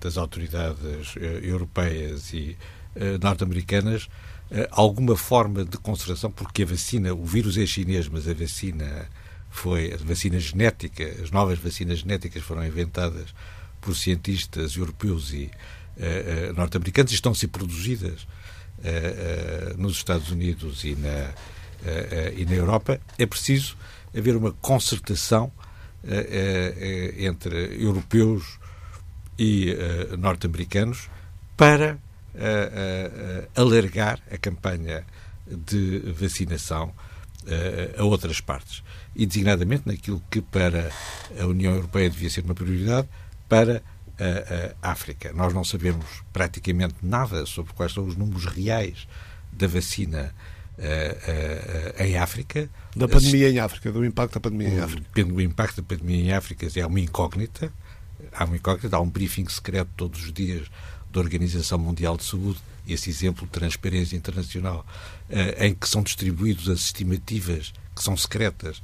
das 0.00 0.16
autoridades 0.18 1.14
europeias 1.40 2.32
e 2.32 2.58
eh, 2.96 3.18
norte-americanas 3.22 4.08
alguma 4.70 5.16
forma 5.16 5.64
de 5.64 5.78
conservação, 5.78 6.30
porque 6.30 6.64
a 6.64 6.66
vacina, 6.66 7.14
o 7.14 7.24
vírus 7.24 7.56
é 7.56 7.64
chinês, 7.64 8.08
mas 8.08 8.26
a 8.26 8.34
vacina 8.34 9.08
foi 9.50 9.92
a 9.92 9.96
vacina 9.96 10.38
genética, 10.38 11.04
as 11.22 11.30
novas 11.30 11.58
vacinas 11.58 11.98
genéticas 11.98 12.42
foram 12.42 12.64
inventadas 12.64 13.34
por 13.80 13.96
cientistas 13.96 14.76
europeus 14.76 15.32
e 15.32 15.50
uh, 15.96 16.50
uh, 16.50 16.52
norte-americanos 16.54 17.10
e 17.10 17.14
estão 17.14 17.32
a 17.32 17.34
ser 17.34 17.48
produzidas 17.48 18.22
uh, 18.78 19.76
nos 19.76 19.96
Estados 19.96 20.30
Unidos 20.30 20.84
e 20.84 20.94
na, 20.94 21.32
e 22.36 22.44
na 22.44 22.54
Europa. 22.54 23.00
É 23.18 23.26
preciso 23.26 23.76
haver 24.16 24.36
uma 24.36 24.52
concertação 24.52 25.50
entre 27.18 27.82
europeus 27.82 28.58
e 29.38 29.74
norte-americanos 30.18 31.08
para 31.56 31.98
alargar 33.54 34.20
a 34.30 34.36
campanha 34.36 35.04
de 35.46 36.00
vacinação 36.12 36.92
a 37.98 38.04
outras 38.04 38.40
partes. 38.40 38.82
E, 39.14 39.26
designadamente, 39.26 39.82
naquilo 39.86 40.22
que 40.30 40.40
para 40.40 40.90
a 41.38 41.46
União 41.46 41.74
Europeia 41.74 42.08
devia 42.08 42.30
ser 42.30 42.44
uma 42.44 42.54
prioridade, 42.54 43.08
para 43.48 43.82
a, 44.20 44.88
a 44.88 44.92
África. 44.92 45.32
Nós 45.32 45.52
não 45.52 45.64
sabemos 45.64 46.06
praticamente 46.32 46.94
nada 47.02 47.44
sobre 47.46 47.72
quais 47.72 47.92
são 47.92 48.06
os 48.06 48.16
números 48.16 48.46
reais 48.46 49.08
da 49.52 49.66
vacina 49.66 50.32
uh, 50.78 50.82
uh, 50.82 52.02
em 52.02 52.16
África. 52.16 52.70
Da 52.94 53.08
pandemia 53.08 53.50
em 53.50 53.58
África, 53.58 53.90
do 53.90 54.04
impacto 54.04 54.34
da 54.34 54.40
pandemia 54.40 54.68
em 54.68 54.80
África. 54.80 55.02
Depende 55.02 55.32
do 55.32 55.40
impacto 55.40 55.82
da 55.82 55.82
pandemia 55.82 56.24
em 56.24 56.32
África, 56.32 56.68
é 56.74 56.86
uma 56.86 57.00
incógnita. 57.00 57.72
Há 58.32 58.44
uma 58.44 58.56
incógnita, 58.56 58.96
há 58.96 59.00
um 59.00 59.08
briefing 59.08 59.48
secreto 59.48 59.90
todos 59.96 60.22
os 60.22 60.32
dias 60.32 60.70
da 61.12 61.20
Organização 61.20 61.78
Mundial 61.78 62.16
de 62.16 62.24
Saúde, 62.24 62.58
esse 62.86 63.10
exemplo 63.10 63.44
de 63.46 63.52
transparência 63.52 64.16
internacional, 64.16 64.86
eh, 65.28 65.66
em 65.66 65.74
que 65.74 65.88
são 65.88 66.02
distribuídos 66.02 66.68
as 66.68 66.80
estimativas 66.80 67.72
que 67.94 68.02
são 68.02 68.16
secretas 68.16 68.82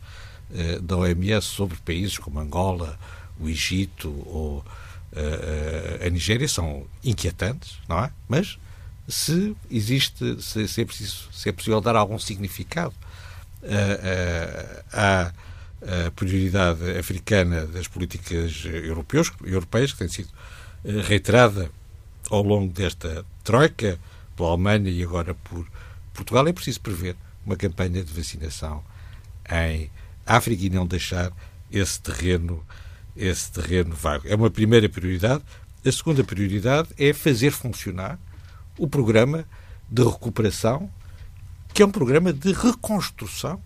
eh, 0.55 0.79
da 0.81 0.97
OMS 0.97 1.47
sobre 1.47 1.77
países 1.79 2.19
como 2.19 2.39
Angola, 2.39 2.99
o 3.41 3.49
Egito 3.49 4.09
ou 4.27 4.65
eh, 5.13 6.05
a 6.07 6.11
Nigéria, 6.11 6.49
são 6.49 6.87
inquietantes, 7.03 7.79
não 7.89 8.05
é? 8.05 8.11
Mas 8.29 8.59
se 9.09 9.57
existe, 9.71 10.43
se, 10.43 10.81
é, 10.81 10.85
preciso, 10.85 11.29
se 11.33 11.49
é 11.49 11.53
possível 11.53 11.81
dar 11.81 11.95
algum 11.95 12.19
significado 12.19 12.95
à, 14.93 15.33
à 16.07 16.11
prioridade 16.11 16.99
africana 16.99 17.67
das 17.67 17.87
políticas 17.87 18.65
europeus, 18.65 19.33
europeias, 19.45 19.93
que 19.93 19.99
tem 19.99 20.09
sido 20.09 20.29
reiterada 21.07 21.71
ao 22.31 22.43
longo 22.43 22.73
desta 22.73 23.25
troika, 23.45 23.99
pela 24.37 24.51
Alemanha 24.51 24.91
e 24.91 25.03
agora 25.03 25.35
por 25.35 25.67
Portugal, 26.13 26.47
é 26.47 26.53
preciso 26.53 26.81
prever 26.81 27.17
uma 27.45 27.57
campanha 27.57 28.03
de 28.03 28.13
vacinação 28.13 28.83
em 29.51 29.91
África 30.27 30.65
e 30.65 30.71
não 30.71 30.87
deixar 30.87 31.33
esse 31.71 32.01
terreno, 32.01 32.65
esse 33.17 33.51
terreno 33.53 33.95
vago. 33.95 34.27
É 34.27 34.35
uma 34.35 34.51
primeira 34.51 34.89
prioridade. 34.89 35.43
A 35.85 35.93
segunda 35.93 36.25
prioridade 36.25 36.89
é 36.99 37.13
fazer 37.13 37.51
funcionar 37.51 38.19
o 38.77 38.89
programa 38.89 39.45
de 39.89 40.03
recuperação, 40.03 40.91
que 41.73 41.83
é 41.83 41.87
um 41.87 41.91
programa 41.91 42.33
de 42.33 42.53
reconstrução 42.53 43.61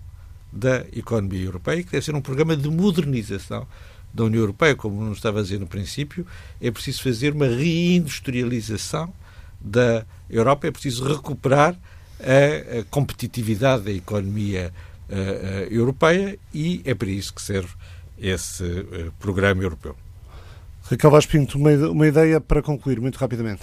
da 0.52 0.84
economia 0.92 1.44
europeia, 1.44 1.82
que 1.82 1.92
deve 1.92 2.04
ser 2.04 2.14
um 2.14 2.20
programa 2.20 2.56
de 2.56 2.68
modernização 2.68 3.66
da 4.12 4.24
União 4.24 4.40
Europeia, 4.40 4.74
como 4.74 5.02
não 5.02 5.12
estava 5.12 5.40
a 5.40 5.42
dizer 5.42 5.60
no 5.60 5.66
princípio, 5.66 6.26
é 6.60 6.70
preciso 6.70 7.02
fazer 7.02 7.32
uma 7.32 7.46
reindustrialização 7.46 9.12
da 9.60 10.04
Europa, 10.28 10.66
é 10.66 10.70
preciso 10.70 11.06
recuperar 11.06 11.76
a, 12.18 12.80
a 12.80 12.84
competitividade 12.90 13.84
da 13.84 13.92
economia 13.92 14.72
uh, 15.08 15.14
uh, 15.14 15.72
europeia 15.72 16.38
e 16.52 16.82
é 16.84 16.94
para 16.94 17.08
isso 17.08 17.34
que 17.34 17.42
serve 17.42 17.70
esse 18.18 18.62
uh, 18.62 19.12
programa 19.18 19.62
europeu. 19.62 19.96
Raquel 20.82 21.10
Vaz 21.10 21.26
Pinto, 21.26 21.56
uma, 21.56 21.70
uma 21.88 22.06
ideia 22.06 22.40
para 22.40 22.62
concluir, 22.62 23.00
muito 23.00 23.16
rapidamente. 23.16 23.62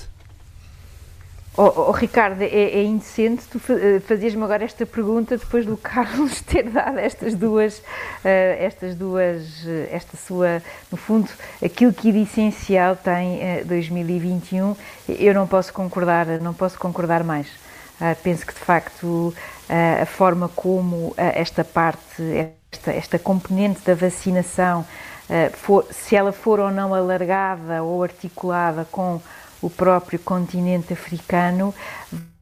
Oh, 1.60 1.88
oh, 1.88 1.92
Ricardo, 1.92 2.44
é, 2.44 2.46
é 2.46 2.84
indecente 2.84 3.48
tu 3.48 3.60
eh, 3.74 4.00
fazias-me 4.02 4.44
agora 4.44 4.64
esta 4.64 4.86
pergunta 4.86 5.36
depois 5.36 5.66
do 5.66 5.76
Carlos 5.82 6.40
ter 6.42 6.70
dado 6.70 7.00
estas 7.00 7.34
duas, 7.34 7.80
uh, 7.80 7.84
estas 8.60 8.94
duas, 8.94 9.64
uh, 9.64 9.88
esta 9.92 10.16
sua, 10.18 10.62
no 10.92 10.98
fundo, 11.00 11.28
aquilo 11.60 11.92
que 11.92 12.12
de 12.12 12.20
essencial 12.20 12.96
tem 12.96 13.40
uh, 13.62 13.66
2021. 13.66 14.76
Eu 15.10 15.34
não 15.34 15.48
posso 15.48 15.74
concordar, 15.74 16.28
não 16.40 16.54
posso 16.54 16.78
concordar 16.78 17.24
mais. 17.24 17.48
penso 18.22 18.46
que 18.46 18.54
de 18.54 18.60
facto 18.60 19.34
a 19.68 20.06
forma 20.06 20.50
como 20.50 21.16
esta 21.18 21.64
parte, 21.64 22.22
esta, 22.72 22.92
esta 22.92 23.18
componente 23.18 23.82
da 23.84 23.96
vacinação, 23.96 24.86
for, 25.54 25.88
se 25.90 26.16
ela 26.16 26.32
for 26.32 26.60
ou 26.60 26.70
não 26.70 26.94
alargada 26.94 27.82
ou 27.82 28.04
articulada 28.04 28.86
com 28.92 29.20
o 29.62 29.70
próprio 29.70 30.20
continente 30.20 30.94
africano 30.94 31.74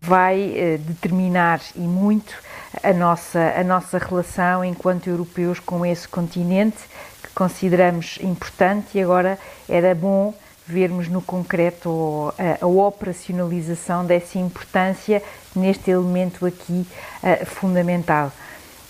vai 0.02 0.54
eh, 0.56 0.78
determinar 0.78 1.62
e 1.76 1.80
muito 1.80 2.36
a 2.84 2.94
nossa, 2.94 3.54
a 3.58 3.64
nossa 3.64 3.98
relação 3.98 4.64
enquanto 4.64 5.08
europeus 5.08 5.60
com 5.60 5.86
esse 5.86 6.08
continente 6.08 6.78
que 7.24 7.30
consideramos 7.34 8.20
importante 8.22 8.98
e 8.98 9.02
agora 9.02 9.40
era 9.68 9.96
bom 9.96 10.34
vermos 10.68 11.08
no 11.08 11.22
concreto 11.22 12.34
a, 12.38 12.64
a 12.64 12.68
operacionalização 12.68 14.06
dessa 14.06 14.40
importância 14.40 15.22
neste 15.56 15.92
elemento 15.92 16.46
aqui 16.46 16.86
uh, 17.24 17.46
fundamental. 17.46 18.32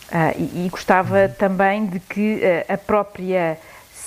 Uh, 0.07 0.39
e, 0.39 0.65
e, 0.65 0.69
gostava 0.69 1.27
também 1.27 1.85
de 1.87 1.99
que 1.99 2.35
uh, 2.35 2.73
a 2.73 2.77
própria 2.77 3.57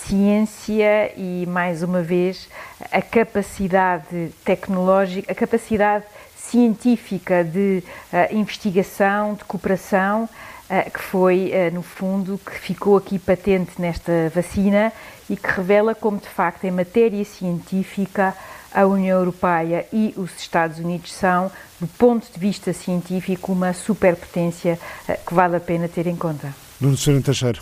ciência 0.07 1.13
e, 1.17 1.47
mais 1.47 1.83
uma 1.83 2.03
vez, 2.03 2.49
a 2.93 3.03
capacidade 3.03 4.31
tecnológica, 4.45 5.31
a 5.31 5.35
capacidade 5.35 6.05
científica 6.37 7.45
de 7.45 7.83
uh, 8.13 8.35
investigação, 8.35 9.35
de 9.35 9.45
cooperação, 9.45 10.25
uh, 10.25 10.91
que 10.91 11.01
foi, 11.01 11.53
uh, 11.53 11.75
no 11.75 11.83
fundo, 11.83 12.39
que 12.39 12.59
ficou 12.59 12.97
aqui 12.97 13.19
patente 13.19 13.73
nesta 13.79 14.31
vacina 14.35 14.93
e 15.29 15.37
que 15.37 15.49
revela 15.49 15.95
como, 15.95 16.19
de 16.19 16.29
facto, 16.29 16.65
em 16.65 16.71
matéria 16.71 17.25
científica, 17.25 18.35
a 18.73 18.85
União 18.85 19.19
Europeia 19.19 19.87
e 19.93 20.13
os 20.17 20.31
Estados 20.39 20.79
Unidos 20.79 21.13
são, 21.13 21.51
do 21.81 21.87
ponto 21.87 22.27
de 22.31 22.39
vista 22.39 22.73
científico, 22.73 23.53
uma 23.53 23.73
superpotência 23.73 24.79
que 25.27 25.33
vale 25.33 25.57
a 25.57 25.61
pena 25.61 25.89
ter 25.89 26.07
em 26.07 26.15
conta. 26.15 26.55
Nuno 26.79 26.97
Sr. 26.97 27.23
Teixeira. 27.23 27.61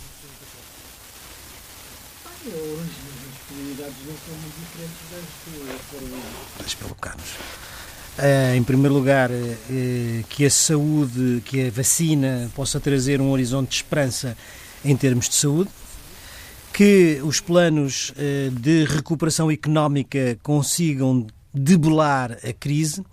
Pelo 6.75 6.95
Carlos. 6.95 7.29
Uh, 8.17 8.55
em 8.55 8.63
primeiro 8.63 8.95
lugar, 8.95 9.29
uh, 9.29 10.23
que 10.29 10.45
a 10.45 10.49
saúde, 10.49 11.41
que 11.45 11.67
a 11.67 11.71
vacina 11.71 12.49
possa 12.55 12.79
trazer 12.79 13.21
um 13.21 13.29
horizonte 13.31 13.69
de 13.69 13.75
esperança 13.75 14.35
em 14.83 14.95
termos 14.95 15.29
de 15.29 15.35
saúde, 15.35 15.69
que 16.73 17.19
os 17.23 17.39
planos 17.39 18.11
uh, 18.11 18.51
de 18.51 18.85
recuperação 18.85 19.51
económica 19.51 20.37
consigam 20.41 21.27
debelar 21.53 22.37
a 22.43 22.53
crise 22.53 23.03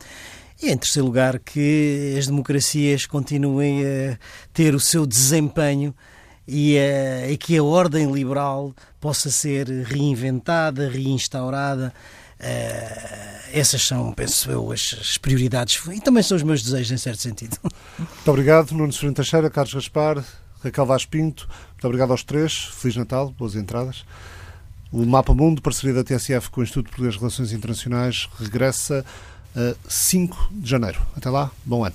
e, 0.63 0.71
em 0.71 0.77
terceiro 0.77 1.07
lugar, 1.07 1.39
que 1.39 2.15
as 2.19 2.27
democracias 2.27 3.05
continuem 3.05 3.85
a 3.85 4.19
ter 4.53 4.75
o 4.75 4.81
seu 4.81 5.05
desempenho 5.05 5.95
e, 6.47 6.77
e 7.29 7.37
que 7.37 7.57
a 7.57 7.63
ordem 7.63 8.11
liberal 8.11 8.75
possa 9.01 9.31
ser 9.31 9.69
reinventada, 9.69 10.89
reinstaurada 10.89 11.93
Uh, 12.45 13.51
essas 13.53 13.83
são, 13.87 14.13
penso 14.13 14.51
eu, 14.51 14.73
as, 14.73 14.97
as, 15.01 15.17
prioridades 15.17 15.81
e 15.93 16.01
também 16.01 16.23
são 16.23 16.37
os 16.37 16.43
meus 16.43 16.63
desejos, 16.63 16.93
em 16.93 16.97
certo 16.97 17.23
sentido. 17.23 17.57
Muito 17.99 18.31
obrigado, 18.31 18.73
Nuno 18.73 18.93
Ferreira 18.93 19.15
Teixeira, 19.15 19.51
Carlos 19.51 19.73
Gaspar, 19.73 20.23
Raquel 20.63 20.85
Vaz 20.85 21.07
Pinto. 21.07 21.49
Muito 21.71 21.85
obrigado 21.87 22.11
aos 22.11 22.23
três. 22.23 22.71
Feliz 22.75 22.97
Natal, 22.97 23.31
boas 23.31 23.55
entradas. 23.55 24.05
O 24.93 25.07
Mapa 25.07 25.33
Mundo, 25.33 25.63
parceria 25.63 25.95
da 25.95 26.05
TSF 26.05 26.51
com 26.51 26.61
o 26.61 26.65
Instituto 26.65 26.89
Português 26.89 27.15
de 27.15 27.21
Relações 27.21 27.53
Internacionais, 27.53 28.29
regressa 28.39 29.05
a 29.57 29.75
5 29.89 30.49
de 30.53 30.69
janeiro. 30.69 31.01
Até 31.17 31.31
lá, 31.31 31.51
bom 31.65 31.85
ano. 31.85 31.95